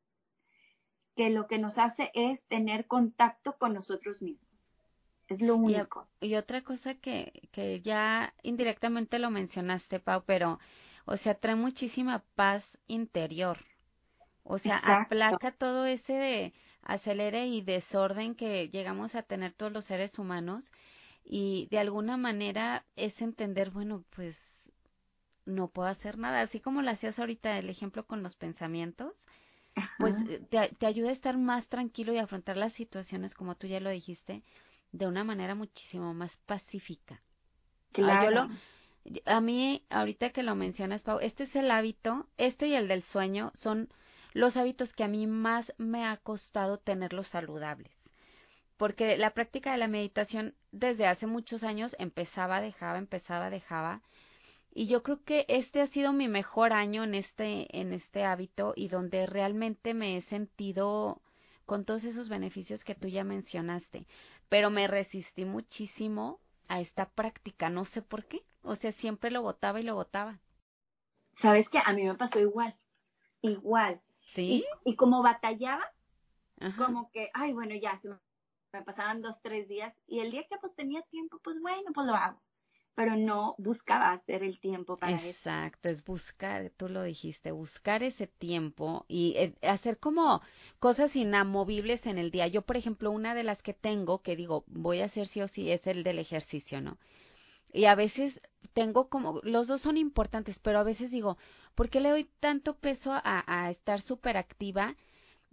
que 1.16 1.30
lo 1.30 1.46
que 1.46 1.58
nos 1.58 1.78
hace 1.78 2.10
es 2.14 2.42
tener 2.44 2.86
contacto 2.86 3.56
con 3.58 3.74
nosotros 3.74 4.22
mismos. 4.22 4.74
Es 5.28 5.40
lo 5.40 5.56
único. 5.56 6.08
Y, 6.20 6.34
otra 6.34 6.62
cosa 6.62 6.94
que, 6.94 7.48
que 7.52 7.80
ya 7.80 8.34
indirectamente 8.42 9.18
lo 9.18 9.30
mencionaste, 9.30 10.00
Pau, 10.00 10.24
pero, 10.26 10.58
o 11.04 11.16
sea, 11.16 11.34
trae 11.34 11.54
muchísima 11.54 12.24
paz 12.34 12.78
interior. 12.86 13.58
O 14.44 14.58
sea, 14.58 14.78
aplaca 14.78 15.52
todo 15.52 15.86
ese 15.86 16.14
de 16.14 16.52
acelere 16.82 17.46
y 17.46 17.62
desorden 17.62 18.34
que 18.34 18.68
llegamos 18.68 19.14
a 19.14 19.22
tener 19.22 19.52
todos 19.52 19.72
los 19.72 19.84
seres 19.84 20.18
humanos 20.18 20.72
y 21.24 21.68
de 21.70 21.78
alguna 21.78 22.16
manera 22.16 22.84
es 22.96 23.22
entender, 23.22 23.70
bueno, 23.70 24.04
pues 24.10 24.72
no 25.44 25.68
puedo 25.68 25.88
hacer 25.88 26.18
nada, 26.18 26.40
así 26.40 26.60
como 26.60 26.82
lo 26.82 26.90
hacías 26.90 27.18
ahorita 27.18 27.58
el 27.58 27.70
ejemplo 27.70 28.06
con 28.06 28.22
los 28.22 28.36
pensamientos, 28.36 29.28
pues 29.98 30.14
te, 30.50 30.68
te, 30.68 30.86
ayuda 30.86 31.08
a 31.08 31.12
estar 31.12 31.38
más 31.38 31.68
tranquilo 31.68 32.12
y 32.12 32.18
afrontar 32.18 32.56
las 32.56 32.72
situaciones, 32.72 33.34
como 33.34 33.56
tú 33.56 33.66
ya 33.66 33.80
lo 33.80 33.90
dijiste, 33.90 34.42
de 34.92 35.06
una 35.06 35.24
manera 35.24 35.54
muchísimo 35.54 36.12
más 36.14 36.36
pacífica. 36.36 37.22
Claro. 37.92 38.48
a 39.26 39.40
mí, 39.40 39.84
ahorita 39.90 40.30
que 40.30 40.42
lo 40.42 40.54
mencionas, 40.54 41.02
Pau, 41.02 41.18
este 41.20 41.44
es 41.44 41.56
el 41.56 41.70
hábito, 41.70 42.28
este 42.36 42.68
y 42.68 42.74
el 42.74 42.88
del 42.88 43.02
sueño 43.02 43.50
son 43.54 43.88
los 44.32 44.56
hábitos 44.56 44.92
que 44.92 45.04
a 45.04 45.08
mí 45.08 45.26
más 45.26 45.74
me 45.78 46.04
ha 46.04 46.16
costado 46.16 46.78
tenerlos 46.78 47.28
saludables. 47.28 47.92
Porque 48.76 49.16
la 49.16 49.30
práctica 49.30 49.72
de 49.72 49.78
la 49.78 49.88
meditación 49.88 50.54
desde 50.72 51.06
hace 51.06 51.26
muchos 51.26 51.62
años 51.62 51.94
empezaba, 51.98 52.60
dejaba, 52.60 52.98
empezaba, 52.98 53.50
dejaba. 53.50 54.02
Y 54.74 54.86
yo 54.86 55.02
creo 55.02 55.22
que 55.22 55.44
este 55.48 55.80
ha 55.80 55.86
sido 55.86 56.12
mi 56.12 56.28
mejor 56.28 56.72
año 56.72 57.04
en 57.04 57.14
este, 57.14 57.78
en 57.78 57.92
este 57.92 58.24
hábito 58.24 58.72
y 58.74 58.88
donde 58.88 59.26
realmente 59.26 59.94
me 59.94 60.16
he 60.16 60.20
sentido 60.22 61.20
con 61.66 61.84
todos 61.84 62.04
esos 62.04 62.28
beneficios 62.28 62.82
que 62.82 62.94
tú 62.94 63.08
ya 63.08 63.22
mencionaste 63.22 64.06
pero 64.52 64.68
me 64.68 64.86
resistí 64.86 65.46
muchísimo 65.46 66.38
a 66.68 66.78
esta 66.78 67.08
práctica, 67.08 67.70
no 67.70 67.86
sé 67.86 68.02
por 68.02 68.26
qué, 68.26 68.44
o 68.62 68.76
sea, 68.76 68.92
siempre 68.92 69.30
lo 69.30 69.40
votaba 69.40 69.80
y 69.80 69.82
lo 69.82 69.94
votaba. 69.94 70.40
¿Sabes 71.38 71.70
qué? 71.70 71.78
A 71.82 71.94
mí 71.94 72.04
me 72.04 72.14
pasó 72.16 72.38
igual, 72.38 72.76
igual. 73.40 74.02
¿Sí? 74.22 74.64
Y, 74.84 74.96
como 74.96 75.22
batallaba, 75.22 75.84
como 76.76 77.10
que, 77.10 77.30
ay, 77.34 77.52
bueno, 77.52 77.74
ya, 77.74 78.00
se 78.00 78.08
me 78.72 78.82
pasaban 78.82 79.20
dos, 79.20 79.40
tres 79.42 79.68
días, 79.68 79.94
y 80.06 80.20
el 80.20 80.30
día 80.30 80.46
que 80.48 80.56
pues 80.58 80.74
tenía 80.74 81.02
tiempo, 81.02 81.38
pues 81.42 81.60
bueno, 81.60 81.90
pues 81.92 82.06
lo 82.06 82.14
hago 82.14 82.40
pero 82.94 83.16
no 83.16 83.54
buscaba 83.58 84.12
hacer 84.12 84.42
el 84.42 84.60
tiempo 84.60 84.98
para 84.98 85.16
eso. 85.16 85.28
Exacto, 85.28 85.88
es 85.88 86.04
buscar, 86.04 86.70
tú 86.76 86.88
lo 86.88 87.02
dijiste, 87.02 87.50
buscar 87.52 88.02
ese 88.02 88.26
tiempo 88.26 89.06
y 89.08 89.34
eh, 89.36 89.54
hacer 89.62 89.98
como 89.98 90.42
cosas 90.78 91.16
inamovibles 91.16 92.06
en 92.06 92.18
el 92.18 92.30
día. 92.30 92.46
Yo, 92.48 92.62
por 92.62 92.76
ejemplo, 92.76 93.10
una 93.10 93.34
de 93.34 93.44
las 93.44 93.62
que 93.62 93.72
tengo, 93.72 94.22
que 94.22 94.36
digo, 94.36 94.64
voy 94.66 95.00
a 95.00 95.06
hacer 95.06 95.26
sí 95.26 95.40
o 95.40 95.48
sí, 95.48 95.70
es 95.70 95.86
el 95.86 96.04
del 96.04 96.18
ejercicio, 96.18 96.80
¿no? 96.80 96.98
Y 97.72 97.86
a 97.86 97.94
veces 97.94 98.40
tengo 98.74 99.08
como, 99.08 99.40
los 99.44 99.66
dos 99.68 99.82
son 99.82 99.96
importantes, 99.96 100.58
pero 100.60 100.78
a 100.80 100.82
veces 100.84 101.10
digo, 101.10 101.38
¿por 101.74 101.90
qué 101.90 102.00
le 102.00 102.10
doy 102.10 102.24
tanto 102.40 102.76
peso 102.78 103.12
a, 103.12 103.22
a 103.46 103.70
estar 103.70 104.00
súper 104.00 104.36
activa? 104.36 104.96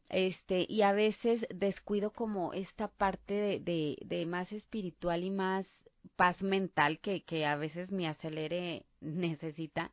Este, 0.10 0.65
y 0.69 0.82
a 0.84 0.93
veces 0.93 1.47
descuido 1.53 2.12
como 2.13 2.53
esta 2.53 2.89
parte 2.89 3.34
de, 3.34 3.60
de, 3.60 3.97
de 4.05 4.25
más 4.25 4.53
espiritual 4.53 5.23
y 5.23 5.32
más 5.32 5.67
paz 6.15 6.43
mental 6.43 6.99
que, 6.99 7.23
que 7.23 7.45
a 7.45 7.55
veces 7.58 7.91
mi 7.91 8.08
acelere 8.08 8.86
necesita 9.01 9.91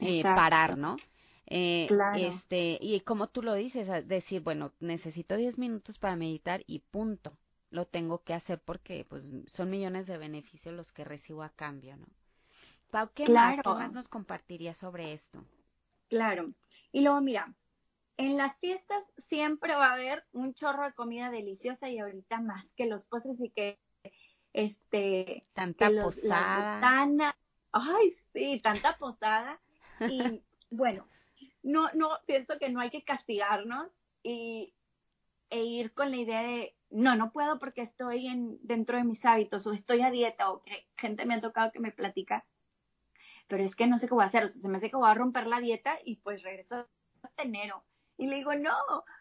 eh, 0.00 0.24
parar, 0.32 0.76
¿no? 0.78 1.02
Eh, 1.46 1.94
Este, 2.12 2.78
y 2.80 3.00
como 3.00 3.28
tú 3.28 3.42
lo 3.42 3.54
dices, 3.54 3.88
decir, 4.08 4.40
bueno, 4.42 4.72
necesito 4.80 5.36
10 5.36 5.58
minutos 5.58 5.98
para 5.98 6.16
meditar 6.16 6.62
y 6.66 6.80
punto. 6.80 7.36
Lo 7.76 7.84
tengo 7.84 8.24
que 8.24 8.32
hacer 8.32 8.58
porque 8.58 9.04
pues 9.06 9.28
son 9.48 9.68
millones 9.68 10.06
de 10.06 10.16
beneficios 10.16 10.74
los 10.74 10.92
que 10.92 11.04
recibo 11.04 11.42
a 11.42 11.50
cambio, 11.50 11.98
¿no? 11.98 12.06
Pau, 12.90 13.10
¿qué 13.14 13.28
más? 13.28 13.60
¿Qué 13.60 13.68
más 13.68 13.92
nos 13.92 14.08
compartiría 14.08 14.72
sobre 14.72 15.12
esto? 15.12 15.44
Claro. 16.08 16.54
Y 16.90 17.02
luego, 17.02 17.20
mira, 17.20 17.54
en 18.16 18.38
las 18.38 18.58
fiestas 18.60 19.04
siempre 19.28 19.74
va 19.74 19.88
a 19.88 19.92
haber 19.92 20.24
un 20.32 20.54
chorro 20.54 20.84
de 20.84 20.94
comida 20.94 21.30
deliciosa 21.30 21.90
y 21.90 21.98
ahorita 21.98 22.40
más 22.40 22.64
que 22.76 22.86
los 22.86 23.04
postres 23.04 23.38
y 23.40 23.50
que 23.50 23.78
este 24.54 25.44
tanta 25.52 25.90
posada 26.02 27.36
ay 27.72 28.16
sí 28.32 28.58
tanta 28.62 28.96
posada 28.96 29.60
y 30.08 30.42
bueno 30.70 31.06
no 31.62 31.90
no 31.92 32.08
pienso 32.24 32.58
que 32.58 32.70
no 32.70 32.80
hay 32.80 32.88
que 32.88 33.04
castigarnos 33.04 33.92
y 34.22 34.72
e 35.50 35.62
ir 35.62 35.92
con 35.92 36.10
la 36.10 36.16
idea 36.16 36.40
de 36.40 36.75
no 36.90 37.16
no 37.16 37.32
puedo 37.32 37.58
porque 37.58 37.82
estoy 37.82 38.28
en 38.28 38.58
dentro 38.62 38.96
de 38.96 39.04
mis 39.04 39.24
hábitos 39.24 39.66
o 39.66 39.72
estoy 39.72 40.02
a 40.02 40.10
dieta 40.10 40.50
o 40.50 40.62
que 40.62 40.86
gente 40.96 41.26
me 41.26 41.34
ha 41.34 41.40
tocado 41.40 41.72
que 41.72 41.80
me 41.80 41.92
platica 41.92 42.44
pero 43.48 43.62
es 43.62 43.76
que 43.76 43.86
no 43.86 43.98
sé 43.98 44.08
qué 44.08 44.14
voy 44.14 44.24
a 44.24 44.28
hacer 44.28 44.44
o 44.44 44.48
sea 44.48 44.60
se 44.60 44.68
me 44.68 44.78
hace 44.78 44.90
que 44.90 44.96
voy 44.96 45.08
a 45.10 45.14
romper 45.14 45.46
la 45.46 45.60
dieta 45.60 45.98
y 46.04 46.16
pues 46.16 46.42
regreso 46.42 46.88
hasta 47.22 47.42
enero 47.42 47.84
y 48.16 48.28
le 48.28 48.36
digo 48.36 48.54
no 48.54 48.74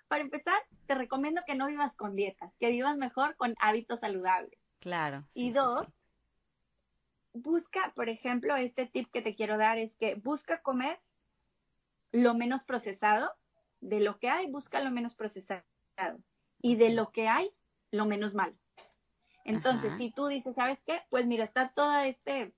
para 0.08 0.21
empezar 0.21 0.62
te 0.86 0.95
recomiendo 0.95 1.41
que 1.45 1.56
no 1.56 1.67
vivas 1.67 1.93
con 1.95 2.15
dietas 2.15 2.54
que 2.60 2.69
vivas 2.69 2.97
mejor 2.97 3.36
con 3.36 3.56
hábitos 3.60 3.99
saludables 3.99 4.60
Claro. 4.86 5.25
y 5.34 5.51
dos, 5.51 5.88
busca, 7.34 7.91
por 7.95 8.08
ejemplo, 8.08 8.56
este 8.56 8.86
tip 8.86 9.12
que 9.12 9.23
te 9.23 9.36
quiero 9.36 9.58
dar 9.58 9.80
es 9.80 9.95
que 9.95 10.13
busca 10.13 10.62
comer 10.62 10.99
lo 12.12 12.36
menos 12.36 12.63
procesado, 12.63 13.32
de 13.82 13.99
lo 13.99 14.19
que 14.19 14.30
hay, 14.30 14.45
busca 14.49 14.80
lo 14.82 14.91
menos 14.91 15.15
procesado. 15.15 15.63
Y 16.65 16.78
de 16.78 16.89
lo 16.89 17.12
que 17.12 17.28
hay, 17.28 17.51
lo 17.91 18.08
menos 18.08 18.34
malo. 18.34 18.56
Entonces, 19.43 19.93
si 19.97 20.10
tú 20.10 20.25
dices, 20.25 20.56
¿sabes 20.56 20.80
qué? 20.84 21.04
Pues 21.12 21.28
mira, 21.28 21.43
está 21.43 21.69
todo 21.69 21.95
este, 21.99 22.56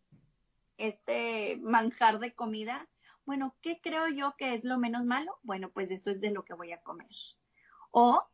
este 0.77 1.57
manjar 1.57 2.19
de 2.19 2.33
comida. 2.33 2.87
Bueno, 3.25 3.53
¿qué 3.61 3.81
creo 3.81 4.07
yo 4.07 4.33
que 4.37 4.53
es 4.53 4.63
lo 4.63 4.77
menos 4.77 5.03
malo? 5.03 5.37
Bueno, 5.43 5.71
pues 5.71 5.91
eso 5.91 6.09
es 6.09 6.21
de 6.21 6.31
lo 6.31 6.45
que 6.45 6.53
voy 6.53 6.71
a 6.71 6.79
comer. 6.79 7.09
O 7.91 8.25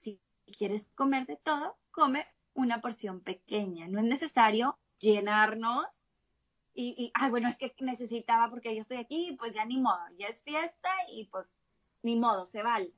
si 0.00 0.18
quieres 0.56 0.88
comer 0.94 1.26
de 1.26 1.36
todo, 1.36 1.76
come 1.90 2.26
una 2.54 2.80
porción 2.80 3.20
pequeña. 3.20 3.88
No 3.88 3.98
es 3.98 4.06
necesario 4.06 4.78
llenarnos 5.00 5.84
y, 6.72 6.94
y, 6.96 7.10
ay, 7.12 7.28
bueno, 7.28 7.50
es 7.50 7.58
que 7.58 7.74
necesitaba 7.80 8.48
porque 8.48 8.74
yo 8.74 8.80
estoy 8.80 8.96
aquí, 8.96 9.36
pues 9.38 9.52
ya 9.52 9.66
ni 9.66 9.78
modo, 9.78 10.00
ya 10.16 10.28
es 10.28 10.40
fiesta 10.40 10.88
y 11.12 11.26
pues 11.26 11.46
ni 12.02 12.16
modo, 12.16 12.46
se 12.46 12.62
vale. 12.62 12.94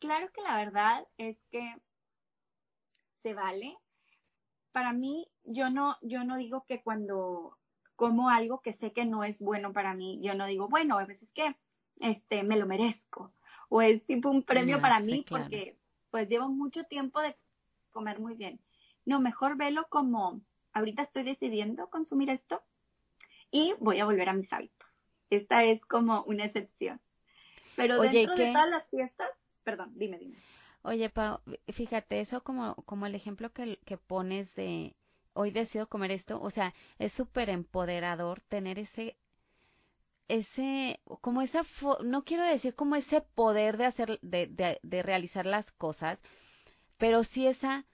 Claro 0.00 0.32
que 0.32 0.40
la 0.42 0.56
verdad 0.56 1.06
es 1.18 1.36
que 1.50 1.76
se 3.22 3.34
vale. 3.34 3.76
Para 4.72 4.92
mí, 4.92 5.28
yo 5.44 5.70
no, 5.70 5.96
yo 6.00 6.24
no 6.24 6.36
digo 6.36 6.64
que 6.66 6.82
cuando 6.82 7.56
como 7.96 8.30
algo 8.30 8.62
que 8.62 8.72
sé 8.72 8.92
que 8.92 9.04
no 9.04 9.24
es 9.24 9.38
bueno 9.38 9.74
para 9.74 9.92
mí, 9.92 10.18
yo 10.22 10.34
no 10.34 10.46
digo, 10.46 10.68
bueno, 10.68 10.98
a 10.98 11.04
veces 11.04 11.30
que 11.34 11.54
este, 12.00 12.42
me 12.42 12.56
lo 12.56 12.66
merezco. 12.66 13.30
O 13.68 13.82
es 13.82 14.06
tipo 14.06 14.30
un 14.30 14.42
premio 14.42 14.80
para 14.80 15.00
mí 15.00 15.24
porque 15.28 15.76
pues 16.10 16.28
llevo 16.28 16.48
mucho 16.48 16.84
tiempo 16.84 17.20
de 17.20 17.36
comer 17.90 18.18
muy 18.18 18.34
bien. 18.34 18.58
No, 19.04 19.20
mejor 19.20 19.56
velo 19.56 19.86
como, 19.90 20.40
ahorita 20.72 21.02
estoy 21.02 21.24
decidiendo 21.24 21.90
consumir 21.90 22.30
esto 22.30 22.62
y 23.50 23.74
voy 23.80 24.00
a 24.00 24.06
volver 24.06 24.30
a 24.30 24.32
mis 24.32 24.52
hábitos. 24.52 24.88
esta 25.28 25.64
es 25.64 25.84
como 25.84 26.22
una 26.24 26.46
excepción. 26.46 27.00
Pero 27.76 28.00
dentro 28.00 28.34
de 28.34 28.52
todas 28.52 28.70
las 28.70 28.88
fiestas, 28.88 29.30
perdón, 29.64 29.92
dime, 29.96 30.18
dime. 30.18 30.38
Oye, 30.82 31.08
Pau, 31.10 31.40
fíjate, 31.68 32.20
eso 32.20 32.42
como, 32.42 32.74
como 32.86 33.06
el 33.06 33.14
ejemplo 33.14 33.50
que, 33.52 33.78
que 33.86 33.96
pones 33.96 34.54
de 34.54 34.94
hoy 35.34 35.50
decido 35.50 35.88
comer 35.88 36.10
esto, 36.10 36.40
o 36.40 36.50
sea, 36.50 36.74
es 36.98 37.12
súper 37.12 37.48
empoderador 37.50 38.40
tener 38.42 38.78
ese, 38.78 39.16
ese, 40.28 41.00
como 41.20 41.42
esa, 41.42 41.62
no 42.04 42.24
quiero 42.24 42.44
decir 42.44 42.74
como 42.74 42.96
ese 42.96 43.20
poder 43.20 43.76
de 43.76 43.84
hacer, 43.86 44.18
de, 44.22 44.46
de, 44.46 44.78
de 44.82 45.02
realizar 45.02 45.44
las 45.46 45.72
cosas, 45.72 46.22
pero 46.98 47.24
sí 47.24 47.46
esa, 47.46 47.86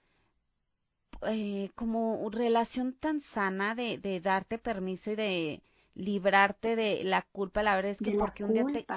eh, 1.27 1.71
como 1.75 2.29
relación 2.31 2.93
tan 2.93 3.21
sana 3.21 3.75
de, 3.75 3.97
de 3.97 4.19
darte 4.19 4.57
permiso 4.57 5.11
y 5.11 5.15
de 5.15 5.61
librarte 5.95 6.75
de 6.75 7.03
la 7.03 7.23
culpa, 7.23 7.63
la 7.63 7.75
verdad 7.75 7.91
es 7.91 8.01
que 8.01 8.11
porque 8.11 8.43
un 8.43 8.53
día 8.53 8.65
te, 8.65 8.87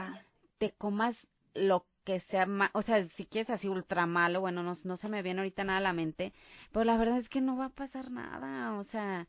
te, 0.58 0.72
comas 0.72 1.28
lo 1.54 1.86
que 2.10 2.18
sea, 2.18 2.48
o 2.72 2.82
sea, 2.82 3.08
si 3.08 3.24
quieres 3.24 3.50
así 3.50 3.68
ultra 3.68 4.04
malo, 4.04 4.40
bueno, 4.40 4.64
no, 4.64 4.72
no 4.82 4.96
se 4.96 5.08
me 5.08 5.22
viene 5.22 5.42
ahorita 5.42 5.62
nada 5.62 5.78
a 5.78 5.82
la 5.82 5.92
mente, 5.92 6.32
pero 6.72 6.84
la 6.84 6.96
verdad 6.96 7.16
es 7.16 7.28
que 7.28 7.40
no 7.40 7.56
va 7.56 7.66
a 7.66 7.68
pasar 7.68 8.10
nada, 8.10 8.76
o 8.76 8.82
sea, 8.82 9.28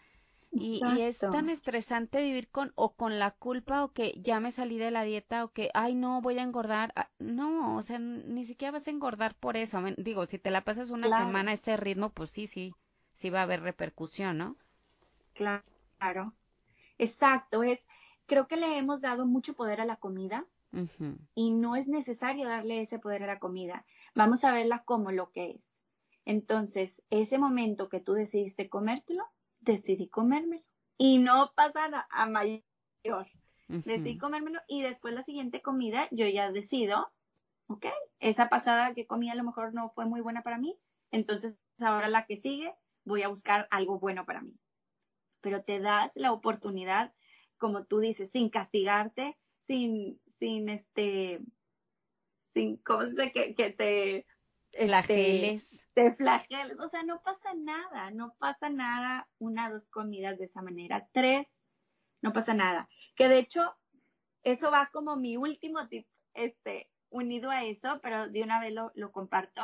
y, 0.51 0.81
y, 0.83 1.01
es 1.01 1.19
tan 1.19 1.51
estresante 1.51 2.23
vivir 2.23 2.47
con 2.47 2.71
o 2.73 2.93
con 2.93 3.19
la 3.19 3.29
culpa 3.29 3.83
o 3.83 3.93
que 3.93 4.19
ya 4.19 4.39
me 4.39 4.49
salí 4.49 4.79
de 4.79 4.89
la 4.89 5.03
dieta 5.03 5.43
o 5.43 5.49
que, 5.49 5.69
ay, 5.75 5.93
no, 5.93 6.21
voy 6.21 6.39
a 6.39 6.43
engordar. 6.43 6.91
Ah, 6.95 7.09
no, 7.19 7.77
o 7.77 7.83
sea, 7.83 7.99
ni 7.99 8.45
siquiera 8.45 8.71
vas 8.71 8.87
a 8.87 8.91
engordar 8.91 9.35
por 9.35 9.55
eso. 9.55 9.79
Digo, 9.97 10.25
si 10.25 10.39
te 10.39 10.49
la 10.49 10.63
pasas 10.63 10.89
una 10.89 11.07
semana 11.19 11.51
a 11.51 11.53
ese 11.53 11.77
ritmo, 11.77 12.09
pues 12.09 12.31
sí, 12.31 12.47
sí, 12.47 12.73
sí 13.13 13.29
va 13.29 13.41
a 13.41 13.43
haber 13.43 13.61
repercusión, 13.61 14.39
¿no? 14.39 14.57
Claro, 15.35 16.33
exacto. 16.97 17.63
Es, 17.63 17.79
creo 18.25 18.47
que 18.47 18.57
le 18.57 18.77
hemos 18.77 19.01
dado 19.01 19.25
mucho 19.25 19.53
poder 19.53 19.79
a 19.79 19.85
la 19.85 19.97
comida 19.97 20.45
y 21.35 21.51
no 21.51 21.75
es 21.75 21.87
necesario 21.87 22.47
darle 22.47 22.81
ese 22.81 22.99
poder 22.99 23.23
a 23.23 23.27
la 23.27 23.39
comida. 23.39 23.85
Vamos 24.15 24.43
a 24.43 24.51
verla 24.51 24.83
como 24.83 25.11
lo 25.11 25.31
que 25.31 25.51
es. 25.51 25.61
Entonces, 26.25 27.01
ese 27.09 27.37
momento 27.37 27.89
que 27.89 27.99
tú 27.99 28.13
decidiste 28.13 28.69
comértelo, 28.69 29.23
decidí 29.59 30.07
comérmelo. 30.07 30.63
Y 30.97 31.17
no 31.17 31.51
pasar 31.55 32.05
a, 32.09 32.25
mayor. 32.27 33.27
Decidí 33.67 34.17
comérmelo 34.17 34.59
y 34.67 34.81
después 34.81 35.13
la 35.13 35.23
siguiente 35.23 35.61
comida 35.61 36.07
yo 36.11 36.27
ya 36.27 36.51
decido, 36.51 37.11
ok, 37.67 37.85
esa 38.19 38.49
pasada 38.49 38.93
que 38.93 39.07
comí 39.07 39.29
a 39.29 39.35
lo 39.35 39.43
mejor 39.43 39.73
no 39.73 39.89
fue 39.91 40.05
muy 40.05 40.19
buena 40.19 40.43
para 40.43 40.57
mí, 40.57 40.77
entonces 41.09 41.57
ahora 41.79 42.09
la 42.09 42.25
que 42.25 42.35
sigue 42.35 42.75
voy 43.05 43.23
a 43.23 43.29
buscar 43.29 43.67
algo 43.71 43.97
bueno 43.97 44.25
para 44.25 44.41
mí. 44.41 44.53
Pero 45.39 45.63
te 45.63 45.79
das 45.79 46.11
la 46.15 46.33
oportunidad, 46.33 47.13
como 47.57 47.85
tú 47.85 47.99
dices, 47.99 48.29
sin 48.31 48.49
castigarte, 48.49 49.37
sin, 49.67 50.19
sin 50.41 50.69
este, 50.69 51.39
sin, 52.53 52.77
¿cómo 52.77 53.03
se 53.03 53.31
Que, 53.31 53.53
que 53.55 53.69
te... 53.69 54.25
Flageles. 54.73 55.71
Este, 55.71 55.85
te 55.93 56.15
flageles. 56.15 56.79
O 56.79 56.89
sea, 56.89 57.03
no 57.03 57.21
pasa 57.21 57.53
nada, 57.53 58.09
no 58.09 58.33
pasa 58.39 58.69
nada 58.69 59.29
una, 59.37 59.69
dos 59.69 59.87
comidas 59.89 60.39
de 60.39 60.45
esa 60.45 60.61
manera. 60.63 61.07
Tres, 61.11 61.45
no 62.21 62.33
pasa 62.33 62.55
nada. 62.55 62.89
Que 63.15 63.27
de 63.27 63.37
hecho, 63.37 63.75
eso 64.43 64.71
va 64.71 64.89
como 64.91 65.15
mi 65.15 65.37
último 65.37 65.87
tip, 65.89 66.07
este, 66.33 66.89
unido 67.09 67.51
a 67.51 67.63
eso, 67.65 67.99
pero 68.01 68.27
de 68.27 68.41
una 68.41 68.59
vez 68.59 68.73
lo, 68.73 68.91
lo 68.95 69.11
comparto, 69.11 69.61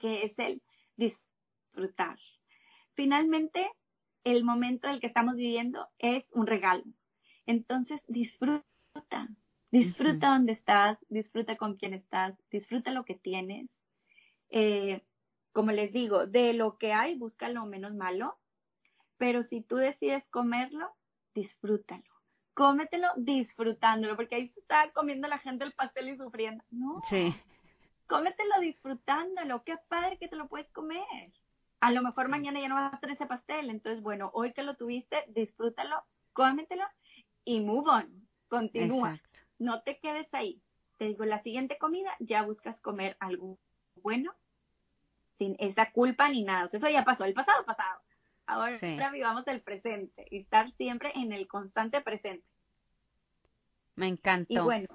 que 0.00 0.24
es 0.24 0.38
el 0.38 0.62
disfrutar. 0.96 2.18
Finalmente, 2.94 3.70
el 4.24 4.42
momento 4.42 4.88
en 4.88 4.94
el 4.94 5.00
que 5.00 5.06
estamos 5.06 5.36
viviendo 5.36 5.88
es 5.98 6.24
un 6.32 6.48
regalo. 6.48 6.82
Entonces, 7.44 8.00
disfruta, 8.08 9.28
disfruta 9.70 10.28
donde 10.28 10.52
estás, 10.52 10.98
disfruta 11.08 11.56
con 11.56 11.76
quién 11.76 11.94
estás, 11.94 12.34
disfruta 12.50 12.90
lo 12.90 13.04
que 13.04 13.14
tienes. 13.14 13.68
Eh, 14.50 15.02
como 15.52 15.72
les 15.72 15.92
digo, 15.92 16.26
de 16.26 16.52
lo 16.52 16.78
que 16.78 16.92
hay, 16.92 17.14
busca 17.14 17.48
lo 17.48 17.64
menos 17.66 17.94
malo, 17.94 18.38
pero 19.16 19.42
si 19.42 19.62
tú 19.62 19.76
decides 19.76 20.24
comerlo, 20.30 20.94
disfrútalo. 21.34 22.04
Cómetelo 22.54 23.08
disfrutándolo, 23.16 24.16
porque 24.16 24.34
ahí 24.34 24.48
se 24.48 24.60
está 24.60 24.88
comiendo 24.94 25.28
la 25.28 25.38
gente 25.38 25.64
el 25.64 25.72
pastel 25.72 26.08
y 26.08 26.16
sufriendo. 26.16 26.64
No. 26.70 27.00
Sí. 27.08 27.34
Cómetelo 28.06 28.60
disfrutándolo. 28.60 29.62
Qué 29.64 29.76
padre 29.88 30.16
que 30.18 30.28
te 30.28 30.36
lo 30.36 30.48
puedes 30.48 30.70
comer. 30.70 31.32
A 31.80 31.90
lo 31.90 32.02
mejor 32.02 32.28
mañana 32.28 32.60
ya 32.60 32.68
no 32.68 32.76
vas 32.76 32.94
a 32.94 33.00
tener 33.00 33.16
ese 33.16 33.26
pastel. 33.26 33.68
Entonces, 33.68 34.02
bueno, 34.02 34.30
hoy 34.32 34.52
que 34.52 34.62
lo 34.62 34.76
tuviste, 34.76 35.24
disfrútalo, 35.28 36.02
cómetelo 36.32 36.84
y 37.44 37.60
move 37.60 37.90
on. 37.90 38.28
Continúa. 38.48 39.18
No 39.58 39.82
te 39.82 39.98
quedes 39.98 40.32
ahí. 40.32 40.60
Te 40.98 41.06
digo, 41.06 41.24
la 41.24 41.42
siguiente 41.42 41.78
comida 41.78 42.14
ya 42.20 42.42
buscas 42.42 42.80
comer 42.80 43.16
algo 43.20 43.58
bueno 44.02 44.34
sin 45.38 45.56
esa 45.58 45.90
culpa 45.92 46.28
ni 46.28 46.42
nada. 46.42 46.68
eso 46.72 46.88
ya 46.88 47.04
pasó, 47.04 47.24
el 47.24 47.34
pasado 47.34 47.64
pasado. 47.64 48.00
Ahora 48.46 49.10
vivamos 49.12 49.46
el 49.48 49.60
presente 49.60 50.26
y 50.30 50.38
estar 50.38 50.70
siempre 50.70 51.12
en 51.14 51.32
el 51.32 51.48
constante 51.48 52.00
presente. 52.00 52.46
Me 53.96 54.06
encantó. 54.06 54.52
Y 54.52 54.58
bueno, 54.58 54.88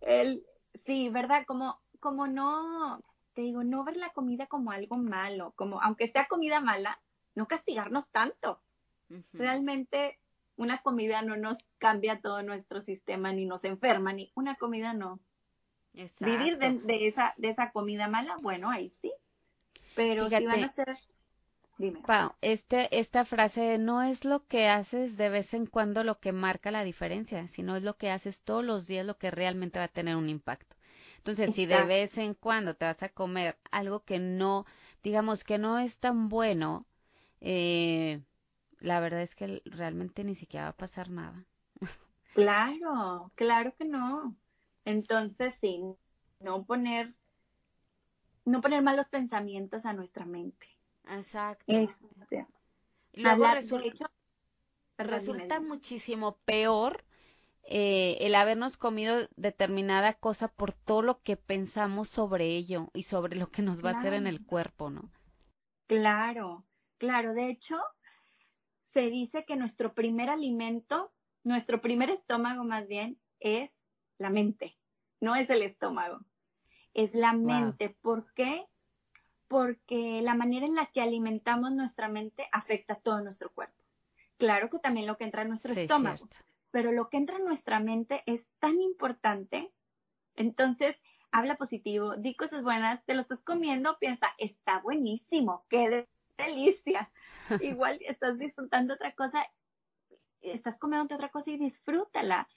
el, 0.00 0.46
sí, 0.86 1.10
¿verdad? 1.10 1.44
Como, 1.46 1.80
como 1.98 2.26
no, 2.26 3.02
te 3.34 3.42
digo, 3.42 3.62
no 3.62 3.84
ver 3.84 3.96
la 3.96 4.10
comida 4.10 4.46
como 4.46 4.70
algo 4.70 4.96
malo, 4.96 5.52
como 5.56 5.82
aunque 5.82 6.08
sea 6.08 6.26
comida 6.26 6.60
mala, 6.60 7.00
no 7.34 7.46
castigarnos 7.46 8.08
tanto. 8.08 8.60
Realmente 9.32 10.20
una 10.60 10.82
comida 10.82 11.22
no 11.22 11.38
nos 11.38 11.56
cambia 11.78 12.20
todo 12.20 12.42
nuestro 12.42 12.82
sistema, 12.82 13.32
ni 13.32 13.46
nos 13.46 13.64
enferma, 13.64 14.12
ni 14.12 14.30
una 14.34 14.56
comida 14.56 14.92
no. 14.92 15.18
Vivir 16.20 16.58
de, 16.58 17.08
esa, 17.08 17.32
de 17.38 17.48
esa 17.48 17.72
comida 17.72 18.08
mala, 18.08 18.36
bueno, 18.42 18.70
ahí 18.70 18.92
sí. 19.00 19.10
Pero 19.96 20.28
si 20.28 20.44
van 20.44 20.64
a 20.64 20.72
ser... 20.72 20.98
Dime. 21.78 22.02
este, 22.42 22.98
esta 22.98 23.24
frase 23.24 23.78
no 23.78 24.02
es 24.02 24.26
lo 24.26 24.46
que 24.46 24.68
haces 24.68 25.16
de 25.16 25.30
vez 25.30 25.54
en 25.54 25.64
cuando 25.64 26.04
lo 26.04 26.20
que 26.20 26.32
marca 26.32 26.70
la 26.70 26.84
diferencia, 26.84 27.48
sino 27.48 27.74
es 27.74 27.82
lo 27.82 27.96
que 27.96 28.10
haces 28.10 28.42
todos 28.42 28.62
los 28.62 28.86
días 28.86 29.06
lo 29.06 29.16
que 29.16 29.30
realmente 29.30 29.78
va 29.78 29.86
a 29.86 29.88
tener 29.88 30.16
un 30.16 30.28
impacto. 30.28 30.76
Entonces, 31.16 31.54
si 31.54 31.64
de 31.64 31.82
vez 31.84 32.18
en 32.18 32.34
cuando 32.34 32.76
te 32.76 32.84
vas 32.84 33.02
a 33.02 33.08
comer 33.08 33.56
algo 33.70 34.04
que 34.04 34.18
no, 34.18 34.66
digamos 35.02 35.42
que 35.42 35.56
no 35.56 35.78
es 35.78 35.96
tan 35.96 36.28
bueno, 36.28 36.86
eh, 37.40 38.20
la 38.80 39.00
verdad 39.00 39.22
es 39.22 39.34
que 39.34 39.62
realmente 39.64 40.24
ni 40.24 40.34
siquiera 40.34 40.64
va 40.64 40.70
a 40.70 40.76
pasar 40.76 41.10
nada. 41.10 41.44
Claro, 42.34 43.32
claro 43.34 43.74
que 43.76 43.84
no. 43.84 44.36
Entonces, 44.84 45.54
sí, 45.60 45.82
no 46.40 46.64
poner, 46.64 47.14
no 48.44 48.60
poner 48.60 48.82
malos 48.82 49.08
pensamientos 49.08 49.84
a 49.84 49.92
nuestra 49.92 50.24
mente. 50.24 50.66
Exacto. 51.08 51.64
Este, 51.72 52.46
Luego 53.14 53.46
resulta, 53.52 54.10
resulta 54.98 55.60
muchísimo 55.60 56.38
peor 56.44 57.04
eh, 57.64 58.18
el 58.20 58.34
habernos 58.34 58.76
comido 58.76 59.28
determinada 59.36 60.14
cosa 60.14 60.48
por 60.48 60.72
todo 60.72 61.02
lo 61.02 61.22
que 61.22 61.36
pensamos 61.36 62.08
sobre 62.08 62.46
ello 62.46 62.88
y 62.94 63.04
sobre 63.04 63.36
lo 63.36 63.50
que 63.50 63.62
nos 63.62 63.84
va 63.84 63.90
a 63.90 63.98
hacer 63.98 64.12
en 64.12 64.26
el 64.26 64.44
cuerpo, 64.44 64.90
¿no? 64.90 65.10
Claro, 65.86 66.64
claro. 66.98 67.34
De 67.34 67.48
hecho, 67.48 67.76
se 68.92 69.10
dice 69.10 69.44
que 69.44 69.56
nuestro 69.56 69.94
primer 69.94 70.30
alimento, 70.30 71.12
nuestro 71.44 71.80
primer 71.80 72.10
estómago 72.10 72.64
más 72.64 72.86
bien, 72.86 73.18
es 73.38 73.70
la 74.18 74.30
mente, 74.30 74.76
no 75.20 75.36
es 75.36 75.48
el 75.50 75.62
estómago, 75.62 76.20
es 76.94 77.14
la 77.14 77.32
mente. 77.32 77.96
¿Por 78.00 78.32
qué? 78.34 78.66
Porque 79.48 80.20
la 80.22 80.34
manera 80.34 80.66
en 80.66 80.74
la 80.74 80.86
que 80.86 81.00
alimentamos 81.00 81.72
nuestra 81.72 82.08
mente 82.08 82.48
afecta 82.52 82.94
a 82.94 83.00
todo 83.00 83.20
nuestro 83.22 83.50
cuerpo. 83.52 83.82
Claro 84.36 84.70
que 84.70 84.78
también 84.78 85.06
lo 85.06 85.16
que 85.16 85.24
entra 85.24 85.42
en 85.42 85.48
nuestro 85.48 85.72
estómago, 85.72 86.28
pero 86.70 86.92
lo 86.92 87.08
que 87.08 87.16
entra 87.16 87.36
en 87.36 87.44
nuestra 87.44 87.80
mente 87.80 88.22
es 88.26 88.48
tan 88.58 88.80
importante. 88.80 89.72
Entonces, 90.36 90.96
habla 91.30 91.56
positivo, 91.56 92.16
di 92.16 92.34
cosas 92.34 92.62
buenas, 92.62 93.04
te 93.04 93.14
lo 93.14 93.22
estás 93.22 93.40
comiendo, 93.40 93.98
piensa, 93.98 94.28
está 94.38 94.80
buenísimo, 94.80 95.64
qué 95.68 96.06
delicia. 96.46 97.10
Igual 97.60 97.98
estás 98.06 98.38
disfrutando 98.38 98.94
otra 98.94 99.12
cosa, 99.12 99.46
estás 100.40 100.78
comiendo 100.78 101.14
otra 101.14 101.30
cosa 101.30 101.50
y 101.50 101.58
disfrútala. 101.58 102.48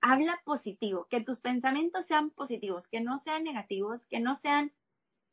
Habla 0.00 0.40
positivo, 0.44 1.06
que 1.10 1.20
tus 1.20 1.40
pensamientos 1.40 2.06
sean 2.06 2.30
positivos, 2.30 2.86
que 2.86 3.00
no 3.00 3.18
sean 3.18 3.42
negativos, 3.42 4.06
que 4.06 4.20
no 4.20 4.36
sean 4.36 4.72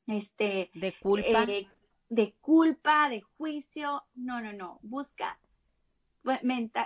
este 0.08 0.72
de 0.74 0.94
culpa, 1.00 1.44
eh, 1.44 1.68
de 2.10 2.34
culpa, 2.42 3.10
de 3.10 3.22
juicio, 3.22 4.04
no, 4.16 4.42
no, 4.42 4.54
no, 4.54 4.80
busca 4.82 5.40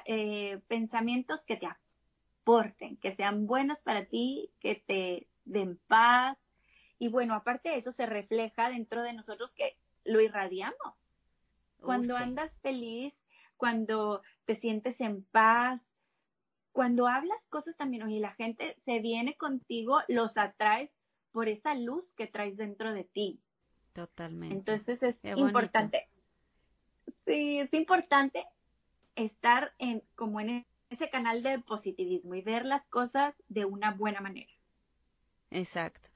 eh, 0.05 0.59
pensamientos 0.67 1.41
que 1.41 1.55
te 1.55 1.67
aporten, 1.67 2.97
que 2.97 3.15
sean 3.15 3.47
buenos 3.47 3.80
para 3.82 4.05
ti, 4.05 4.51
que 4.59 4.76
te 4.76 5.28
den 5.45 5.80
paz. 5.88 6.38
Y 6.97 7.07
bueno, 7.07 7.34
aparte 7.34 7.70
de 7.70 7.78
eso 7.78 7.91
se 7.91 8.05
refleja 8.05 8.70
dentro 8.70 9.01
de 9.03 9.13
nosotros 9.13 9.53
que 9.53 9.78
lo 10.03 10.20
irradiamos. 10.20 11.09
Cuando 11.82 12.15
andas 12.15 12.59
feliz, 12.59 13.13
cuando 13.57 14.21
te 14.45 14.55
sientes 14.55 14.99
en 15.01 15.23
paz, 15.23 15.82
cuando 16.71 17.07
hablas 17.07 17.39
cosas 17.49 17.75
también, 17.77 18.03
oye, 18.03 18.19
la 18.19 18.32
gente 18.32 18.77
se 18.86 18.99
viene 18.99 19.36
contigo, 19.36 19.99
los 20.07 20.38
atraes 20.38 20.91
por 21.32 21.47
esa 21.47 21.75
luz 21.75 22.11
que 22.15 22.27
traes 22.27 22.57
dentro 22.57 22.93
de 22.93 23.03
ti. 23.03 23.39
Totalmente. 23.93 24.55
Entonces 24.55 25.03
es 25.03 25.38
importante. 25.38 26.07
Sí, 27.25 27.59
es 27.59 27.73
importante 27.73 28.45
estar 29.15 29.73
en 29.77 30.03
como 30.15 30.39
en 30.39 30.65
ese 30.89 31.09
canal 31.09 31.43
de 31.43 31.59
positivismo 31.59 32.36
y 32.36 32.41
ver 32.41 32.65
las 32.65 32.86
cosas 32.88 33.36
de 33.47 33.65
una 33.65 33.91
buena 33.91 34.21
manera. 34.21 34.51
Exacto. 35.51 36.09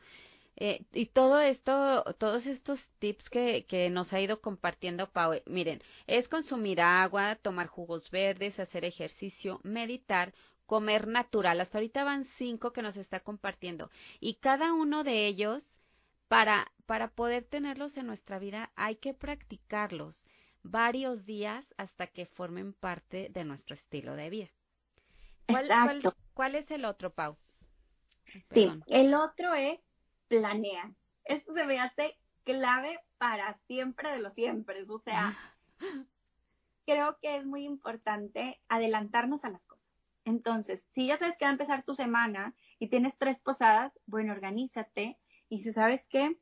Eh, 0.56 0.86
y 0.93 1.08
todo 1.08 1.39
esto, 1.39 2.04
todos 2.18 2.45
estos 2.45 2.91
tips 2.99 3.30
que, 3.30 3.66
que 3.66 3.89
nos 3.89 4.14
ha 4.14 4.22
ido 4.22 4.39
compartiendo 4.39 5.10
Pau, 5.12 5.34
miren, 5.45 5.82
es 6.06 6.28
consumir 6.30 6.80
agua, 6.82 7.36
tomar 7.36 7.68
jugos 7.68 8.12
verdes, 8.12 8.60
hacer 8.60 8.86
ejercicio, 8.86 9.60
meditar, 9.64 10.34
comer 10.66 11.08
natural. 11.08 11.60
Hasta 11.60 11.80
ahorita 11.80 12.04
van 12.04 12.24
cinco 12.24 12.72
que 12.72 12.82
nos 12.82 12.97
está 12.97 13.20
compartiendo. 13.20 13.89
Y 14.20 14.36
cada 14.36 14.74
uno 14.74 15.04
de 15.04 15.28
ellos, 15.28 15.78
para, 16.28 16.72
para 16.86 17.10
poder 17.10 17.43
tenerlos 17.43 17.97
en 17.97 18.08
nuestra 18.08 18.39
vida, 18.39 18.72
hay 18.76 18.95
que 18.95 19.14
practicarlos 19.14 20.26
varios 20.62 21.26
días 21.26 21.74
hasta 21.78 22.08
que 22.08 22.26
formen 22.26 22.74
parte 22.74 23.30
de 23.30 23.43
nuestro 23.43 23.74
estilo 23.74 24.16
de 24.16 24.30
vida. 24.30 24.49
¿Cuál, 25.47 26.01
cuál, 26.34 26.56
es 26.56 26.72
el 26.72 26.86
otro, 26.86 27.14
Pau? 27.14 27.38
Sí, 28.51 28.72
el 28.88 29.14
otro 29.14 29.54
es 29.54 29.80
planea. 30.28 30.93
Esto 31.26 31.53
se 31.53 31.65
me 31.65 31.80
hace 31.80 32.17
clave 32.43 32.99
para 33.17 33.53
siempre 33.67 34.11
de 34.11 34.19
los 34.19 34.34
siempre. 34.34 34.84
O 34.88 34.99
sea, 34.99 35.38
creo 36.86 37.17
que 37.21 37.38
es 37.38 37.45
muy 37.45 37.65
importante 37.65 38.61
adelantarnos 38.67 39.45
a 39.45 39.49
las 39.49 39.63
cosas. 39.65 39.84
Entonces, 40.26 40.82
si 40.93 41.07
ya 41.07 41.17
sabes 41.17 41.38
que 41.38 41.45
va 41.45 41.49
a 41.49 41.53
empezar 41.53 41.84
tu 41.84 41.95
semana 41.95 42.53
y 42.80 42.88
tienes 42.88 43.13
tres 43.17 43.39
posadas, 43.39 43.91
bueno, 44.05 44.34
organízate. 44.34 45.17
Y 45.49 45.59
si 45.59 45.74
sabes 45.74 46.03
que 46.09 46.38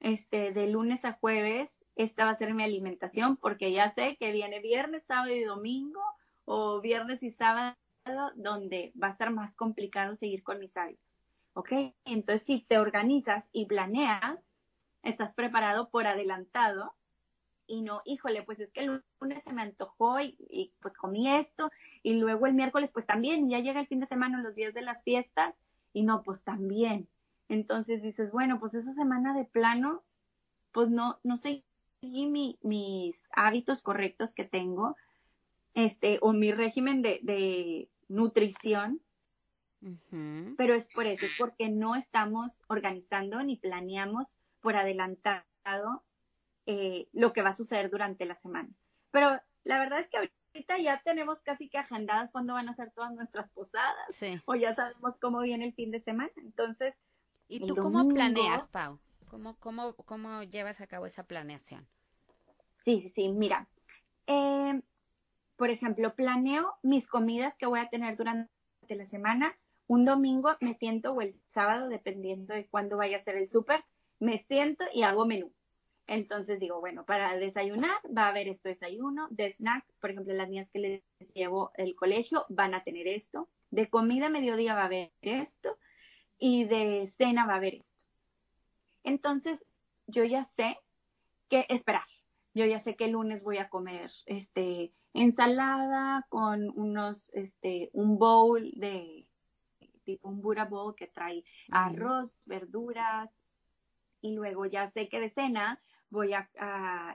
este, 0.00 0.52
de 0.52 0.68
lunes 0.68 1.04
a 1.04 1.12
jueves, 1.12 1.70
esta 1.96 2.24
va 2.24 2.32
a 2.32 2.36
ser 2.36 2.54
mi 2.54 2.62
alimentación, 2.62 3.36
porque 3.36 3.72
ya 3.72 3.92
sé 3.94 4.16
que 4.16 4.32
viene 4.32 4.60
viernes, 4.60 5.04
sábado 5.06 5.34
y 5.34 5.44
domingo, 5.44 6.00
o 6.44 6.80
viernes 6.80 7.22
y 7.22 7.30
sábado, 7.30 7.76
donde 8.36 8.92
va 9.02 9.08
a 9.08 9.12
estar 9.12 9.30
más 9.30 9.54
complicado 9.54 10.14
seguir 10.14 10.42
con 10.42 10.58
mis 10.58 10.76
hábitos. 10.76 11.05
¿Ok? 11.56 11.72
Entonces, 12.04 12.46
si 12.46 12.60
te 12.60 12.76
organizas 12.76 13.42
y 13.50 13.64
planeas, 13.64 14.38
estás 15.02 15.32
preparado 15.32 15.88
por 15.88 16.06
adelantado 16.06 16.92
y 17.66 17.80
no, 17.80 18.02
híjole, 18.04 18.42
pues 18.42 18.60
es 18.60 18.70
que 18.72 18.80
el 18.80 19.02
lunes 19.18 19.42
se 19.42 19.54
me 19.54 19.62
antojó 19.62 20.20
y, 20.20 20.74
pues 20.82 20.94
comí 20.98 21.30
esto 21.30 21.70
y 22.02 22.18
luego 22.18 22.46
el 22.46 22.52
miércoles 22.52 22.90
pues 22.92 23.06
también, 23.06 23.48
ya 23.48 23.60
llega 23.60 23.80
el 23.80 23.86
fin 23.86 24.00
de 24.00 24.06
semana, 24.06 24.42
los 24.42 24.54
días 24.54 24.74
de 24.74 24.82
las 24.82 25.02
fiestas 25.02 25.54
y 25.94 26.02
no, 26.02 26.22
pues 26.22 26.42
también. 26.42 27.08
Entonces 27.48 28.02
dices, 28.02 28.30
bueno, 28.32 28.60
pues 28.60 28.74
esa 28.74 28.92
semana 28.92 29.32
de 29.32 29.46
plano, 29.46 30.02
pues 30.72 30.90
no, 30.90 31.20
no 31.24 31.38
seguí 31.38 31.64
mis 32.60 33.16
hábitos 33.32 33.80
correctos 33.80 34.34
que 34.34 34.44
tengo, 34.44 34.94
este, 35.72 36.18
o 36.20 36.34
mi 36.34 36.52
régimen 36.52 37.00
de, 37.00 37.20
de 37.22 37.88
nutrición, 38.08 39.00
pero 40.56 40.74
es 40.74 40.86
por 40.86 41.06
eso, 41.06 41.26
es 41.26 41.32
porque 41.38 41.68
no 41.68 41.94
estamos 41.94 42.52
organizando 42.68 43.42
ni 43.42 43.56
planeamos 43.56 44.28
por 44.60 44.76
adelantado 44.76 45.44
eh, 46.66 47.08
lo 47.12 47.32
que 47.32 47.42
va 47.42 47.50
a 47.50 47.56
suceder 47.56 47.90
durante 47.90 48.24
la 48.24 48.34
semana. 48.36 48.68
Pero 49.10 49.40
la 49.64 49.78
verdad 49.78 50.00
es 50.00 50.08
que 50.08 50.16
ahorita 50.16 50.78
ya 50.78 51.00
tenemos 51.02 51.40
casi 51.40 51.68
que 51.68 51.78
agendadas 51.78 52.30
cuándo 52.30 52.54
van 52.54 52.68
a 52.68 52.74
ser 52.74 52.90
todas 52.92 53.12
nuestras 53.12 53.48
posadas, 53.50 54.22
o 54.46 54.54
ya 54.54 54.74
sabemos 54.74 55.16
cómo 55.20 55.40
viene 55.40 55.66
el 55.66 55.74
fin 55.74 55.90
de 55.90 56.00
semana. 56.00 56.32
Entonces, 56.36 56.94
¿y 57.48 57.66
tú 57.66 57.76
cómo 57.76 58.08
planeas, 58.08 58.66
Pau? 58.68 58.98
¿Cómo, 59.28 59.56
cómo, 59.56 59.94
¿Cómo 59.94 60.42
llevas 60.44 60.80
a 60.80 60.86
cabo 60.86 61.06
esa 61.06 61.24
planeación? 61.24 61.86
Sí, 62.84 63.02
sí, 63.02 63.08
sí, 63.08 63.28
mira. 63.28 63.68
Eh, 64.26 64.80
por 65.56 65.70
ejemplo, 65.70 66.14
planeo 66.14 66.74
mis 66.82 67.06
comidas 67.06 67.54
que 67.56 67.66
voy 67.66 67.80
a 67.80 67.88
tener 67.88 68.16
durante 68.16 68.50
la 68.88 69.06
semana 69.06 69.56
un 69.86 70.04
domingo 70.04 70.56
me 70.60 70.74
siento 70.74 71.12
o 71.12 71.20
el 71.20 71.40
sábado, 71.48 71.88
dependiendo 71.88 72.54
de 72.54 72.66
cuándo 72.66 72.96
vaya 72.96 73.18
a 73.18 73.24
ser 73.24 73.36
el 73.36 73.50
súper, 73.50 73.84
me 74.18 74.44
siento 74.48 74.84
y 74.92 75.02
hago 75.02 75.26
menú. 75.26 75.52
Entonces 76.06 76.60
digo, 76.60 76.80
bueno, 76.80 77.04
para 77.04 77.36
desayunar 77.36 77.96
va 78.16 78.26
a 78.26 78.28
haber 78.28 78.48
esto 78.48 78.68
desayuno, 78.68 79.26
de 79.30 79.52
snack, 79.54 79.84
por 80.00 80.10
ejemplo, 80.10 80.34
las 80.34 80.48
niñas 80.48 80.70
que 80.70 80.78
les 80.78 81.02
llevo 81.34 81.72
el 81.74 81.96
colegio 81.96 82.46
van 82.48 82.74
a 82.74 82.84
tener 82.84 83.08
esto, 83.08 83.48
de 83.70 83.88
comida 83.88 84.28
mediodía 84.28 84.74
va 84.74 84.82
a 84.82 84.86
haber 84.86 85.12
esto 85.20 85.78
y 86.38 86.64
de 86.64 87.06
cena 87.08 87.46
va 87.46 87.54
a 87.54 87.56
haber 87.56 87.74
esto. 87.74 88.04
Entonces, 89.02 89.64
yo 90.06 90.24
ya 90.24 90.44
sé 90.44 90.78
qué 91.48 91.66
esperar. 91.68 92.06
Yo 92.54 92.64
ya 92.66 92.80
sé 92.80 92.96
que 92.96 93.04
el 93.04 93.12
lunes 93.12 93.42
voy 93.42 93.58
a 93.58 93.68
comer 93.68 94.10
este 94.26 94.92
ensalada 95.12 96.26
con 96.28 96.70
unos 96.78 97.30
este 97.34 97.90
un 97.92 98.18
bowl 98.18 98.70
de 98.76 99.25
tipo 100.06 100.28
un 100.28 100.40
Buddha 100.40 100.64
Bowl 100.64 100.94
que 100.94 101.08
trae 101.08 101.44
arroz, 101.70 102.32
verduras, 102.46 103.30
y 104.22 104.34
luego 104.34 104.64
ya 104.64 104.90
sé 104.90 105.08
que 105.08 105.20
de 105.20 105.28
cena 105.30 105.82
voy 106.08 106.32
a, 106.32 106.48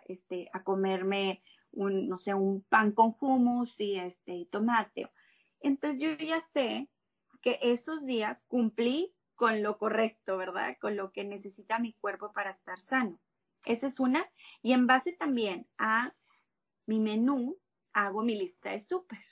este, 0.06 0.50
a 0.54 0.64
comerme 0.64 1.42
un, 1.72 2.08
no 2.08 2.18
sé, 2.18 2.34
un 2.34 2.62
pan 2.64 2.92
con 2.92 3.16
hummus 3.20 3.80
y 3.80 3.96
este, 3.96 4.48
tomate. 4.52 5.10
Entonces 5.62 6.00
yo 6.00 6.12
ya 6.24 6.42
sé 6.54 6.90
que 7.42 7.58
esos 7.62 8.06
días 8.06 8.44
cumplí 8.48 9.16
con 9.36 9.64
lo 9.64 9.78
correcto, 9.78 10.38
¿verdad? 10.38 10.78
Con 10.80 10.96
lo 10.96 11.12
que 11.12 11.24
necesita 11.24 11.80
mi 11.80 11.94
cuerpo 11.94 12.32
para 12.32 12.52
estar 12.52 12.78
sano. 12.78 13.20
Esa 13.66 13.88
es 13.88 14.00
una. 14.00 14.30
Y 14.62 14.74
en 14.74 14.86
base 14.86 15.14
también 15.14 15.68
a 15.78 16.14
mi 16.86 17.00
menú, 17.00 17.58
hago 17.94 18.22
mi 18.22 18.36
lista 18.36 18.72
de 18.72 18.80
súper 18.80 19.24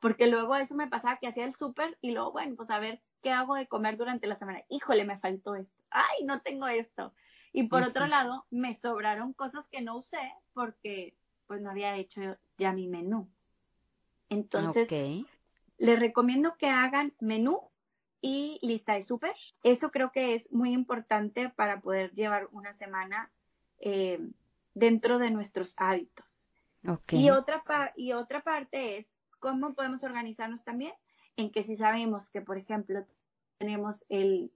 porque 0.00 0.26
luego 0.26 0.54
eso 0.56 0.74
me 0.74 0.88
pasaba 0.88 1.18
que 1.18 1.26
hacía 1.26 1.44
el 1.44 1.54
súper 1.54 1.98
y 2.00 2.12
luego, 2.12 2.32
bueno, 2.32 2.56
pues 2.56 2.70
a 2.70 2.78
ver 2.78 3.00
qué 3.22 3.30
hago 3.30 3.54
de 3.54 3.66
comer 3.66 3.96
durante 3.96 4.26
la 4.26 4.38
semana. 4.38 4.62
Híjole, 4.68 5.04
me 5.04 5.18
faltó 5.18 5.54
esto. 5.54 5.82
Ay, 5.90 6.24
no 6.24 6.40
tengo 6.40 6.68
esto. 6.68 7.12
Y 7.52 7.64
por 7.64 7.82
otro 7.82 8.06
lado, 8.06 8.46
me 8.50 8.76
sobraron 8.76 9.32
cosas 9.32 9.66
que 9.68 9.80
no 9.80 9.96
usé 9.96 10.34
porque 10.52 11.14
pues 11.46 11.60
no 11.62 11.70
había 11.70 11.96
hecho 11.96 12.36
ya 12.58 12.72
mi 12.72 12.86
menú. 12.86 13.28
Entonces, 14.28 14.88
les 15.78 15.98
recomiendo 15.98 16.56
que 16.58 16.68
hagan 16.68 17.14
menú 17.20 17.60
y 18.20 18.58
lista 18.62 18.94
de 18.94 19.02
súper. 19.02 19.34
Eso 19.62 19.90
creo 19.90 20.12
que 20.12 20.34
es 20.34 20.52
muy 20.52 20.72
importante 20.72 21.48
para 21.48 21.80
poder 21.80 22.12
llevar 22.12 22.48
una 22.52 22.74
semana 22.74 23.30
eh, 23.78 24.20
dentro 24.74 25.18
de 25.18 25.30
nuestros 25.30 25.74
hábitos. 25.76 26.48
Y, 27.10 27.30
otra 27.30 27.62
y 27.96 28.12
otra 28.12 28.42
parte 28.42 28.98
es 28.98 29.06
¿Cómo 29.38 29.74
podemos 29.74 30.02
organizarnos 30.02 30.64
también? 30.64 30.92
En 31.36 31.50
que 31.50 31.62
si 31.62 31.76
sabemos 31.76 32.28
que, 32.30 32.40
por 32.40 32.58
ejemplo, 32.58 33.06
tenemos 33.58 34.04
el, 34.08 34.52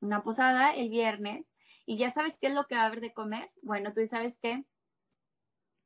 una 0.00 0.22
posada 0.22 0.74
el 0.74 0.88
viernes 0.88 1.46
y 1.84 1.98
ya 1.98 2.12
sabes 2.12 2.36
qué 2.40 2.48
es 2.48 2.54
lo 2.54 2.66
que 2.66 2.74
va 2.74 2.82
a 2.82 2.86
haber 2.86 3.00
de 3.00 3.12
comer, 3.12 3.50
bueno, 3.62 3.92
tú 3.92 4.06
sabes 4.08 4.36
que 4.38 4.64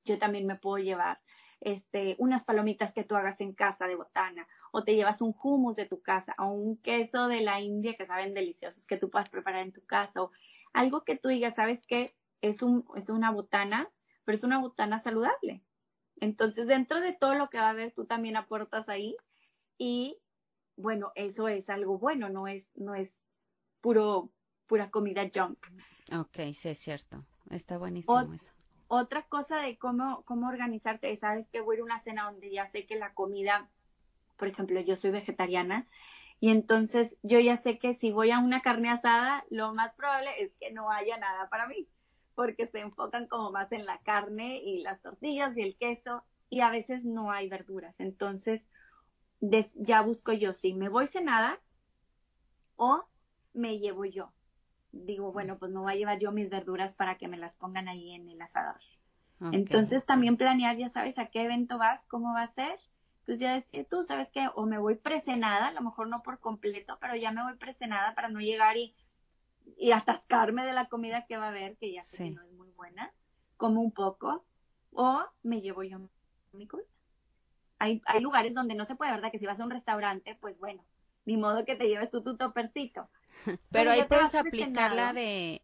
yo 0.04 0.18
también 0.18 0.46
me 0.46 0.56
puedo 0.56 0.82
llevar 0.82 1.20
este, 1.60 2.16
unas 2.18 2.44
palomitas 2.44 2.92
que 2.92 3.04
tú 3.04 3.16
hagas 3.16 3.40
en 3.40 3.52
casa 3.52 3.86
de 3.86 3.96
botana, 3.96 4.48
o 4.72 4.82
te 4.82 4.94
llevas 4.94 5.20
un 5.20 5.34
hummus 5.42 5.76
de 5.76 5.86
tu 5.86 6.00
casa, 6.00 6.34
o 6.38 6.46
un 6.46 6.78
queso 6.78 7.28
de 7.28 7.42
la 7.42 7.60
India 7.60 7.94
que 7.96 8.06
saben 8.06 8.34
deliciosos 8.34 8.86
que 8.86 8.96
tú 8.96 9.10
puedas 9.10 9.28
preparar 9.28 9.62
en 9.62 9.72
tu 9.72 9.84
casa, 9.84 10.22
o 10.22 10.32
algo 10.72 11.04
que 11.04 11.16
tú 11.16 11.28
digas, 11.28 11.56
sabes 11.56 11.84
que 11.86 12.14
es, 12.40 12.62
un, 12.62 12.86
es 12.96 13.10
una 13.10 13.30
botana, 13.30 13.90
pero 14.24 14.36
es 14.36 14.44
una 14.44 14.58
botana 14.58 15.00
saludable. 15.00 15.62
Entonces, 16.20 16.66
dentro 16.66 17.00
de 17.00 17.14
todo 17.14 17.34
lo 17.34 17.48
que 17.48 17.58
va 17.58 17.68
a 17.68 17.70
haber, 17.70 17.92
tú 17.92 18.04
también 18.04 18.36
aportas 18.36 18.88
ahí 18.88 19.16
y 19.78 20.18
bueno, 20.76 21.12
eso 21.14 21.48
es 21.48 21.68
algo 21.68 21.98
bueno, 21.98 22.28
no 22.28 22.46
es, 22.46 22.64
no 22.74 22.94
es 22.94 23.12
puro, 23.80 24.30
pura 24.66 24.90
comida 24.90 25.28
junk. 25.32 25.58
Ok, 26.12 26.54
sí 26.54 26.68
es 26.68 26.78
cierto. 26.78 27.24
Está 27.50 27.78
buenísimo 27.78 28.32
eso. 28.34 28.52
Otra 28.88 29.22
cosa 29.22 29.58
de 29.58 29.78
cómo, 29.78 30.22
cómo 30.24 30.48
organizarte, 30.48 31.16
sabes 31.16 31.48
que 31.48 31.60
voy 31.60 31.76
a 31.76 31.78
ir 31.78 31.80
a 31.82 31.84
una 31.84 32.02
cena 32.02 32.24
donde 32.24 32.50
ya 32.50 32.70
sé 32.70 32.86
que 32.86 32.96
la 32.96 33.14
comida, 33.14 33.70
por 34.36 34.48
ejemplo, 34.48 34.80
yo 34.80 34.96
soy 34.96 35.10
vegetariana, 35.10 35.86
y 36.40 36.50
entonces 36.50 37.16
yo 37.22 37.38
ya 37.38 37.56
sé 37.56 37.78
que 37.78 37.94
si 37.94 38.10
voy 38.10 38.30
a 38.30 38.40
una 38.40 38.62
carne 38.62 38.90
asada, 38.90 39.44
lo 39.50 39.74
más 39.74 39.94
probable 39.94 40.30
es 40.42 40.52
que 40.58 40.72
no 40.72 40.90
haya 40.90 41.18
nada 41.18 41.48
para 41.50 41.68
mí 41.68 41.86
porque 42.40 42.66
se 42.68 42.80
enfocan 42.80 43.26
como 43.26 43.52
más 43.52 43.70
en 43.70 43.84
la 43.84 43.98
carne 43.98 44.62
y 44.64 44.80
las 44.80 45.02
tortillas 45.02 45.54
y 45.58 45.60
el 45.60 45.76
queso 45.76 46.24
y 46.48 46.60
a 46.60 46.70
veces 46.70 47.04
no 47.04 47.30
hay 47.30 47.50
verduras. 47.50 47.94
Entonces, 47.98 48.62
ya 49.74 50.00
busco 50.00 50.32
yo 50.32 50.54
si 50.54 50.72
me 50.72 50.88
voy 50.88 51.06
cenada 51.06 51.60
o 52.76 53.04
me 53.52 53.78
llevo 53.78 54.06
yo. 54.06 54.32
Digo, 54.90 55.32
bueno, 55.32 55.58
pues 55.58 55.70
no 55.70 55.82
voy 55.82 55.92
a 55.92 55.96
llevar 55.96 56.18
yo 56.18 56.32
mis 56.32 56.48
verduras 56.48 56.94
para 56.94 57.18
que 57.18 57.28
me 57.28 57.36
las 57.36 57.54
pongan 57.56 57.88
ahí 57.88 58.12
en 58.12 58.26
el 58.30 58.40
asador. 58.40 58.80
Entonces 59.52 60.06
también 60.06 60.38
planear, 60.38 60.78
ya 60.78 60.88
sabes 60.88 61.18
a 61.18 61.26
qué 61.26 61.42
evento 61.42 61.76
vas, 61.76 62.00
cómo 62.08 62.32
va 62.32 62.44
a 62.44 62.54
ser. 62.54 62.80
pues 63.26 63.38
ya 63.38 63.52
decir, 63.52 63.86
tú 63.90 64.02
sabes 64.02 64.30
que 64.30 64.48
o 64.54 64.64
me 64.64 64.78
voy 64.78 64.94
presenada, 64.94 65.68
a 65.68 65.72
lo 65.72 65.82
mejor 65.82 66.08
no 66.08 66.22
por 66.22 66.40
completo, 66.40 66.96
pero 67.02 67.14
ya 67.16 67.32
me 67.32 67.42
voy 67.42 67.58
presenada 67.58 68.14
para 68.14 68.30
no 68.30 68.40
llegar 68.40 68.78
y, 68.78 68.94
y 69.78 69.92
atascarme 69.92 70.64
de 70.64 70.72
la 70.72 70.88
comida 70.88 71.26
que 71.26 71.36
va 71.36 71.46
a 71.46 71.48
haber, 71.48 71.76
que 71.76 71.92
ya 71.92 72.02
sé 72.02 72.24
que 72.24 72.30
no 72.30 72.42
es 72.42 72.52
muy 72.52 72.68
buena, 72.76 73.12
como 73.56 73.80
un 73.80 73.92
poco, 73.92 74.44
o 74.92 75.22
me 75.42 75.60
llevo 75.60 75.82
yo 75.82 75.98
mi 76.52 76.66
comida. 76.66 76.88
Hay, 77.78 78.02
hay 78.06 78.20
lugares 78.20 78.54
donde 78.54 78.74
no 78.74 78.84
se 78.84 78.94
puede, 78.94 79.12
¿verdad? 79.12 79.30
Que 79.32 79.38
si 79.38 79.46
vas 79.46 79.58
a 79.60 79.64
un 79.64 79.70
restaurante, 79.70 80.36
pues 80.40 80.58
bueno, 80.58 80.84
ni 81.24 81.36
modo 81.36 81.64
que 81.64 81.76
te 81.76 81.88
lleves 81.88 82.10
tú 82.10 82.22
tu 82.22 82.36
topercito. 82.36 83.08
Pero, 83.70 83.90
ahí 83.90 84.04
puedes 84.04 84.34
aplicarla 84.34 85.12
de, 85.12 85.62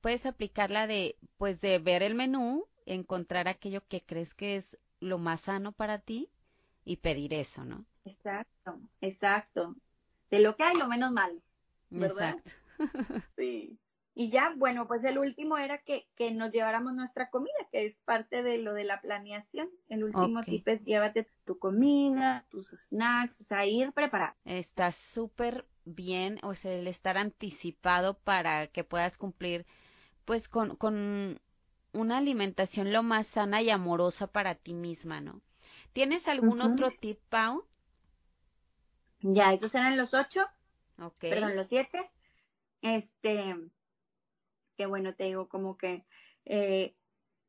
puedes 0.00 0.26
aplicarla 0.26 0.86
de, 0.86 1.16
pues 1.38 1.60
de 1.60 1.78
ver 1.78 2.02
el 2.02 2.14
menú, 2.14 2.66
encontrar 2.86 3.48
aquello 3.48 3.86
que 3.86 4.02
crees 4.02 4.34
que 4.34 4.56
es 4.56 4.78
lo 5.00 5.18
más 5.18 5.42
sano 5.42 5.72
para 5.72 5.98
ti 5.98 6.30
y 6.84 6.96
pedir 6.96 7.34
eso, 7.34 7.64
¿no? 7.64 7.84
Exacto, 8.04 8.80
exacto. 9.00 9.76
De 10.30 10.40
lo 10.40 10.56
que 10.56 10.62
hay, 10.62 10.76
lo 10.76 10.88
menos 10.88 11.12
malo. 11.12 11.40
Exacto. 11.92 12.50
sí. 13.36 13.78
Y 14.14 14.30
ya, 14.30 14.52
bueno, 14.56 14.88
pues 14.88 15.04
el 15.04 15.18
último 15.18 15.56
era 15.56 15.78
que, 15.78 16.08
que, 16.16 16.32
nos 16.32 16.50
lleváramos 16.50 16.92
nuestra 16.94 17.30
comida, 17.30 17.54
que 17.70 17.86
es 17.86 17.96
parte 18.04 18.42
de 18.42 18.58
lo 18.58 18.74
de 18.74 18.84
la 18.84 19.00
planeación. 19.00 19.70
El 19.88 20.04
último 20.04 20.42
tip 20.42 20.66
es 20.68 20.84
llévate 20.84 21.28
tu 21.44 21.58
comida, 21.58 22.44
tus 22.50 22.68
snacks, 22.70 23.40
o 23.40 23.44
sea, 23.44 23.64
ir 23.66 23.92
preparado. 23.92 24.34
Está 24.44 24.90
súper 24.90 25.66
bien, 25.84 26.38
o 26.42 26.54
sea, 26.54 26.72
el 26.72 26.88
estar 26.88 27.16
anticipado 27.16 28.14
para 28.18 28.66
que 28.66 28.82
puedas 28.82 29.16
cumplir, 29.16 29.64
pues, 30.24 30.48
con, 30.48 30.76
con 30.76 31.40
una 31.92 32.18
alimentación 32.18 32.92
lo 32.92 33.02
más 33.02 33.26
sana 33.26 33.62
y 33.62 33.70
amorosa 33.70 34.26
para 34.26 34.54
ti 34.56 34.74
misma, 34.74 35.20
¿no? 35.20 35.40
¿Tienes 35.92 36.28
algún 36.28 36.60
otro 36.60 36.90
tip, 36.90 37.18
Pau? 37.28 37.64
Ya, 39.20 39.52
esos 39.52 39.74
eran 39.74 39.96
los 39.96 40.14
ocho. 40.14 40.46
Ok. 40.98 41.18
Perdón, 41.20 41.56
los 41.56 41.68
siete. 41.68 42.10
Este, 42.82 43.56
que 44.76 44.86
bueno, 44.86 45.14
te 45.14 45.24
digo 45.24 45.48
como 45.48 45.76
que 45.76 46.04
eh, 46.46 46.94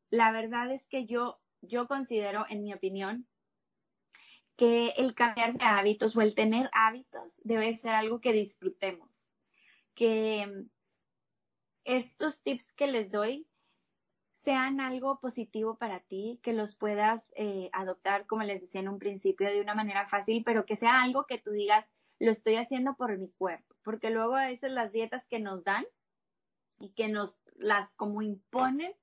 la 0.10 0.32
verdad 0.32 0.72
es 0.72 0.86
que 0.88 1.06
yo, 1.06 1.40
yo 1.62 1.88
considero, 1.88 2.46
en 2.50 2.64
mi 2.64 2.74
opinión, 2.74 3.28
que 4.58 4.90
el 4.98 5.16
cambiar 5.16 5.54
de 5.54 5.64
hábitos 5.64 6.16
o 6.16 6.22
el 6.22 6.36
tener 6.36 6.70
hábitos 6.74 7.40
debe 7.44 7.74
ser 7.76 7.94
algo 7.94 8.22
que 8.22 8.34
disfrutemos. 8.34 9.10
Que 9.96 10.66
estos 11.84 12.44
tips 12.44 12.72
que 12.74 12.88
les 12.88 13.12
doy 13.12 13.48
sean 14.44 14.80
algo 14.80 15.20
positivo 15.20 15.78
para 15.78 16.02
ti, 16.02 16.40
que 16.44 16.54
los 16.54 16.76
puedas 16.76 17.32
eh, 17.36 17.70
adoptar, 17.74 18.26
como 18.28 18.44
les 18.44 18.62
decía 18.62 18.82
en 18.82 18.90
un 18.90 19.00
principio, 19.00 19.48
de 19.50 19.62
una 19.62 19.76
manera 19.76 20.08
fácil, 20.08 20.44
pero 20.44 20.66
que 20.66 20.76
sea 20.76 21.02
algo 21.02 21.26
que 21.26 21.38
tú 21.38 21.52
digas, 21.52 21.86
lo 22.26 22.32
estoy 22.32 22.56
haciendo 22.56 22.96
por 22.96 23.18
mi 23.18 23.30
cuerpo, 23.32 23.76
porque 23.84 24.10
luego 24.10 24.36
a 24.36 24.48
veces 24.48 24.72
las 24.72 24.92
dietas 24.92 25.26
que 25.28 25.40
nos 25.40 25.64
dan 25.64 25.86
y 26.80 26.90
que 26.94 27.08
nos 27.08 27.38
las 27.56 27.90
como 27.92 28.22
imponen, 28.22 28.94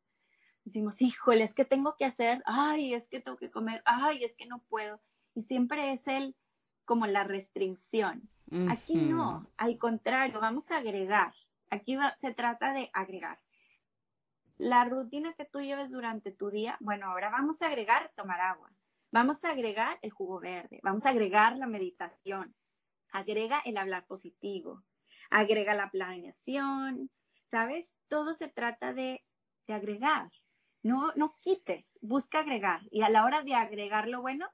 decimos, 0.64 1.00
híjole, 1.00 1.44
es 1.44 1.54
que 1.54 1.64
tengo 1.64 1.96
que 1.96 2.04
hacer, 2.04 2.42
ay, 2.46 2.94
es 2.94 3.06
que 3.08 3.20
tengo 3.20 3.36
que 3.36 3.50
comer, 3.50 3.82
ay, 3.84 4.24
es 4.24 4.34
que 4.36 4.46
no 4.46 4.60
puedo. 4.68 5.00
Y 5.34 5.42
siempre 5.44 5.92
es 5.92 6.06
el, 6.06 6.34
como 6.84 7.06
la 7.06 7.24
restricción. 7.24 8.28
Aquí 8.70 8.94
no, 8.94 9.46
al 9.58 9.76
contrario, 9.76 10.40
vamos 10.40 10.70
a 10.70 10.78
agregar. 10.78 11.34
Aquí 11.70 11.98
se 12.20 12.32
trata 12.32 12.72
de 12.72 12.90
agregar 12.94 13.38
la 14.58 14.84
rutina 14.84 15.32
que 15.34 15.44
tú 15.44 15.60
lleves 15.60 15.90
durante 15.90 16.32
tu 16.32 16.50
día, 16.50 16.76
bueno, 16.80 17.06
ahora 17.06 17.30
vamos 17.30 17.62
a 17.62 17.66
agregar 17.66 18.10
tomar 18.16 18.40
agua, 18.40 18.70
vamos 19.12 19.42
a 19.44 19.50
agregar 19.50 19.98
el 20.02 20.10
jugo 20.10 20.40
verde, 20.40 20.80
vamos 20.82 21.06
a 21.06 21.10
agregar 21.10 21.56
la 21.56 21.66
meditación, 21.66 22.54
agrega 23.10 23.60
el 23.64 23.76
hablar 23.76 24.06
positivo, 24.06 24.82
agrega 25.30 25.74
la 25.74 25.90
planeación, 25.90 27.10
¿sabes? 27.50 27.86
Todo 28.08 28.34
se 28.34 28.48
trata 28.48 28.92
de, 28.92 29.24
de 29.66 29.74
agregar, 29.74 30.30
no, 30.82 31.12
no 31.16 31.36
quites, 31.40 31.84
busca 32.00 32.40
agregar 32.40 32.80
y 32.90 33.02
a 33.02 33.08
la 33.08 33.24
hora 33.24 33.42
de 33.42 33.54
agregar 33.54 34.08
lo 34.08 34.20
bueno, 34.20 34.48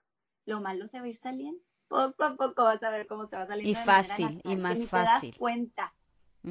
lo 0.47 0.61
malo 0.61 0.89
se 0.89 0.99
va 0.99 1.07
a 1.07 1.09
ir 1.09 1.17
saliendo. 1.17 1.61
Poco 1.89 2.25
a 2.25 2.35
poco 2.35 2.65
vas 2.65 2.83
a 2.83 2.91
ver 2.91 3.07
cómo 3.07 3.27
se 3.27 3.37
va 3.37 3.47
saliendo. 3.47 3.71
Y 3.71 3.85
fácil, 3.85 4.41
y 4.43 4.57
más 4.57 4.89
fácil. 4.89 5.31
Te 5.31 5.37
das 5.37 5.39
cuenta. 5.39 5.95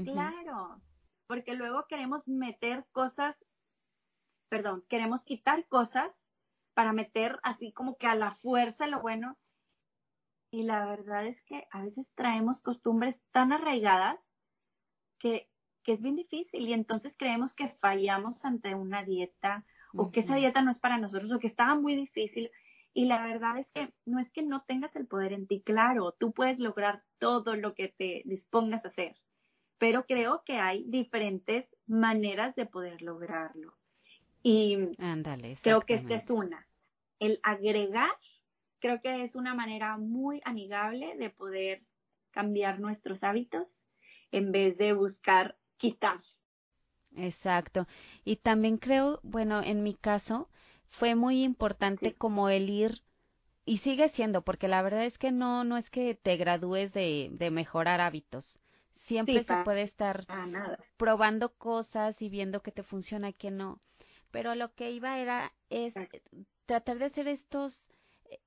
Claro 0.04 0.82
porque 1.28 1.56
luego 1.56 1.88
queremos 1.88 2.28
meter 2.28 2.86
cosas, 2.91 3.36
perdón, 4.49 4.84
queremos 4.88 5.24
quitar 5.24 5.66
cosas 5.68 6.12
para 6.74 6.93
meter 6.93 7.39
así 7.43 7.72
como 7.72 7.97
que 7.97 8.08
a 8.08 8.16
la 8.16 8.36
fuerza 8.36 8.88
lo 8.88 9.01
bueno. 9.01 9.38
Y 10.54 10.64
la 10.64 10.86
verdad 10.86 11.26
es 11.26 11.41
que 11.41 11.68
a 11.72 11.82
veces 11.82 12.08
traemos 12.16 12.62
costumbres 12.62 13.20
tan 13.32 13.51
arraigadas 13.51 14.20
que, 15.18 15.49
que 15.84 15.93
es 15.93 16.01
bien 16.01 16.16
difícil 16.16 16.68
y 16.68 16.74
entonces 16.74 17.16
creemos 17.18 17.54
que 17.54 17.70
fallamos 17.82 18.45
ante 18.45 18.76
una 18.76 19.04
dieta 19.04 19.66
o 19.95 20.12
que 20.12 20.22
esa 20.22 20.36
dieta 20.36 20.62
no 20.62 20.72
es 20.72 20.80
para 20.80 20.97
nosotros 20.97 21.32
o 21.32 21.39
que 21.39 21.47
estaba 21.47 21.76
muy 21.76 21.95
difícil. 21.95 22.51
Y 22.93 23.06
la 23.06 23.26
verdad 23.26 23.58
es 23.58 23.70
que 23.72 23.93
no 24.06 24.20
es 24.20 24.30
que 24.32 24.43
no 24.43 24.62
tengas 24.62 24.95
el 24.95 25.08
poder 25.08 25.34
en 25.34 25.47
ti, 25.47 25.62
claro, 25.62 26.12
tú 26.12 26.32
puedes 26.32 26.60
lograr 26.60 27.04
todo 27.18 27.56
lo 27.56 27.74
que 27.74 27.89
te 27.89 28.22
dispongas 28.26 28.86
a 28.86 28.89
hacer 28.89 29.16
pero 29.84 30.06
creo 30.06 30.43
que 30.45 30.54
hay 30.54 30.86
diferentes 30.88 31.66
maneras 31.88 32.56
de 32.56 32.66
poder 32.66 33.01
lograrlo. 33.01 33.76
Y 34.41 34.78
creo 35.62 35.82
que 35.82 35.95
esta 35.95 36.16
es 36.16 36.30
una. 36.30 36.58
El 37.20 37.41
agregar, 37.43 38.10
creo 38.84 39.00
que 39.02 39.24
es 39.24 39.38
una 39.38 39.56
manera 39.56 39.98
muy 39.98 40.42
amigable 40.44 41.16
de 41.18 41.30
poder 41.30 41.84
cambiar 42.32 42.82
nuestros 42.82 43.24
hábitos 43.24 43.66
en 44.34 44.52
vez 44.52 44.78
de 44.78 44.92
buscar 44.92 45.58
quitar. 45.78 46.20
Exacto. 47.16 47.88
Y 48.26 48.36
también 48.36 48.78
creo, 48.78 49.22
bueno, 49.24 49.62
en 49.64 49.84
mi 49.84 49.94
caso, 49.94 50.50
fue 50.90 51.16
muy 51.16 51.44
importante 51.44 52.14
como 52.14 52.50
el 52.50 52.70
ir 52.70 53.04
y 53.66 53.78
sigue 53.78 54.10
siendo, 54.10 54.44
porque 54.44 54.68
la 54.68 54.82
verdad 54.82 55.06
es 55.06 55.18
que 55.18 55.32
no, 55.32 55.64
no 55.64 55.78
es 55.78 55.90
que 55.90 56.16
te 56.16 56.36
gradúes 56.38 56.94
de, 56.94 57.30
de 57.32 57.52
mejorar 57.52 58.02
hábitos. 58.02 58.60
Siempre 58.94 59.44
se 59.44 59.58
puede 59.58 59.84
estar 59.84 60.28
probando 60.98 61.54
cosas 61.56 62.22
y 62.22 62.30
viendo 62.30 62.62
que 62.62 62.72
te 62.72 62.84
funciona, 62.84 63.32
que 63.32 63.52
no. 63.52 63.80
Pero 64.32 64.56
lo 64.56 64.74
que 64.76 64.92
iba 64.92 65.20
era 65.20 65.54
es 65.70 65.96
tratar 66.66 67.00
de 67.00 67.06
hacer 67.06 67.28
estos 67.28 67.90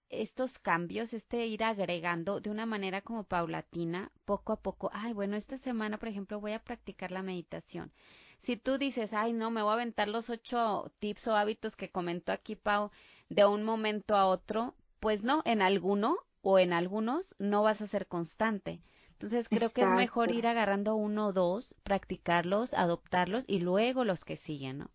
estos 0.09 0.59
cambios, 0.59 1.13
este 1.13 1.47
ir 1.47 1.65
agregando 1.65 2.41
de 2.41 2.51
una 2.51 2.67
manera 2.67 3.03
como 3.03 3.25
paulatina, 3.25 4.13
poco 4.25 4.53
a 4.53 4.63
poco. 4.63 4.91
Ay, 4.93 5.13
bueno, 5.13 5.37
esta 5.37 5.59
semana, 5.59 5.99
por 5.99 6.09
ejemplo, 6.09 6.41
voy 6.41 6.53
a 6.53 6.65
practicar 6.65 7.11
la 7.13 7.23
meditación. 7.23 7.93
Si 8.39 8.57
tú 8.57 8.79
dices, 8.79 9.13
ay, 9.15 9.33
no, 9.33 9.51
me 9.51 9.63
voy 9.63 9.71
a 9.71 9.75
aventar 9.75 10.09
los 10.09 10.31
ocho 10.31 10.93
tips 11.01 11.29
o 11.29 11.37
hábitos 11.37 11.77
que 11.77 11.91
comentó 11.91 12.33
aquí 12.33 12.57
Pau 12.57 12.91
de 13.29 13.45
un 13.47 13.63
momento 13.65 14.15
a 14.17 14.27
otro, 14.27 14.75
pues 15.01 15.23
no, 15.23 15.43
en 15.45 15.63
alguno 15.63 16.19
o 16.43 16.59
en 16.59 16.73
algunos 16.73 17.35
no 17.39 17.63
vas 17.63 17.81
a 17.83 17.87
ser 17.87 18.07
constante. 18.07 18.81
Entonces 19.13 19.49
creo 19.49 19.71
que 19.71 19.83
es 19.83 19.93
mejor 19.93 20.31
ir 20.31 20.47
agarrando 20.47 20.95
uno 20.95 21.29
o 21.29 21.33
dos, 21.33 21.75
practicarlos, 21.83 22.75
adoptarlos 22.75 23.45
y 23.47 23.61
luego 23.61 24.05
los 24.05 24.25
que 24.25 24.37
siguen, 24.37 24.79
¿no? 24.79 24.91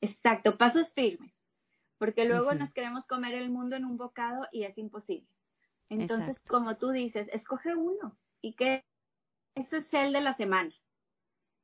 Exacto, 0.00 0.56
pasos 0.56 0.92
firmes, 0.92 1.33
porque 2.04 2.26
luego 2.26 2.54
nos 2.54 2.70
queremos 2.70 3.06
comer 3.06 3.32
el 3.34 3.50
mundo 3.50 3.76
en 3.76 3.86
un 3.86 3.96
bocado 3.96 4.46
y 4.52 4.64
es 4.64 4.76
imposible. 4.76 5.26
Entonces, 5.88 6.38
como 6.46 6.76
tú 6.76 6.90
dices, 6.90 7.28
escoge 7.32 7.74
uno 7.74 8.14
y 8.42 8.52
que 8.52 8.84
ese 9.54 9.78
es 9.78 9.94
el 9.94 10.12
de 10.12 10.20
la 10.20 10.34
semana. 10.34 10.70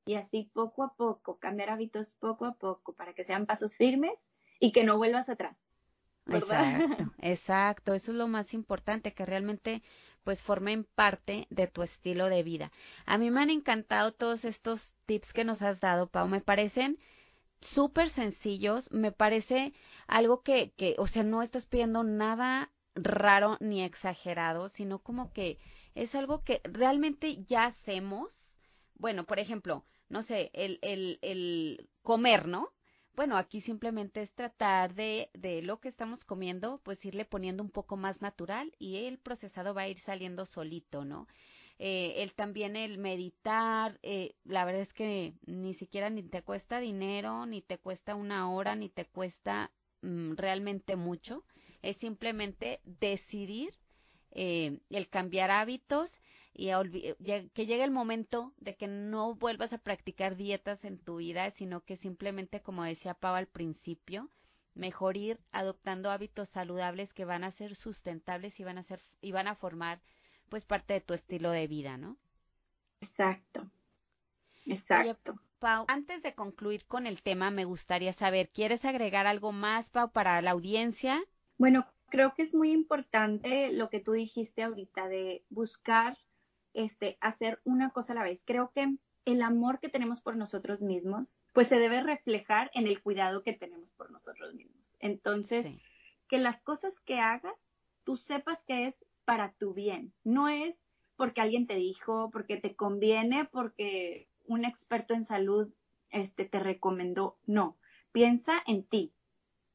Y 0.07 0.15
así 0.15 0.51
poco 0.55 0.83
a 0.83 0.95
poco, 0.95 1.39
cambiar 1.39 1.69
hábitos 1.69 2.15
poco 2.15 2.47
a 2.47 2.55
poco 2.55 2.95
para 2.95 3.13
que 3.13 3.25
sean 3.25 3.45
pasos 3.45 3.77
firmes 3.77 4.15
y 4.59 4.73
que 4.73 4.83
no 4.83 4.97
vuelvas 4.97 5.29
atrás. 5.29 5.59
Exacto, 6.27 7.13
exacto, 7.19 7.95
eso 7.95 8.13
es 8.13 8.17
lo 8.17 8.27
más 8.27 8.55
importante, 8.55 9.13
que 9.13 9.27
realmente 9.27 9.83
pues 10.25 10.41
formen 10.41 10.85
parte 10.95 11.49
de 11.51 11.67
tu 11.67 11.83
estilo 11.83 12.31
de 12.31 12.43
vida. 12.43 12.73
A 13.05 13.19
mí 13.19 13.31
me 13.31 13.43
han 13.43 13.51
encantado 13.51 14.13
todos 14.13 14.47
estos 14.47 14.97
tips 15.05 15.35
que 15.35 15.45
nos 15.45 15.61
has 15.61 15.81
dado, 15.81 16.09
Pau, 16.09 16.29
me 16.29 16.41
parecen 16.41 16.99
súper 17.61 18.09
sencillos, 18.09 18.91
me 18.93 19.13
parece 19.13 19.73
algo 20.07 20.43
que, 20.43 20.73
que, 20.73 20.95
o 20.99 21.07
sea, 21.07 21.23
no 21.25 21.43
estás 21.43 21.67
pidiendo 21.67 22.03
nada 22.05 22.71
raro 22.95 23.57
ni 23.61 23.83
exagerado, 23.83 24.69
sino 24.69 25.01
como 25.03 25.33
que 25.33 25.59
es 25.95 26.15
algo 26.15 26.43
que 26.45 26.61
realmente 26.65 27.43
ya 27.45 27.67
hacemos. 27.67 28.59
Bueno, 28.95 29.25
por 29.27 29.39
ejemplo, 29.39 29.85
no 30.09 30.23
sé, 30.23 30.51
el, 30.55 30.79
el, 30.83 31.19
el 31.23 31.89
comer, 32.03 32.47
¿no? 32.49 32.73
Bueno, 33.15 33.37
aquí 33.37 33.61
simplemente 33.61 34.23
es 34.23 34.33
tratar 34.33 34.95
de, 34.95 35.31
de 35.35 35.63
lo 35.63 35.81
que 35.81 35.89
estamos 35.89 36.25
comiendo, 36.25 36.81
pues 36.85 37.05
irle 37.05 37.25
poniendo 37.25 37.63
un 37.63 37.71
poco 37.71 37.97
más 37.97 38.23
natural 38.23 38.73
y 38.79 39.05
el 39.07 39.19
procesado 39.19 39.75
va 39.75 39.83
a 39.83 39.89
ir 39.89 39.99
saliendo 39.99 40.47
solito, 40.47 41.05
¿no? 41.05 41.27
Eh, 41.83 42.23
el 42.23 42.35
también 42.35 42.77
el 42.77 42.99
meditar, 42.99 43.99
eh, 44.03 44.35
la 44.45 44.67
verdad 44.67 44.83
es 44.83 44.93
que 44.93 45.33
ni 45.47 45.73
siquiera 45.73 46.11
ni 46.11 46.23
te 46.23 46.43
cuesta 46.43 46.79
dinero, 46.79 47.47
ni 47.47 47.63
te 47.63 47.79
cuesta 47.79 48.15
una 48.17 48.53
hora, 48.53 48.77
ni 48.77 48.91
te 48.91 49.07
cuesta 49.07 49.73
mm, 50.03 50.35
realmente 50.35 50.97
mucho, 50.97 51.43
es 51.81 51.97
simplemente 51.97 52.83
decidir 52.85 53.73
eh, 54.31 54.81
el 54.91 55.09
cambiar 55.09 55.51
hábitos 55.51 56.21
y 56.53 56.67
que 56.67 57.67
llegue 57.67 57.85
el 57.85 57.91
momento 57.91 58.53
de 58.59 58.77
que 58.77 58.87
no 58.87 59.35
vuelvas 59.35 59.73
a 59.73 59.79
practicar 59.79 60.37
dietas 60.37 60.85
en 60.85 60.99
tu 60.99 61.17
vida, 61.17 61.51
sino 61.51 61.81
que 61.83 61.97
simplemente, 61.97 62.61
como 62.61 62.85
decía 62.85 63.15
Pau 63.15 63.37
al 63.37 63.47
principio, 63.47 64.29
mejor 64.75 65.17
ir 65.17 65.41
adoptando 65.51 66.11
hábitos 66.11 66.51
saludables 66.51 67.15
que 67.15 67.25
van 67.25 67.43
a 67.43 67.51
ser 67.51 67.75
sustentables 67.75 68.61
y 68.61 68.65
van 68.65 68.77
a 68.77 68.83
ser 68.83 69.01
y 69.23 69.33
van 69.33 69.49
a 69.49 69.55
formar 69.55 70.03
pues 70.51 70.67
parte 70.67 70.93
de 70.93 71.01
tu 71.01 71.15
estilo 71.15 71.51
de 71.51 71.67
vida, 71.67 71.97
¿no? 71.97 72.19
Exacto. 73.01 73.71
Exacto. 74.67 75.41
Pau, 75.59 75.85
antes 75.89 76.23
de 76.23 76.35
concluir 76.35 76.85
con 76.87 77.07
el 77.07 77.23
tema, 77.23 77.51
me 77.51 77.65
gustaría 77.65 78.13
saber, 78.13 78.51
¿quieres 78.51 78.85
agregar 78.85 79.27
algo 79.27 79.53
más, 79.53 79.91
Pau, 79.91 80.11
para 80.11 80.41
la 80.43 80.51
audiencia? 80.51 81.23
Bueno, 81.57 81.87
creo 82.09 82.35
que 82.35 82.43
es 82.43 82.55
muy 82.55 82.73
importante 82.73 83.73
lo 83.73 83.89
que 83.89 84.01
tú 84.01 84.13
dijiste 84.13 84.63
ahorita 84.63 85.09
de 85.09 85.45
buscar 85.49 86.19
este 86.73 87.19
hacer 87.21 87.61
una 87.65 87.91
cosa 87.91 88.13
a 88.13 88.17
la 88.17 88.23
vez. 88.23 88.41
Creo 88.45 88.73
que 88.75 88.97
el 89.25 89.43
amor 89.43 89.81
que 89.81 89.89
tenemos 89.89 90.21
por 90.21 90.37
nosotros 90.37 90.83
mismos, 90.83 91.43
pues 91.53 91.69
se 91.69 91.77
debe 91.77 92.03
reflejar 92.03 92.71
en 92.75 92.87
el 92.87 93.03
cuidado 93.03 93.43
que 93.43 93.53
tenemos 93.53 93.93
por 93.93 94.11
nosotros 94.11 94.55
mismos. 94.55 94.97
Entonces, 94.99 95.67
que 96.29 96.39
las 96.39 96.61
cosas 96.63 96.95
que 97.05 97.19
hagas, 97.19 97.55
tú 98.05 98.17
sepas 98.17 98.59
que 98.67 98.87
es 98.87 98.95
para 99.31 99.53
tu 99.53 99.75
bien, 99.75 100.13
no 100.25 100.49
es 100.49 100.75
porque 101.15 101.41
alguien 101.41 101.69
te 101.69 101.77
dijo, 101.77 102.31
porque 102.33 102.57
te 102.57 102.75
conviene, 102.75 103.45
porque 103.45 104.29
un 104.45 104.65
experto 104.65 105.15
en 105.15 105.25
salud 105.25 105.73
este, 106.09 106.47
te 106.47 106.59
recomendó. 106.59 107.39
No, 107.47 107.79
piensa 108.11 108.61
en 108.67 108.83
ti, 108.83 109.15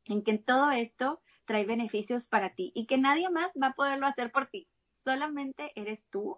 en 0.08 0.24
que 0.24 0.38
todo 0.38 0.72
esto 0.72 1.22
trae 1.46 1.64
beneficios 1.64 2.28
para 2.28 2.50
ti 2.50 2.74
y 2.76 2.86
que 2.86 2.98
nadie 2.98 3.30
más 3.30 3.50
va 3.54 3.68
a 3.68 3.76
poderlo 3.76 4.08
hacer 4.08 4.30
por 4.30 4.48
ti. 4.48 4.68
Solamente 5.06 5.72
eres 5.76 6.04
tú 6.10 6.38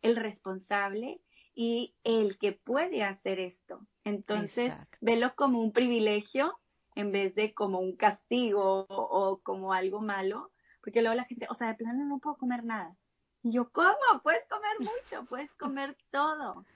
el 0.00 0.16
responsable 0.16 1.20
y 1.54 1.94
el 2.02 2.38
que 2.38 2.52
puede 2.52 3.04
hacer 3.04 3.40
esto. 3.40 3.86
Entonces, 4.04 4.72
velo 5.02 5.34
como 5.36 5.60
un 5.60 5.72
privilegio 5.72 6.58
en 6.94 7.12
vez 7.12 7.34
de 7.34 7.52
como 7.52 7.80
un 7.80 7.94
castigo 7.94 8.86
o, 8.88 9.40
como 9.42 9.74
algo 9.74 10.00
malo, 10.00 10.50
porque 10.84 11.00
luego 11.00 11.16
la 11.16 11.24
gente, 11.24 11.46
o 11.48 11.54
sea, 11.54 11.68
de 11.68 11.74
plano 11.74 12.04
no 12.04 12.18
puedo 12.18 12.36
comer 12.36 12.62
nada. 12.62 12.94
Y 13.42 13.52
yo, 13.52 13.70
¿cómo? 13.70 13.94
Puedes 14.22 14.44
comer 14.46 14.78
mucho, 14.80 15.24
puedes 15.28 15.50
comer 15.54 15.96
todo, 16.10 16.66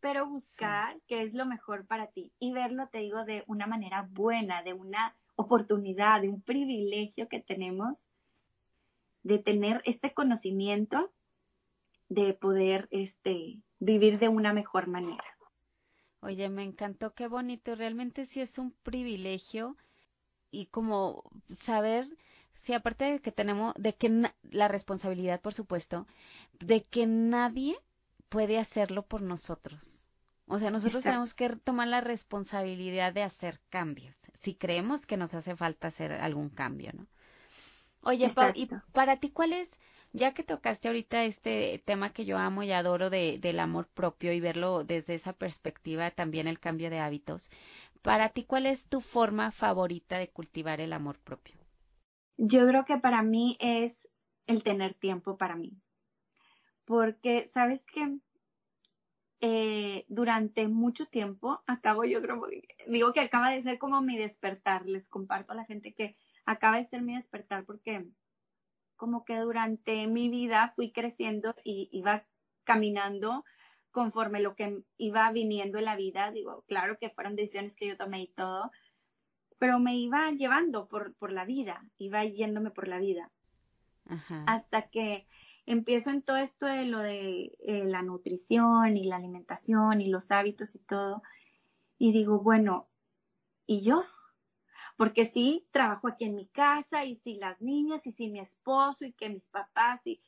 pero 0.00 0.26
buscar 0.26 1.00
qué 1.08 1.22
es 1.22 1.34
lo 1.34 1.44
mejor 1.44 1.84
para 1.84 2.06
ti 2.06 2.32
y 2.38 2.52
verlo, 2.52 2.88
te 2.88 2.98
digo, 2.98 3.24
de 3.24 3.42
una 3.48 3.66
manera 3.66 4.08
buena, 4.08 4.62
de 4.62 4.74
una 4.74 5.16
oportunidad, 5.34 6.22
de 6.22 6.28
un 6.28 6.40
privilegio 6.40 7.28
que 7.28 7.40
tenemos 7.40 8.08
de 9.24 9.38
tener 9.38 9.82
este 9.84 10.14
conocimiento, 10.14 11.12
de 12.08 12.34
poder 12.34 12.88
este, 12.92 13.60
vivir 13.80 14.18
de 14.20 14.28
una 14.28 14.52
mejor 14.52 14.86
manera. 14.86 15.24
Oye, 16.20 16.48
me 16.48 16.62
encantó, 16.62 17.14
qué 17.14 17.26
bonito, 17.26 17.74
realmente 17.74 18.24
sí 18.24 18.40
es 18.40 18.58
un 18.58 18.70
privilegio 18.84 19.76
y 20.52 20.66
como 20.66 21.24
saber 21.50 22.08
Sí, 22.54 22.74
aparte 22.74 23.04
de 23.04 23.20
que 23.20 23.32
tenemos, 23.32 23.74
de 23.76 23.94
que 23.94 24.30
la 24.50 24.68
responsabilidad, 24.68 25.40
por 25.40 25.54
supuesto, 25.54 26.06
de 26.60 26.84
que 26.84 27.06
nadie 27.06 27.76
puede 28.28 28.58
hacerlo 28.58 29.02
por 29.02 29.22
nosotros. 29.22 30.08
O 30.46 30.58
sea, 30.58 30.70
nosotros 30.70 31.04
tenemos 31.04 31.34
que 31.34 31.48
tomar 31.50 31.88
la 31.88 32.00
responsabilidad 32.00 33.12
de 33.12 33.22
hacer 33.22 33.60
cambios, 33.70 34.16
si 34.34 34.54
creemos 34.54 35.06
que 35.06 35.16
nos 35.16 35.34
hace 35.34 35.56
falta 35.56 35.88
hacer 35.88 36.12
algún 36.12 36.50
cambio, 36.50 36.92
¿no? 36.94 37.06
Oye, 38.02 38.26
y 38.54 38.66
para 38.92 39.16
ti, 39.16 39.30
¿cuál 39.30 39.52
es, 39.52 39.78
ya 40.12 40.34
que 40.34 40.42
tocaste 40.42 40.88
ahorita 40.88 41.24
este 41.24 41.82
tema 41.84 42.12
que 42.12 42.24
yo 42.24 42.38
amo 42.38 42.62
y 42.62 42.72
adoro 42.72 43.10
de, 43.10 43.38
del 43.38 43.60
amor 43.60 43.86
propio 43.88 44.32
y 44.32 44.40
verlo 44.40 44.84
desde 44.84 45.14
esa 45.14 45.32
perspectiva, 45.32 46.10
también 46.10 46.48
el 46.48 46.60
cambio 46.60 46.90
de 46.90 46.98
hábitos, 46.98 47.50
para 48.02 48.28
ti, 48.30 48.44
¿cuál 48.44 48.66
es 48.66 48.86
tu 48.86 49.00
forma 49.00 49.52
favorita 49.52 50.18
de 50.18 50.28
cultivar 50.28 50.80
el 50.80 50.92
amor 50.92 51.18
propio? 51.18 51.61
Yo 52.44 52.66
creo 52.66 52.84
que 52.84 52.98
para 52.98 53.22
mí 53.22 53.56
es 53.60 54.08
el 54.48 54.64
tener 54.64 54.94
tiempo 54.94 55.36
para 55.36 55.54
mí. 55.54 55.80
Porque, 56.84 57.48
¿sabes 57.54 57.84
qué? 57.94 58.18
Eh, 59.40 60.04
durante 60.08 60.66
mucho 60.66 61.06
tiempo, 61.06 61.62
acabo, 61.68 62.04
yo 62.04 62.20
creo, 62.20 62.42
digo 62.88 63.12
que 63.12 63.20
acaba 63.20 63.50
de 63.50 63.62
ser 63.62 63.78
como 63.78 64.02
mi 64.02 64.18
despertar, 64.18 64.86
les 64.86 65.06
comparto 65.06 65.52
a 65.52 65.54
la 65.54 65.66
gente 65.66 65.94
que 65.94 66.16
acaba 66.44 66.78
de 66.78 66.86
ser 66.86 67.02
mi 67.02 67.14
despertar 67.14 67.64
porque 67.64 68.08
como 68.96 69.24
que 69.24 69.36
durante 69.36 70.08
mi 70.08 70.28
vida 70.28 70.72
fui 70.74 70.90
creciendo 70.90 71.54
y 71.62 71.88
iba 71.92 72.24
caminando 72.64 73.44
conforme 73.92 74.40
lo 74.40 74.56
que 74.56 74.82
iba 74.96 75.30
viniendo 75.30 75.78
en 75.78 75.84
la 75.84 75.94
vida, 75.94 76.32
digo, 76.32 76.64
claro 76.66 76.98
que 76.98 77.10
fueron 77.10 77.36
decisiones 77.36 77.76
que 77.76 77.86
yo 77.86 77.96
tomé 77.96 78.22
y 78.22 78.32
todo, 78.32 78.72
pero 79.62 79.78
me 79.78 79.96
iba 79.96 80.28
llevando 80.32 80.88
por, 80.88 81.14
por 81.14 81.30
la 81.30 81.44
vida, 81.44 81.86
iba 81.96 82.24
yéndome 82.24 82.72
por 82.72 82.88
la 82.88 82.98
vida. 82.98 83.30
Hasta 84.44 84.88
que 84.90 85.28
empiezo 85.66 86.10
en 86.10 86.22
todo 86.22 86.36
esto 86.38 86.66
de 86.66 86.84
lo 86.84 86.98
de 86.98 87.56
eh, 87.60 87.84
la 87.84 88.02
nutrición 88.02 88.96
y 88.96 89.04
la 89.04 89.14
alimentación 89.14 90.00
y 90.00 90.08
los 90.08 90.32
hábitos 90.32 90.74
y 90.74 90.80
todo, 90.80 91.22
y 91.96 92.10
digo, 92.10 92.40
bueno, 92.40 92.88
¿y 93.64 93.82
yo? 93.82 94.02
Porque 94.96 95.26
sí, 95.26 95.64
trabajo 95.70 96.08
aquí 96.08 96.24
en 96.24 96.34
mi 96.34 96.48
casa, 96.48 97.04
y 97.04 97.14
si 97.14 97.36
las 97.36 97.60
niñas, 97.62 98.04
y 98.04 98.10
si 98.10 98.30
mi 98.30 98.40
esposo, 98.40 99.04
y 99.04 99.12
que 99.12 99.28
mis 99.28 99.46
papás, 99.46 100.00
y, 100.04 100.20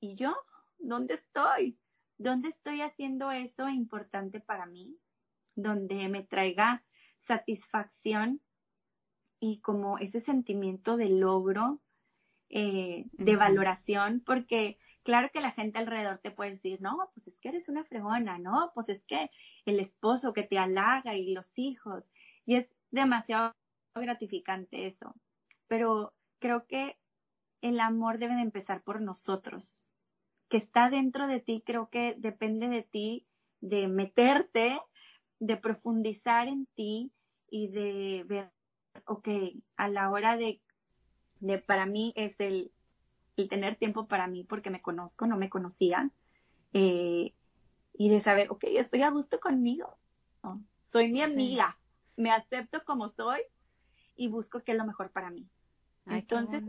y 0.00 0.14
yo, 0.14 0.34
¿dónde 0.78 1.12
estoy? 1.12 1.78
¿Dónde 2.16 2.48
estoy 2.48 2.80
haciendo 2.80 3.32
eso 3.32 3.68
importante 3.68 4.40
para 4.40 4.64
mí? 4.64 4.96
Donde 5.56 6.08
me 6.08 6.22
traiga 6.22 6.82
satisfacción 7.26 8.40
y 9.40 9.60
como 9.60 9.98
ese 9.98 10.20
sentimiento 10.20 10.96
de 10.96 11.08
logro, 11.08 11.80
eh, 12.50 13.04
de 13.12 13.36
valoración, 13.36 14.22
porque 14.24 14.78
claro 15.02 15.30
que 15.32 15.40
la 15.40 15.52
gente 15.52 15.78
alrededor 15.78 16.18
te 16.18 16.30
puede 16.30 16.52
decir, 16.52 16.80
no, 16.80 17.10
pues 17.14 17.28
es 17.28 17.38
que 17.38 17.50
eres 17.50 17.68
una 17.68 17.84
fregona, 17.84 18.38
no, 18.38 18.72
pues 18.74 18.88
es 18.88 19.02
que 19.04 19.30
el 19.66 19.80
esposo 19.80 20.32
que 20.32 20.42
te 20.42 20.58
halaga 20.58 21.14
y 21.14 21.34
los 21.34 21.50
hijos, 21.58 22.10
y 22.46 22.56
es 22.56 22.68
demasiado 22.90 23.54
gratificante 23.94 24.86
eso, 24.86 25.14
pero 25.66 26.14
creo 26.38 26.66
que 26.66 26.98
el 27.60 27.80
amor 27.80 28.18
debe 28.18 28.34
de 28.36 28.42
empezar 28.42 28.82
por 28.82 29.00
nosotros, 29.00 29.84
que 30.48 30.56
está 30.56 30.88
dentro 30.88 31.26
de 31.26 31.40
ti, 31.40 31.62
creo 31.66 31.90
que 31.90 32.14
depende 32.18 32.68
de 32.68 32.82
ti 32.82 33.26
de 33.60 33.88
meterte, 33.88 34.80
de 35.40 35.56
profundizar 35.56 36.48
en 36.48 36.66
ti 36.74 37.12
y 37.50 37.68
de 37.68 38.24
ver 38.26 38.52
ok, 39.06 39.28
a 39.76 39.88
la 39.88 40.10
hora 40.10 40.36
de, 40.36 40.60
de 41.40 41.58
para 41.58 41.86
mí 41.86 42.12
es 42.16 42.38
el, 42.38 42.72
el, 43.36 43.48
tener 43.48 43.76
tiempo 43.76 44.06
para 44.06 44.26
mí 44.26 44.44
porque 44.44 44.70
me 44.70 44.82
conozco, 44.82 45.26
no 45.26 45.36
me 45.36 45.50
conocía, 45.50 46.10
eh, 46.72 47.34
y 47.94 48.08
de 48.08 48.20
saber, 48.20 48.50
ok, 48.50 48.64
estoy 48.64 49.02
a 49.02 49.10
gusto 49.10 49.40
conmigo, 49.40 49.96
soy 50.84 51.12
mi 51.12 51.22
amiga, 51.22 51.78
me 52.16 52.30
acepto 52.30 52.84
como 52.84 53.10
soy 53.10 53.40
y 54.16 54.28
busco 54.28 54.62
qué 54.62 54.72
es 54.72 54.78
lo 54.78 54.86
mejor 54.86 55.10
para 55.10 55.30
mí. 55.30 55.48
Entonces, 56.06 56.62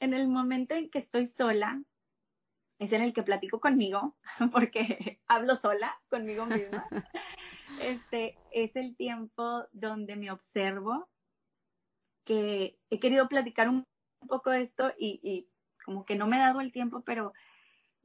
en 0.00 0.14
el 0.14 0.28
momento 0.28 0.74
en 0.74 0.88
que 0.90 1.00
estoy 1.00 1.26
sola, 1.26 1.82
es 2.78 2.92
en 2.92 3.02
el 3.02 3.12
que 3.12 3.22
platico 3.22 3.60
conmigo, 3.60 4.14
porque 4.52 5.20
hablo 5.26 5.56
sola 5.56 5.98
conmigo 6.08 6.46
misma. 6.46 6.86
Este 7.80 8.38
es 8.52 8.76
el 8.76 8.94
tiempo 8.94 9.64
donde 9.72 10.14
me 10.14 10.30
observo, 10.30 11.08
que 12.24 12.78
he 12.90 13.00
querido 13.00 13.28
platicar 13.28 13.68
un, 13.68 13.86
poco 14.26 14.50
de 14.50 14.62
esto 14.62 14.90
y, 14.98 15.48
como 15.84 16.06
que 16.06 16.16
no 16.16 16.26
me 16.26 16.36
he 16.36 16.40
dado 16.40 16.60
el 16.60 16.72
tiempo, 16.72 17.02
pero 17.04 17.34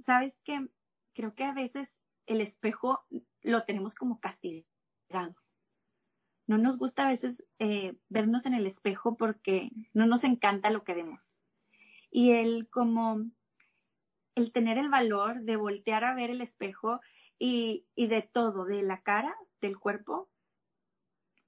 sabes 0.06 0.34
que 0.44 0.68
creo 1.14 1.34
que 1.34 1.46
a 1.46 1.54
veces 1.54 1.90
el 2.26 2.42
espejo 2.42 3.06
lo 3.42 3.64
tenemos 3.64 3.96
como 3.96 4.20
castigado. 4.20 5.36
No 6.46 6.58
nos 6.58 6.78
gusta 6.78 7.06
a 7.06 7.10
veces 7.10 7.44
eh, 7.60 7.96
vernos 8.10 8.46
en 8.46 8.54
el 8.54 8.68
espejo 8.68 9.16
porque 9.16 9.70
no 9.94 10.08
nos 10.08 10.26
encanta 10.26 10.72
lo 10.72 10.84
que 10.84 10.94
vemos. 10.94 11.46
Y 12.12 12.32
el 12.32 12.68
como 12.70 13.24
el 14.36 14.52
tener 14.52 14.78
el 14.78 14.90
valor 14.90 15.42
de 15.42 15.56
voltear 15.56 16.04
a 16.04 16.16
ver 16.16 16.32
el 16.32 16.42
espejo 16.42 17.00
y, 17.38 17.86
y 17.96 18.08
de 18.08 18.24
todo, 18.24 18.66
de 18.66 18.82
la 18.82 19.02
cara, 19.02 19.36
del 19.62 19.80
cuerpo, 19.80 20.30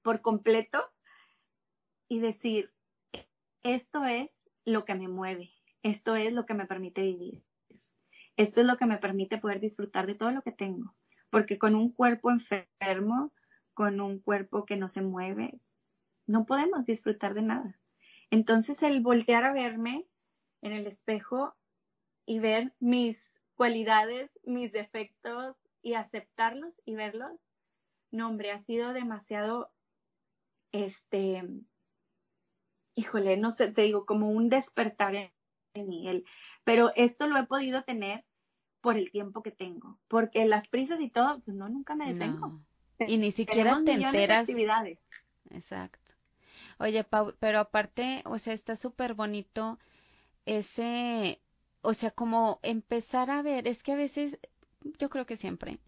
por 0.02 0.20
completo, 0.20 0.82
y 2.12 2.20
decir, 2.20 2.70
esto 3.62 4.04
es 4.04 4.28
lo 4.66 4.84
que 4.84 4.94
me 4.94 5.08
mueve, 5.08 5.50
esto 5.82 6.14
es 6.14 6.34
lo 6.34 6.44
que 6.44 6.52
me 6.52 6.66
permite 6.66 7.00
vivir, 7.00 7.42
esto 8.36 8.60
es 8.60 8.66
lo 8.66 8.76
que 8.76 8.84
me 8.84 8.98
permite 8.98 9.38
poder 9.38 9.60
disfrutar 9.60 10.06
de 10.06 10.14
todo 10.14 10.30
lo 10.30 10.42
que 10.42 10.52
tengo, 10.52 10.94
porque 11.30 11.56
con 11.56 11.74
un 11.74 11.90
cuerpo 11.90 12.30
enfermo, 12.30 13.32
con 13.72 14.02
un 14.02 14.18
cuerpo 14.18 14.66
que 14.66 14.76
no 14.76 14.88
se 14.88 15.00
mueve, 15.00 15.58
no 16.26 16.44
podemos 16.44 16.84
disfrutar 16.84 17.32
de 17.32 17.40
nada. 17.40 17.80
Entonces 18.30 18.82
el 18.82 19.00
voltear 19.00 19.44
a 19.44 19.54
verme 19.54 20.06
en 20.60 20.72
el 20.72 20.86
espejo 20.86 21.54
y 22.26 22.40
ver 22.40 22.74
mis 22.78 23.18
cualidades, 23.54 24.30
mis 24.44 24.70
defectos 24.70 25.56
y 25.80 25.94
aceptarlos 25.94 26.74
y 26.84 26.94
verlos, 26.94 27.40
no 28.10 28.28
hombre, 28.28 28.50
ha 28.50 28.60
sido 28.64 28.92
demasiado, 28.92 29.72
este, 30.72 31.42
híjole, 32.94 33.36
no 33.36 33.50
sé, 33.50 33.70
te 33.72 33.82
digo, 33.82 34.06
como 34.06 34.30
un 34.30 34.48
despertar 34.48 35.14
en 35.14 35.88
mí. 35.88 36.24
pero 36.64 36.92
esto 36.96 37.26
lo 37.26 37.36
he 37.38 37.46
podido 37.46 37.82
tener 37.84 38.24
por 38.80 38.96
el 38.96 39.10
tiempo 39.10 39.42
que 39.42 39.52
tengo, 39.52 39.98
porque 40.08 40.44
las 40.44 40.68
prisas 40.68 41.00
y 41.00 41.08
todo, 41.08 41.40
pues 41.40 41.56
no, 41.56 41.68
nunca 41.68 41.94
me 41.94 42.12
detengo. 42.12 42.60
Y 42.98 43.16
ni 43.18 43.30
siquiera 43.30 43.80
te 43.84 43.92
enteras. 43.92 44.40
actividades. 44.40 44.98
Exacto. 45.50 46.14
Oye, 46.78 47.04
Pau, 47.04 47.34
pero 47.38 47.60
aparte, 47.60 48.22
o 48.24 48.38
sea, 48.38 48.52
está 48.52 48.76
súper 48.76 49.14
bonito 49.14 49.78
ese, 50.46 51.40
o 51.80 51.94
sea, 51.94 52.10
como 52.10 52.58
empezar 52.62 53.30
a 53.30 53.42
ver, 53.42 53.68
es 53.68 53.82
que 53.82 53.92
a 53.92 53.96
veces, 53.96 54.38
yo 54.98 55.08
creo 55.10 55.26
que 55.26 55.36
siempre, 55.36 55.78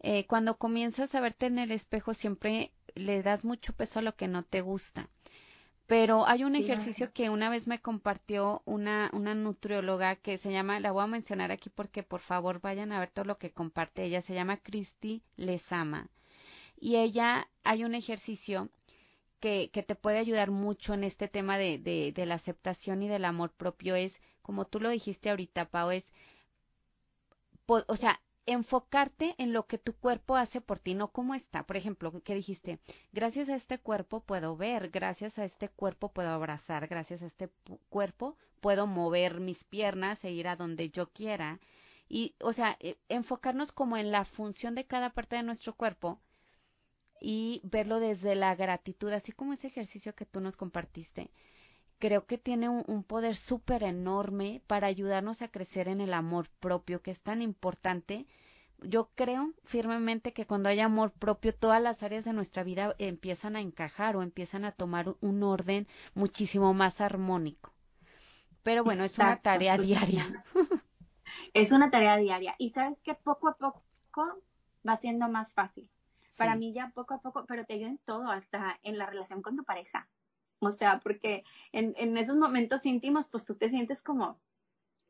eh, 0.00 0.26
cuando 0.26 0.58
comienzas 0.58 1.14
a 1.14 1.20
verte 1.20 1.46
en 1.46 1.58
el 1.58 1.70
espejo, 1.70 2.14
siempre 2.14 2.72
le 2.94 3.22
das 3.22 3.44
mucho 3.44 3.72
peso 3.72 4.00
a 4.00 4.02
lo 4.02 4.16
que 4.16 4.28
no 4.28 4.42
te 4.42 4.60
gusta. 4.62 5.08
Pero 5.86 6.26
hay 6.26 6.44
un 6.44 6.56
ejercicio 6.56 7.12
que 7.12 7.30
una 7.30 7.48
vez 7.48 7.66
me 7.66 7.80
compartió 7.80 8.62
una, 8.64 9.10
una 9.12 9.34
nutrióloga 9.34 10.16
que 10.16 10.36
se 10.38 10.50
llama, 10.52 10.80
la 10.80 10.92
voy 10.92 11.04
a 11.04 11.06
mencionar 11.06 11.52
aquí 11.52 11.70
porque 11.70 12.02
por 12.02 12.20
favor 12.20 12.60
vayan 12.60 12.92
a 12.92 12.98
ver 13.00 13.10
todo 13.10 13.24
lo 13.24 13.38
que 13.38 13.52
comparte 13.52 14.04
ella, 14.04 14.20
se 14.20 14.34
llama 14.34 14.56
Christy 14.58 15.22
Lesama. 15.36 16.08
Y 16.80 16.96
ella, 16.96 17.48
hay 17.64 17.84
un 17.84 17.94
ejercicio 17.94 18.68
que, 19.40 19.70
que 19.72 19.82
te 19.82 19.94
puede 19.96 20.18
ayudar 20.18 20.50
mucho 20.50 20.94
en 20.94 21.04
este 21.04 21.28
tema 21.28 21.58
de, 21.58 21.78
de, 21.78 22.12
de 22.12 22.26
la 22.26 22.36
aceptación 22.36 23.02
y 23.02 23.08
del 23.08 23.24
amor 23.24 23.52
propio, 23.52 23.96
es, 23.96 24.20
como 24.42 24.66
tú 24.66 24.80
lo 24.80 24.90
dijiste 24.90 25.30
ahorita, 25.30 25.66
Pau, 25.70 25.90
es, 25.90 26.10
o 27.66 27.96
sea, 27.96 28.20
enfocarte 28.46 29.34
en 29.38 29.52
lo 29.52 29.66
que 29.66 29.78
tu 29.78 29.92
cuerpo 29.94 30.36
hace 30.36 30.60
por 30.60 30.78
ti, 30.78 30.94
no 30.94 31.08
cómo 31.12 31.34
está. 31.34 31.66
Por 31.66 31.76
ejemplo, 31.76 32.22
que 32.22 32.34
dijiste, 32.34 32.78
gracias 33.12 33.48
a 33.48 33.56
este 33.56 33.78
cuerpo 33.78 34.20
puedo 34.20 34.56
ver, 34.56 34.90
gracias 34.90 35.38
a 35.38 35.44
este 35.44 35.68
cuerpo 35.68 36.12
puedo 36.12 36.30
abrazar, 36.30 36.86
gracias 36.86 37.22
a 37.22 37.26
este 37.26 37.50
cuerpo 37.88 38.36
puedo 38.60 38.86
mover 38.86 39.40
mis 39.40 39.64
piernas 39.64 40.24
e 40.24 40.30
ir 40.30 40.48
a 40.48 40.56
donde 40.56 40.90
yo 40.90 41.12
quiera. 41.12 41.60
Y, 42.08 42.34
o 42.40 42.52
sea, 42.52 42.76
e, 42.80 42.96
enfocarnos 43.08 43.72
como 43.72 43.96
en 43.96 44.12
la 44.12 44.24
función 44.24 44.74
de 44.76 44.86
cada 44.86 45.10
parte 45.10 45.36
de 45.36 45.42
nuestro 45.42 45.74
cuerpo 45.74 46.20
y 47.20 47.60
verlo 47.64 47.98
desde 47.98 48.36
la 48.36 48.54
gratitud, 48.54 49.10
así 49.12 49.32
como 49.32 49.54
ese 49.54 49.66
ejercicio 49.66 50.14
que 50.14 50.26
tú 50.26 50.40
nos 50.40 50.56
compartiste 50.56 51.30
creo 51.98 52.26
que 52.26 52.38
tiene 52.38 52.68
un, 52.68 53.04
poder 53.04 53.34
súper 53.34 53.82
enorme 53.82 54.62
para 54.66 54.86
ayudarnos 54.86 55.42
a 55.42 55.48
crecer 55.48 55.88
en 55.88 56.00
el 56.00 56.14
amor 56.14 56.48
propio, 56.60 57.02
que 57.02 57.10
es 57.10 57.22
tan 57.22 57.42
importante. 57.42 58.26
Yo 58.82 59.08
creo 59.14 59.52
firmemente 59.64 60.32
que 60.32 60.46
cuando 60.46 60.68
hay 60.68 60.80
amor 60.80 61.12
propio, 61.12 61.54
todas 61.54 61.82
las 61.82 62.02
áreas 62.02 62.24
de 62.24 62.32
nuestra 62.32 62.62
vida 62.62 62.94
empiezan 62.98 63.56
a 63.56 63.60
encajar 63.60 64.16
o 64.16 64.22
empiezan 64.22 64.64
a 64.64 64.72
tomar 64.72 65.14
un 65.20 65.42
orden 65.42 65.86
muchísimo 66.14 66.74
más 66.74 67.00
armónico. 67.00 67.72
Pero 68.62 68.84
bueno, 68.84 69.04
es 69.04 69.18
una 69.18 69.40
tarea 69.40 69.78
diaria. 69.78 70.44
Es 71.54 71.72
una 71.72 71.90
tarea 71.90 72.18
diaria. 72.18 72.54
Y 72.58 72.70
sabes 72.70 73.00
que 73.00 73.14
poco 73.14 73.48
a 73.48 73.56
poco 73.56 74.42
va 74.86 74.98
siendo 74.98 75.26
más 75.28 75.54
fácil. 75.54 75.88
Para 76.36 76.54
mí 76.54 76.74
ya 76.74 76.90
poco 76.94 77.14
a 77.14 77.20
poco, 77.20 77.46
pero 77.46 77.64
te 77.64 77.74
ayuda 77.74 77.88
en 77.88 77.98
todo, 77.98 78.30
hasta 78.30 78.78
en 78.82 78.98
la 78.98 79.06
relación 79.06 79.40
con 79.40 79.56
tu 79.56 79.64
pareja. 79.64 80.06
O 80.58 80.70
sea, 80.70 81.00
porque 81.00 81.44
en, 81.72 81.94
en 81.98 82.16
esos 82.16 82.36
momentos 82.36 82.84
íntimos, 82.86 83.28
pues 83.28 83.44
tú 83.44 83.54
te 83.54 83.68
sientes 83.68 84.00
como, 84.02 84.38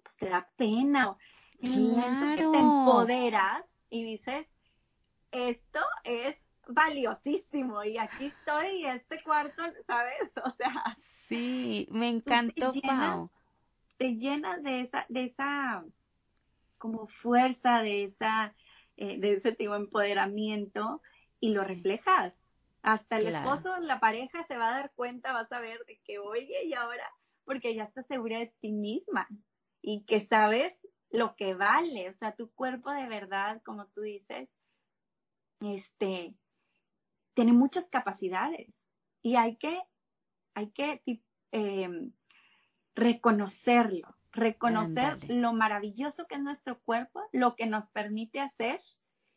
pues 0.02 0.16
te 0.16 0.28
da 0.28 0.48
pena. 0.56 1.16
En 1.60 1.72
el 1.72 1.80
momento 1.88 2.26
que 2.36 2.50
te 2.50 2.58
empoderas 2.58 3.64
y 3.88 4.04
dices, 4.04 4.46
esto 5.30 5.80
es 6.04 6.36
valiosísimo 6.68 7.84
y 7.84 7.98
aquí 7.98 8.26
estoy 8.26 8.82
y 8.82 8.86
este 8.86 9.22
cuarto, 9.22 9.62
¿sabes? 9.86 10.14
O 10.44 10.50
sea. 10.56 10.96
Sí, 11.00 11.88
me 11.90 12.08
encantó, 12.08 12.72
te 12.72 12.80
llenas, 12.80 13.30
Te 13.96 14.14
llenas 14.14 14.62
de 14.62 14.80
esa, 14.82 15.06
de 15.08 15.24
esa 15.24 15.84
como 16.78 17.06
fuerza, 17.08 17.82
de 17.82 18.04
esa, 18.04 18.54
eh, 18.96 19.18
de 19.18 19.34
ese 19.34 19.52
tipo 19.52 19.74
empoderamiento 19.74 21.02
y 21.40 21.52
lo 21.52 21.64
reflejas. 21.64 22.34
Hasta 22.86 23.18
el 23.18 23.34
esposo, 23.34 23.76
la 23.80 23.98
pareja 23.98 24.44
se 24.44 24.56
va 24.56 24.68
a 24.68 24.78
dar 24.78 24.92
cuenta, 24.94 25.32
vas 25.32 25.50
a 25.50 25.58
ver 25.58 25.84
de 25.86 25.98
que, 26.04 26.20
oye, 26.20 26.66
y 26.66 26.74
ahora, 26.74 27.04
porque 27.44 27.74
ya 27.74 27.82
estás 27.82 28.06
segura 28.06 28.38
de 28.38 28.54
ti 28.60 28.70
misma 28.70 29.26
y 29.82 30.04
que 30.04 30.24
sabes 30.28 30.72
lo 31.10 31.34
que 31.34 31.54
vale, 31.54 32.08
o 32.08 32.12
sea, 32.12 32.36
tu 32.36 32.48
cuerpo 32.52 32.92
de 32.92 33.08
verdad, 33.08 33.60
como 33.64 33.88
tú 33.88 34.02
dices, 34.02 34.48
este, 35.60 36.36
tiene 37.34 37.52
muchas 37.52 37.88
capacidades 37.88 38.72
y 39.20 39.34
hay 39.34 39.56
que, 39.56 39.82
hay 40.54 40.70
que 40.70 41.02
em, 41.50 42.12
reconocerlo, 42.94 44.16
reconocer 44.30 45.28
lo 45.28 45.52
maravilloso 45.52 46.28
que 46.28 46.36
es 46.36 46.40
nuestro 46.40 46.80
cuerpo, 46.82 47.20
lo 47.32 47.56
que 47.56 47.66
nos 47.66 47.88
permite 47.88 48.38
hacer 48.38 48.78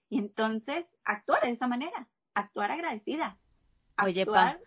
y 0.07 0.19
entonces 0.19 0.85
actuar 1.03 1.41
de 1.41 1.49
esa 1.49 1.65
manera 1.65 2.07
actuar 2.33 2.71
agradecida. 2.71 3.37
Oye, 4.01 4.25
Pa, 4.25 4.57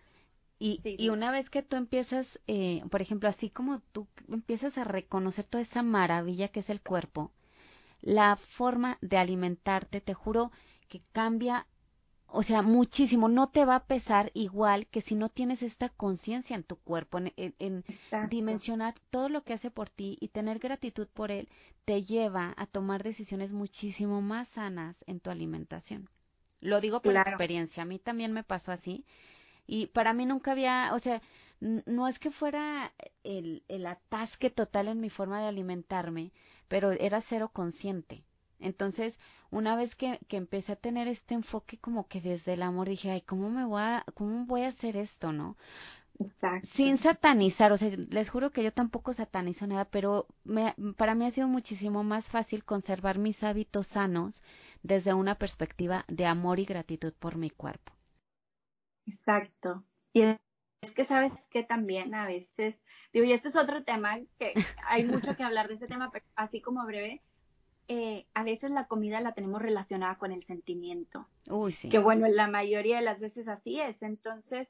y, 0.58 0.80
y, 0.84 1.08
una 1.08 1.30
vez 1.30 1.50
que 1.50 1.62
tú 1.62 1.76
empiezas, 1.76 2.38
eh, 2.46 2.82
por 2.90 3.02
ejemplo, 3.02 3.28
así 3.28 3.50
como 3.50 3.80
tú 3.92 4.06
empiezas 4.28 4.78
a 4.78 4.84
reconocer 4.84 5.44
toda 5.44 5.62
esa 5.62 5.82
maravilla 5.82 6.48
que 6.48 6.60
es 6.60 6.70
el 6.70 6.80
cuerpo, 6.80 7.32
la 8.00 8.36
forma 8.36 8.98
de 9.00 9.16
alimentarte, 9.16 10.00
te 10.00 10.14
juro 10.14 10.52
que 10.88 11.00
cambia, 11.12 11.66
o 12.26 12.42
sea, 12.42 12.62
muchísimo. 12.62 13.28
No 13.28 13.48
te 13.48 13.64
va 13.64 13.76
a 13.76 13.86
pesar 13.86 14.30
igual 14.34 14.86
que 14.86 15.00
si 15.00 15.14
no 15.16 15.28
tienes 15.30 15.62
esta 15.62 15.88
conciencia 15.88 16.54
en 16.56 16.64
tu 16.64 16.76
cuerpo, 16.76 17.18
en, 17.18 17.32
en 17.36 17.84
dimensionar 18.20 18.94
todo 19.10 19.28
lo 19.28 19.42
que 19.42 19.54
hace 19.54 19.70
por 19.70 19.88
ti 19.90 20.16
y 20.20 20.28
tener 20.28 20.58
gratitud 20.58 21.08
por 21.08 21.30
él, 21.30 21.48
te 21.84 22.04
lleva 22.04 22.54
a 22.56 22.66
tomar 22.66 23.02
decisiones 23.02 23.52
muchísimo 23.52 24.22
más 24.22 24.48
sanas 24.48 24.96
en 25.06 25.20
tu 25.20 25.30
alimentación. 25.30 26.08
Lo 26.62 26.80
digo 26.80 27.02
por 27.02 27.16
experiencia, 27.16 27.82
a 27.82 27.86
mí 27.86 27.98
también 27.98 28.32
me 28.32 28.44
pasó 28.44 28.72
así. 28.72 29.04
Y 29.66 29.88
para 29.88 30.14
mí 30.14 30.26
nunca 30.26 30.52
había, 30.52 30.92
o 30.94 30.98
sea, 31.00 31.20
no 31.60 32.08
es 32.08 32.18
que 32.18 32.30
fuera 32.30 32.92
el, 33.24 33.64
el 33.68 33.84
atasque 33.86 34.48
total 34.48 34.88
en 34.88 35.00
mi 35.00 35.10
forma 35.10 35.40
de 35.40 35.48
alimentarme, 35.48 36.32
pero 36.68 36.92
era 36.92 37.20
cero 37.20 37.50
consciente. 37.52 38.24
Entonces, 38.60 39.18
una 39.50 39.74
vez 39.74 39.96
que, 39.96 40.20
que, 40.28 40.36
empecé 40.36 40.72
a 40.72 40.76
tener 40.76 41.08
este 41.08 41.34
enfoque 41.34 41.78
como 41.78 42.06
que 42.06 42.20
desde 42.20 42.54
el 42.54 42.62
amor, 42.62 42.88
dije, 42.88 43.10
ay, 43.10 43.22
¿cómo 43.22 43.50
me 43.50 43.64
voy 43.64 43.82
a, 43.82 44.04
cómo 44.14 44.46
voy 44.46 44.62
a 44.62 44.68
hacer 44.68 44.96
esto, 44.96 45.32
no? 45.32 45.56
Sin 46.62 46.96
satanizar, 46.98 47.72
o 47.72 47.76
sea, 47.76 47.90
les 48.10 48.30
juro 48.30 48.50
que 48.50 48.62
yo 48.62 48.72
tampoco 48.72 49.12
satanizo 49.12 49.66
nada, 49.66 49.84
pero 49.84 50.26
me, 50.44 50.74
para 50.96 51.14
mí 51.14 51.26
ha 51.26 51.30
sido 51.30 51.48
muchísimo 51.48 52.02
más 52.04 52.28
fácil 52.28 52.64
conservar 52.64 53.18
mis 53.18 53.42
hábitos 53.42 53.86
sanos 53.86 54.42
desde 54.82 55.14
una 55.14 55.36
perspectiva 55.36 56.04
de 56.08 56.26
amor 56.26 56.58
y 56.58 56.64
gratitud 56.64 57.12
por 57.18 57.36
mi 57.36 57.50
cuerpo. 57.50 57.92
Exacto. 59.06 59.84
Y 60.12 60.22
es 60.22 60.92
que 60.94 61.04
sabes 61.04 61.32
que 61.50 61.62
también 61.62 62.14
a 62.14 62.26
veces, 62.26 62.76
digo, 63.12 63.24
y 63.24 63.32
este 63.32 63.48
es 63.48 63.56
otro 63.56 63.84
tema 63.84 64.18
que 64.38 64.52
hay 64.86 65.04
mucho 65.04 65.36
que 65.36 65.42
hablar 65.42 65.68
de 65.68 65.74
ese 65.74 65.86
tema, 65.86 66.10
pero 66.10 66.24
así 66.34 66.60
como 66.60 66.84
breve, 66.84 67.22
eh, 67.88 68.26
a 68.34 68.44
veces 68.44 68.70
la 68.70 68.86
comida 68.86 69.20
la 69.20 69.32
tenemos 69.32 69.60
relacionada 69.60 70.16
con 70.16 70.32
el 70.32 70.44
sentimiento. 70.44 71.26
Uy, 71.48 71.72
sí. 71.72 71.88
Que 71.88 71.98
bueno, 71.98 72.26
la 72.28 72.48
mayoría 72.48 72.96
de 72.96 73.02
las 73.02 73.20
veces 73.20 73.48
así 73.48 73.80
es. 73.80 74.00
Entonces, 74.02 74.68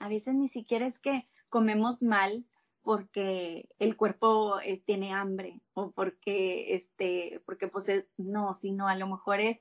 a 0.00 0.08
veces 0.08 0.34
ni 0.34 0.48
siquiera 0.48 0.86
es 0.86 0.98
que 0.98 1.28
comemos 1.48 2.02
mal 2.02 2.44
porque 2.82 3.68
el 3.78 3.96
cuerpo 3.96 4.58
eh, 4.60 4.82
tiene 4.84 5.12
hambre 5.12 5.60
o 5.74 5.92
porque 5.92 6.74
este 6.74 7.42
porque 7.44 7.68
pues 7.68 7.86
no 8.16 8.54
sino 8.54 8.88
a 8.88 8.96
lo 8.96 9.06
mejor 9.06 9.40
es 9.40 9.60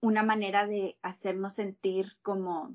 una 0.00 0.22
manera 0.22 0.66
de 0.66 0.98
hacernos 1.02 1.54
sentir 1.54 2.16
como 2.22 2.74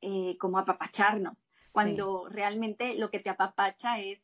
eh, 0.00 0.38
como 0.38 0.58
apapacharnos. 0.58 1.50
Cuando 1.72 2.28
realmente 2.28 2.94
lo 2.94 3.10
que 3.10 3.20
te 3.20 3.30
apapacha 3.30 4.00
es 4.00 4.20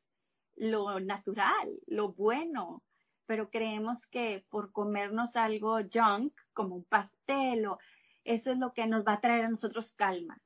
lo 0.56 1.00
natural 1.00 1.80
lo 1.86 2.12
bueno. 2.12 2.82
Pero 3.26 3.50
creemos 3.50 4.06
que 4.06 4.44
por 4.50 4.70
comernos 4.70 5.34
algo 5.34 5.78
junk 5.92 6.34
como 6.52 6.76
un 6.76 6.84
pastel 6.84 7.66
o 7.66 7.78
eso 8.22 8.52
es 8.52 8.58
lo 8.58 8.72
que 8.72 8.86
nos 8.86 9.04
va 9.04 9.14
a 9.14 9.20
traer 9.20 9.46
a 9.46 9.48
nosotros 9.48 9.92
calma 9.92 10.40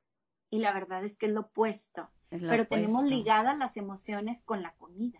y 0.49 0.59
la 0.59 0.73
verdad 0.73 1.03
es 1.03 1.15
que 1.15 1.27
es 1.27 1.31
lo 1.31 1.41
opuesto. 1.41 2.09
pero 2.29 2.67
tenemos 2.67 3.05
ligadas 3.05 3.57
las 3.57 3.75
emociones 3.77 4.43
con 4.43 4.61
la 4.61 4.73
comida. 4.73 5.19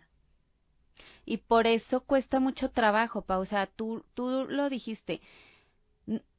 Y 1.24 1.38
por 1.38 1.66
eso 1.66 2.04
cuesta 2.04 2.40
mucho 2.40 2.70
trabajo, 2.70 3.22
Pausa. 3.22 3.66
Tú, 3.66 4.04
tú 4.14 4.46
lo 4.48 4.68
dijiste. 4.68 5.20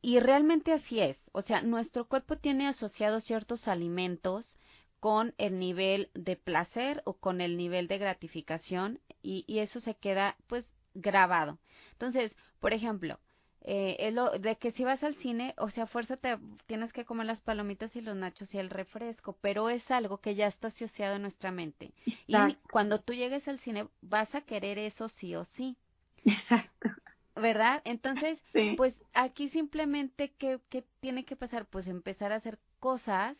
Y 0.02 0.20
realmente 0.20 0.74
así 0.74 1.00
es. 1.00 1.30
O 1.34 1.42
sea, 1.42 1.62
nuestro 1.62 2.08
cuerpo 2.08 2.38
tiene 2.38 2.68
asociados 2.68 3.24
ciertos 3.24 3.68
alimentos 3.68 4.58
con 5.00 5.34
el 5.38 5.60
nivel 5.60 6.10
de 6.14 6.36
placer 6.36 7.02
o 7.06 7.14
con 7.14 7.42
el 7.42 7.58
nivel 7.58 7.88
de 7.88 7.98
gratificación 7.98 9.00
y, 9.24 9.46
y 9.48 9.60
eso 9.60 9.80
se 9.80 9.96
queda 9.96 10.36
pues 10.48 10.74
grabado. 10.94 11.58
Entonces, 11.94 12.36
por 12.60 12.74
ejemplo, 12.74 13.20
eh, 13.64 13.96
es 14.00 14.14
lo 14.14 14.32
de 14.32 14.58
que 14.58 14.72
si 14.72 14.84
vas 14.84 15.04
al 15.04 15.14
cine, 15.14 15.54
o 15.58 15.70
sea, 15.70 15.86
fuerza 15.86 16.18
te 16.18 16.38
tienes 16.66 16.94
que 16.94 17.06
comer 17.06 17.28
las 17.28 17.42
palomitas 17.42 17.96
y 17.96 18.02
los 18.02 18.16
nachos 18.16 18.56
y 18.56 18.58
el 18.58 18.72
refresco, 18.72 19.38
pero 19.40 19.70
es 19.70 19.92
algo 19.92 20.18
que 20.18 20.34
ya 20.34 20.48
está 20.48 20.68
asociado 20.68 21.16
en 21.16 21.22
nuestra 21.22 21.52
mente. 21.52 21.94
Y 22.26 22.36
cuando 22.72 23.00
tú 23.00 23.14
llegues 23.14 23.48
al 23.48 23.60
cine 23.60 23.88
vas 24.02 24.34
a 24.34 24.42
querer 24.42 24.80
eso 24.80 25.10
sí 25.10 25.36
o 25.36 25.44
sí. 25.44 25.78
Exacto. 26.26 26.90
¿Verdad? 27.36 27.82
Entonces, 27.86 28.44
pues 28.78 29.00
aquí 29.14 29.48
simplemente, 29.48 30.32
¿qué, 30.32 30.60
¿qué 30.70 30.84
tiene 31.00 31.24
que 31.24 31.36
pasar? 31.36 31.68
Pues 31.68 31.88
empezar 31.88 32.32
a 32.32 32.38
hacer 32.38 32.60
cosas 32.80 33.38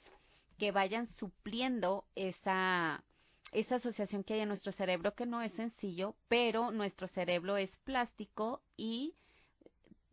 que 0.60 0.72
vayan 0.72 1.08
supliendo 1.08 2.06
esa, 2.14 3.04
esa 3.52 3.76
asociación 3.76 4.24
que 4.24 4.36
hay 4.36 4.42
en 4.42 4.50
nuestro 4.50 4.72
cerebro, 4.72 5.16
que 5.16 5.26
no 5.26 5.42
es 5.42 5.54
sencillo, 5.54 6.16
pero 6.28 6.70
nuestro 6.72 7.08
cerebro 7.08 7.58
es 7.58 7.78
plástico 7.78 8.62
y 8.78 9.16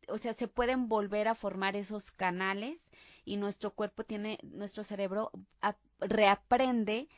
o 0.09 0.19
sea, 0.19 0.33
se 0.33 0.49
pueden 0.49 0.89
volver 0.89 1.29
a 1.29 1.35
formar 1.35 1.77
esos 1.77 2.11
canales 2.11 2.89
y 3.25 3.37
nuestro 3.37 3.73
cuerpo 3.73 4.05
tiene, 4.05 4.39
nuestro 4.43 4.85
cerebro 4.85 5.31
reaprende 6.01 7.09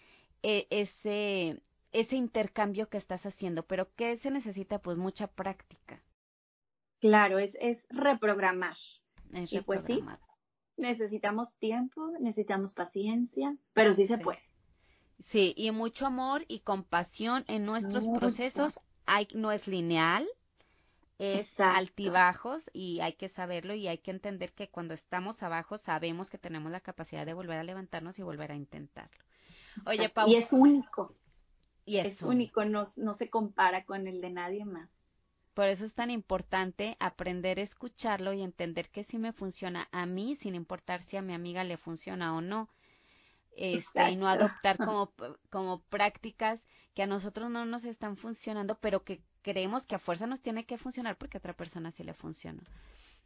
eh, 0.42 0.66
ese, 0.70 1.62
ese 1.92 2.16
intercambio 2.16 2.88
que 2.88 2.98
estás 2.98 3.26
haciendo. 3.26 3.64
Pero 3.64 3.88
¿qué 3.94 4.16
se 4.16 4.30
necesita? 4.30 4.80
Pues 4.80 4.96
mucha 4.96 5.28
práctica. 5.28 6.02
Claro, 7.00 7.38
es, 7.38 7.56
es 7.60 7.78
reprogramar. 7.88 8.76
Es 9.32 9.52
y 9.52 9.60
pues 9.60 9.82
sí, 9.86 10.02
necesitamos 10.76 11.56
tiempo, 11.56 12.10
necesitamos 12.20 12.74
paciencia, 12.74 13.56
pero 13.72 13.92
sí 13.92 14.06
se 14.06 14.18
puede. 14.18 14.40
Sí, 15.20 15.54
y 15.56 15.70
mucho 15.70 16.06
amor 16.06 16.44
y 16.48 16.60
compasión 16.60 17.44
en 17.46 17.64
nuestros 17.64 18.08
procesos. 18.08 18.80
Hay, 19.06 19.28
no 19.34 19.52
es 19.52 19.68
lineal, 19.68 20.26
es 21.20 21.60
altibajos 21.60 22.70
y 22.72 23.00
hay 23.00 23.12
que 23.12 23.28
saberlo 23.28 23.74
y 23.74 23.88
hay 23.88 23.98
que 23.98 24.10
entender 24.10 24.54
que 24.54 24.70
cuando 24.70 24.94
estamos 24.94 25.42
abajo 25.42 25.76
sabemos 25.76 26.30
que 26.30 26.38
tenemos 26.38 26.72
la 26.72 26.80
capacidad 26.80 27.26
de 27.26 27.34
volver 27.34 27.58
a 27.58 27.64
levantarnos 27.64 28.18
y 28.18 28.22
volver 28.22 28.52
a 28.52 28.56
intentarlo. 28.56 29.22
Oye, 29.84 30.08
Pau. 30.08 30.26
Y 30.28 30.36
es 30.36 30.50
único. 30.52 31.14
Y 31.84 31.98
es, 31.98 32.22
único, 32.22 32.64
no, 32.64 32.90
no 32.96 33.12
se 33.14 33.28
compara 33.28 33.84
con 33.84 34.06
el 34.06 34.22
de 34.22 34.30
nadie 34.30 34.64
más. 34.64 34.88
Por 35.52 35.68
eso 35.68 35.84
es 35.84 35.94
tan 35.94 36.10
importante 36.10 36.96
aprender 37.00 37.58
a 37.58 37.62
escucharlo 37.62 38.32
y 38.32 38.40
entender 38.40 38.88
que 38.88 39.04
si 39.04 39.18
me 39.18 39.32
funciona 39.32 39.88
a 39.92 40.06
mí, 40.06 40.36
sin 40.36 40.54
importar 40.54 41.02
si 41.02 41.18
a 41.18 41.22
mi 41.22 41.34
amiga 41.34 41.64
le 41.64 41.76
funciona 41.76 42.34
o 42.34 42.40
no. 42.40 42.70
Este, 43.56 44.10
y 44.10 44.16
no 44.16 44.26
adoptar 44.26 44.78
como, 44.78 45.12
como 45.50 45.82
prácticas 45.82 46.60
que 46.94 47.02
a 47.02 47.06
nosotros 47.06 47.50
no 47.50 47.66
nos 47.66 47.84
están 47.84 48.16
funcionando, 48.16 48.78
pero 48.80 49.04
que 49.04 49.22
creemos 49.42 49.86
que 49.86 49.94
a 49.94 49.98
fuerza 49.98 50.26
nos 50.26 50.40
tiene 50.40 50.64
que 50.64 50.78
funcionar 50.78 51.16
porque 51.16 51.36
a 51.36 51.40
otra 51.40 51.54
persona 51.54 51.90
sí 51.90 52.04
le 52.04 52.14
funciona. 52.14 52.62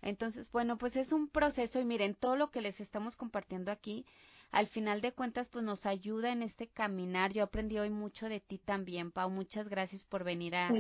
Entonces, 0.03 0.51
bueno, 0.53 0.77
pues 0.77 0.97
es 0.97 1.13
un 1.13 1.29
proceso 1.29 1.81
y 1.81 1.85
miren, 1.85 2.15
todo 2.15 2.37
lo 2.37 2.51
que 2.51 2.61
les 2.61 2.81
estamos 2.81 3.17
compartiendo 3.17 3.73
aquí, 3.73 4.05
al 4.51 4.69
final 4.69 5.01
de 5.01 5.13
cuentas, 5.13 5.49
pues 5.49 5.65
nos 5.65 5.85
ayuda 5.85 6.31
en 6.31 6.43
este 6.43 6.69
caminar. 6.69 7.33
Yo 7.33 7.43
aprendí 7.43 7.79
hoy 7.79 7.91
mucho 7.91 8.29
de 8.29 8.39
ti 8.39 8.59
también, 8.59 9.11
Pau. 9.11 9.29
Muchas 9.29 9.69
gracias 9.69 10.05
por 10.05 10.23
venir 10.23 10.55
a, 10.55 10.71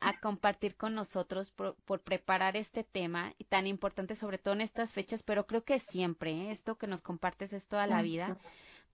a 0.00 0.18
compartir 0.18 0.76
con 0.76 0.94
nosotros, 0.94 1.52
por, 1.52 2.00
preparar 2.00 2.56
este 2.56 2.82
tema 2.82 3.32
y 3.38 3.44
tan 3.44 3.68
importante, 3.68 4.16
sobre 4.16 4.38
todo 4.38 4.54
en 4.54 4.62
estas 4.62 4.92
fechas, 4.92 5.22
pero 5.22 5.46
creo 5.46 5.62
que 5.62 5.78
siempre, 5.78 6.32
¿eh? 6.32 6.50
esto 6.50 6.76
que 6.76 6.88
nos 6.88 7.02
compartes 7.02 7.52
es 7.52 7.68
toda 7.68 7.86
la 7.86 8.02
vida, 8.02 8.36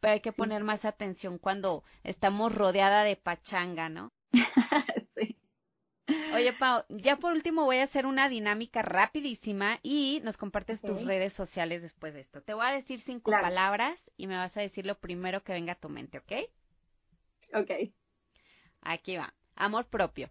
pero 0.00 0.12
hay 0.12 0.20
que 0.20 0.32
poner 0.32 0.64
más 0.64 0.84
atención 0.84 1.38
cuando 1.38 1.82
estamos 2.04 2.54
rodeada 2.54 3.04
de 3.04 3.16
pachanga, 3.16 3.88
¿no? 3.88 4.12
Oye, 6.34 6.52
Pau, 6.52 6.84
ya 6.88 7.16
por 7.16 7.32
último 7.32 7.64
voy 7.64 7.76
a 7.78 7.84
hacer 7.84 8.06
una 8.06 8.28
dinámica 8.28 8.82
rapidísima 8.82 9.78
y 9.82 10.20
nos 10.24 10.36
compartes 10.36 10.80
tus 10.80 11.04
redes 11.04 11.32
sociales 11.32 11.82
después 11.82 12.14
de 12.14 12.20
esto. 12.20 12.42
Te 12.42 12.54
voy 12.54 12.66
a 12.66 12.72
decir 12.72 13.00
cinco 13.00 13.30
palabras 13.30 14.10
y 14.16 14.26
me 14.26 14.36
vas 14.36 14.56
a 14.56 14.60
decir 14.60 14.86
lo 14.86 14.98
primero 14.98 15.42
que 15.42 15.52
venga 15.52 15.72
a 15.72 15.80
tu 15.80 15.88
mente, 15.88 16.18
¿ok? 16.18 16.32
Ok. 17.54 17.92
Aquí 18.82 19.16
va. 19.16 19.34
Amor 19.56 19.86
propio. 19.86 20.30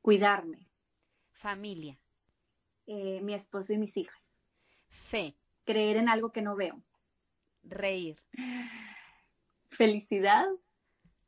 Cuidarme. 0.00 0.68
Familia. 1.32 1.98
Eh, 2.86 3.20
mi 3.22 3.34
esposo 3.34 3.72
y 3.72 3.78
mis 3.78 3.96
hijas. 3.96 4.20
Fe. 4.88 5.36
Creer 5.64 5.96
en 5.96 6.08
algo 6.08 6.32
que 6.32 6.42
no 6.42 6.56
veo. 6.56 6.82
Reír. 7.62 8.16
Felicidad. 9.70 10.46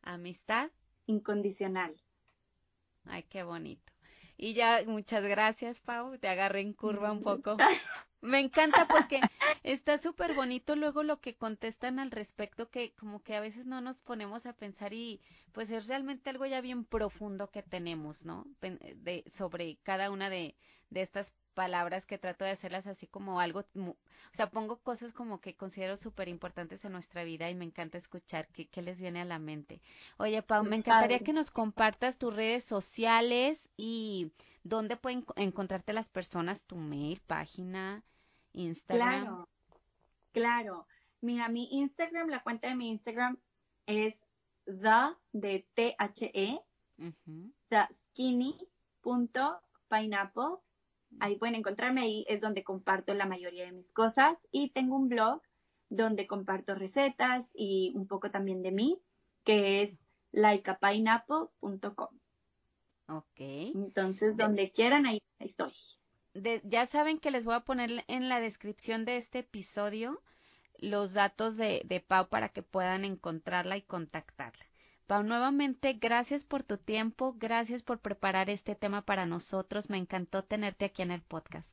Amistad. 0.03 0.71
Incondicional. 1.07 1.95
Ay, 3.07 3.23
qué 3.25 3.43
bonito. 3.43 3.93
Y 4.37 4.55
ya, 4.55 4.83
muchas 4.87 5.25
gracias, 5.25 5.81
Pau. 5.81 6.19
Te 6.19 6.29
agarré 6.29 6.61
en 6.61 6.73
curva 6.73 7.13
un 7.13 7.23
poco. 7.23 7.57
Me 8.21 8.41
encanta 8.41 8.89
porque 8.89 9.21
está 9.63 9.99
súper 9.99 10.35
bonito 10.35 10.77
luego 10.77 11.03
lo 11.03 11.21
que 11.21 11.37
contestan 11.37 11.99
al 11.99 12.11
respecto, 12.11 12.71
que 12.71 12.95
como 12.95 13.23
que 13.23 13.37
a 13.37 13.41
veces 13.41 13.67
no 13.67 13.83
nos 13.83 13.99
ponemos 13.99 14.47
a 14.47 14.55
pensar 14.55 14.95
y 14.95 15.21
pues 15.53 15.71
es 15.71 15.89
realmente 15.89 16.31
algo 16.31 16.47
ya 16.47 16.63
bien 16.63 16.87
profundo 16.87 17.51
que 17.51 17.63
tenemos, 17.63 18.25
¿no? 18.25 18.47
De, 18.63 19.25
sobre 19.31 19.77
cada 19.83 20.11
una 20.11 20.31
de, 20.31 20.57
de 20.91 21.03
estas 21.03 21.33
palabras 21.55 22.05
que 22.05 22.19
trato 22.19 22.45
de 22.45 22.51
hacerlas 22.51 22.87
así 22.87 23.07
como 23.07 23.41
algo, 23.41 23.65
o 23.77 23.97
sea, 24.33 24.51
pongo 24.51 24.79
cosas 24.79 25.13
como 25.13 25.41
que 25.41 25.55
considero 25.55 25.97
súper 25.97 26.29
importantes 26.29 26.85
en 26.85 26.93
nuestra 26.93 27.25
vida 27.25 27.49
y 27.49 27.55
me 27.55 27.65
encanta 27.65 27.97
escuchar 27.97 28.49
qué, 28.49 28.67
qué 28.67 28.83
les 28.83 29.01
viene 29.01 29.21
a 29.21 29.25
la 29.25 29.39
mente. 29.39 29.81
Oye, 30.19 30.43
Pau, 30.43 30.65
me 30.65 30.77
encantaría 30.77 31.21
que 31.21 31.33
nos 31.33 31.51
compartas 31.51 32.19
tus 32.19 32.35
redes 32.35 32.65
sociales 32.65 33.63
y 33.77 34.33
dónde 34.65 34.97
pueden 34.97 35.25
encontrarte 35.37 35.93
las 35.93 36.09
personas, 36.09 36.65
tu 36.67 36.77
mail, 36.77 37.21
página, 37.27 38.03
Instagram. 38.53 39.23
Claro, 39.23 39.49
claro. 40.33 40.87
Mira, 41.21 41.49
mi 41.49 41.69
Instagram, 41.71 42.29
la 42.29 42.43
cuenta 42.43 42.69
de 42.69 42.75
mi 42.75 42.91
Instagram 42.91 43.39
es 43.87 44.15
the 44.67 45.15
de 45.33 45.67
T-H-E, 45.75 46.61
the 47.69 47.89
skinny 48.11 48.59
punto 49.01 49.61
pineapple 49.89 50.59
Ahí 51.21 51.37
pueden 51.37 51.55
encontrarme, 51.55 52.03
ahí 52.03 52.25
es 52.29 52.41
donde 52.41 52.65
comparto 52.65 53.15
la 53.15 53.27
mayoría 53.27 53.65
de 53.65 53.73
mis 53.73 53.91
cosas 53.93 54.37
y 54.51 54.71
tengo 54.71 54.97
un 54.97 55.09
blog 55.09 55.41
donde 55.89 56.27
comparto 56.27 56.75
recetas 56.75 57.47
y 57.55 57.93
un 57.95 58.07
poco 58.07 58.31
también 58.31 58.63
de 58.63 58.73
mí, 58.73 59.01
que 59.45 59.83
es 59.83 59.99
likeapineapple.com. 60.33 62.09
Ok. 63.09 63.39
Entonces, 63.39 64.37
donde 64.37 64.73
quieran, 64.73 65.07
ahí, 65.07 65.23
estoy. 65.39 65.73
ya 66.65 66.87
saben 66.87 67.19
que 67.19 67.31
les 67.31 67.45
voy 67.45 67.55
a 67.55 67.61
poner 67.61 68.05
en 68.09 68.29
la 68.29 68.41
descripción 68.41 69.05
de 69.05 69.19
este 69.19 69.41
episodio 69.41 70.23
los 70.79 71.13
datos 71.13 71.57
de, 71.57 71.83
de 71.85 72.01
Pau 72.01 72.29
para 72.29 72.49
que 72.49 72.63
puedan 72.63 73.05
encontrarla 73.05 73.77
y 73.77 73.83
contactarla. 73.83 74.65
Pau, 75.07 75.23
nuevamente, 75.23 75.93
gracias 76.01 76.45
por 76.45 76.63
tu 76.63 76.79
tiempo, 76.79 77.35
gracias 77.39 77.83
por 77.83 77.99
preparar 77.99 78.49
este 78.49 78.75
tema 78.75 79.03
para 79.03 79.27
nosotros. 79.27 79.91
Me 79.91 79.99
encantó 79.99 80.45
tenerte 80.45 80.87
aquí 80.87 81.03
en 81.03 81.11
el 81.11 81.21
podcast. 81.21 81.69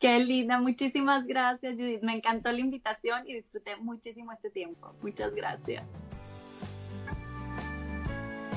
Qué 0.00 0.18
linda, 0.18 0.60
muchísimas 0.60 1.26
gracias, 1.26 1.76
Judith. 1.76 2.02
Me 2.02 2.16
encantó 2.16 2.50
la 2.52 2.60
invitación 2.60 3.28
y 3.28 3.34
disfruté 3.34 3.76
muchísimo 3.76 4.32
este 4.32 4.50
tiempo. 4.50 4.94
Muchas 5.02 5.34
gracias. 5.34 5.84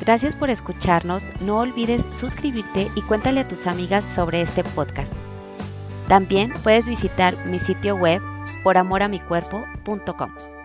Gracias 0.01 0.36
por 0.36 0.49
escucharnos. 0.49 1.22
No 1.41 1.60
olvides 1.60 2.01
suscribirte 2.20 2.88
y 2.95 3.01
cuéntale 3.01 3.41
a 3.41 3.47
tus 3.47 3.66
amigas 3.68 4.03
sobre 4.16 4.41
este 4.41 4.64
podcast. 4.64 5.12
También 6.08 6.53
puedes 6.64 6.86
visitar 6.86 7.45
mi 7.45 7.60
sitio 7.60 7.95
web 7.95 8.22
poramoramicuerpo.com. 8.64 10.57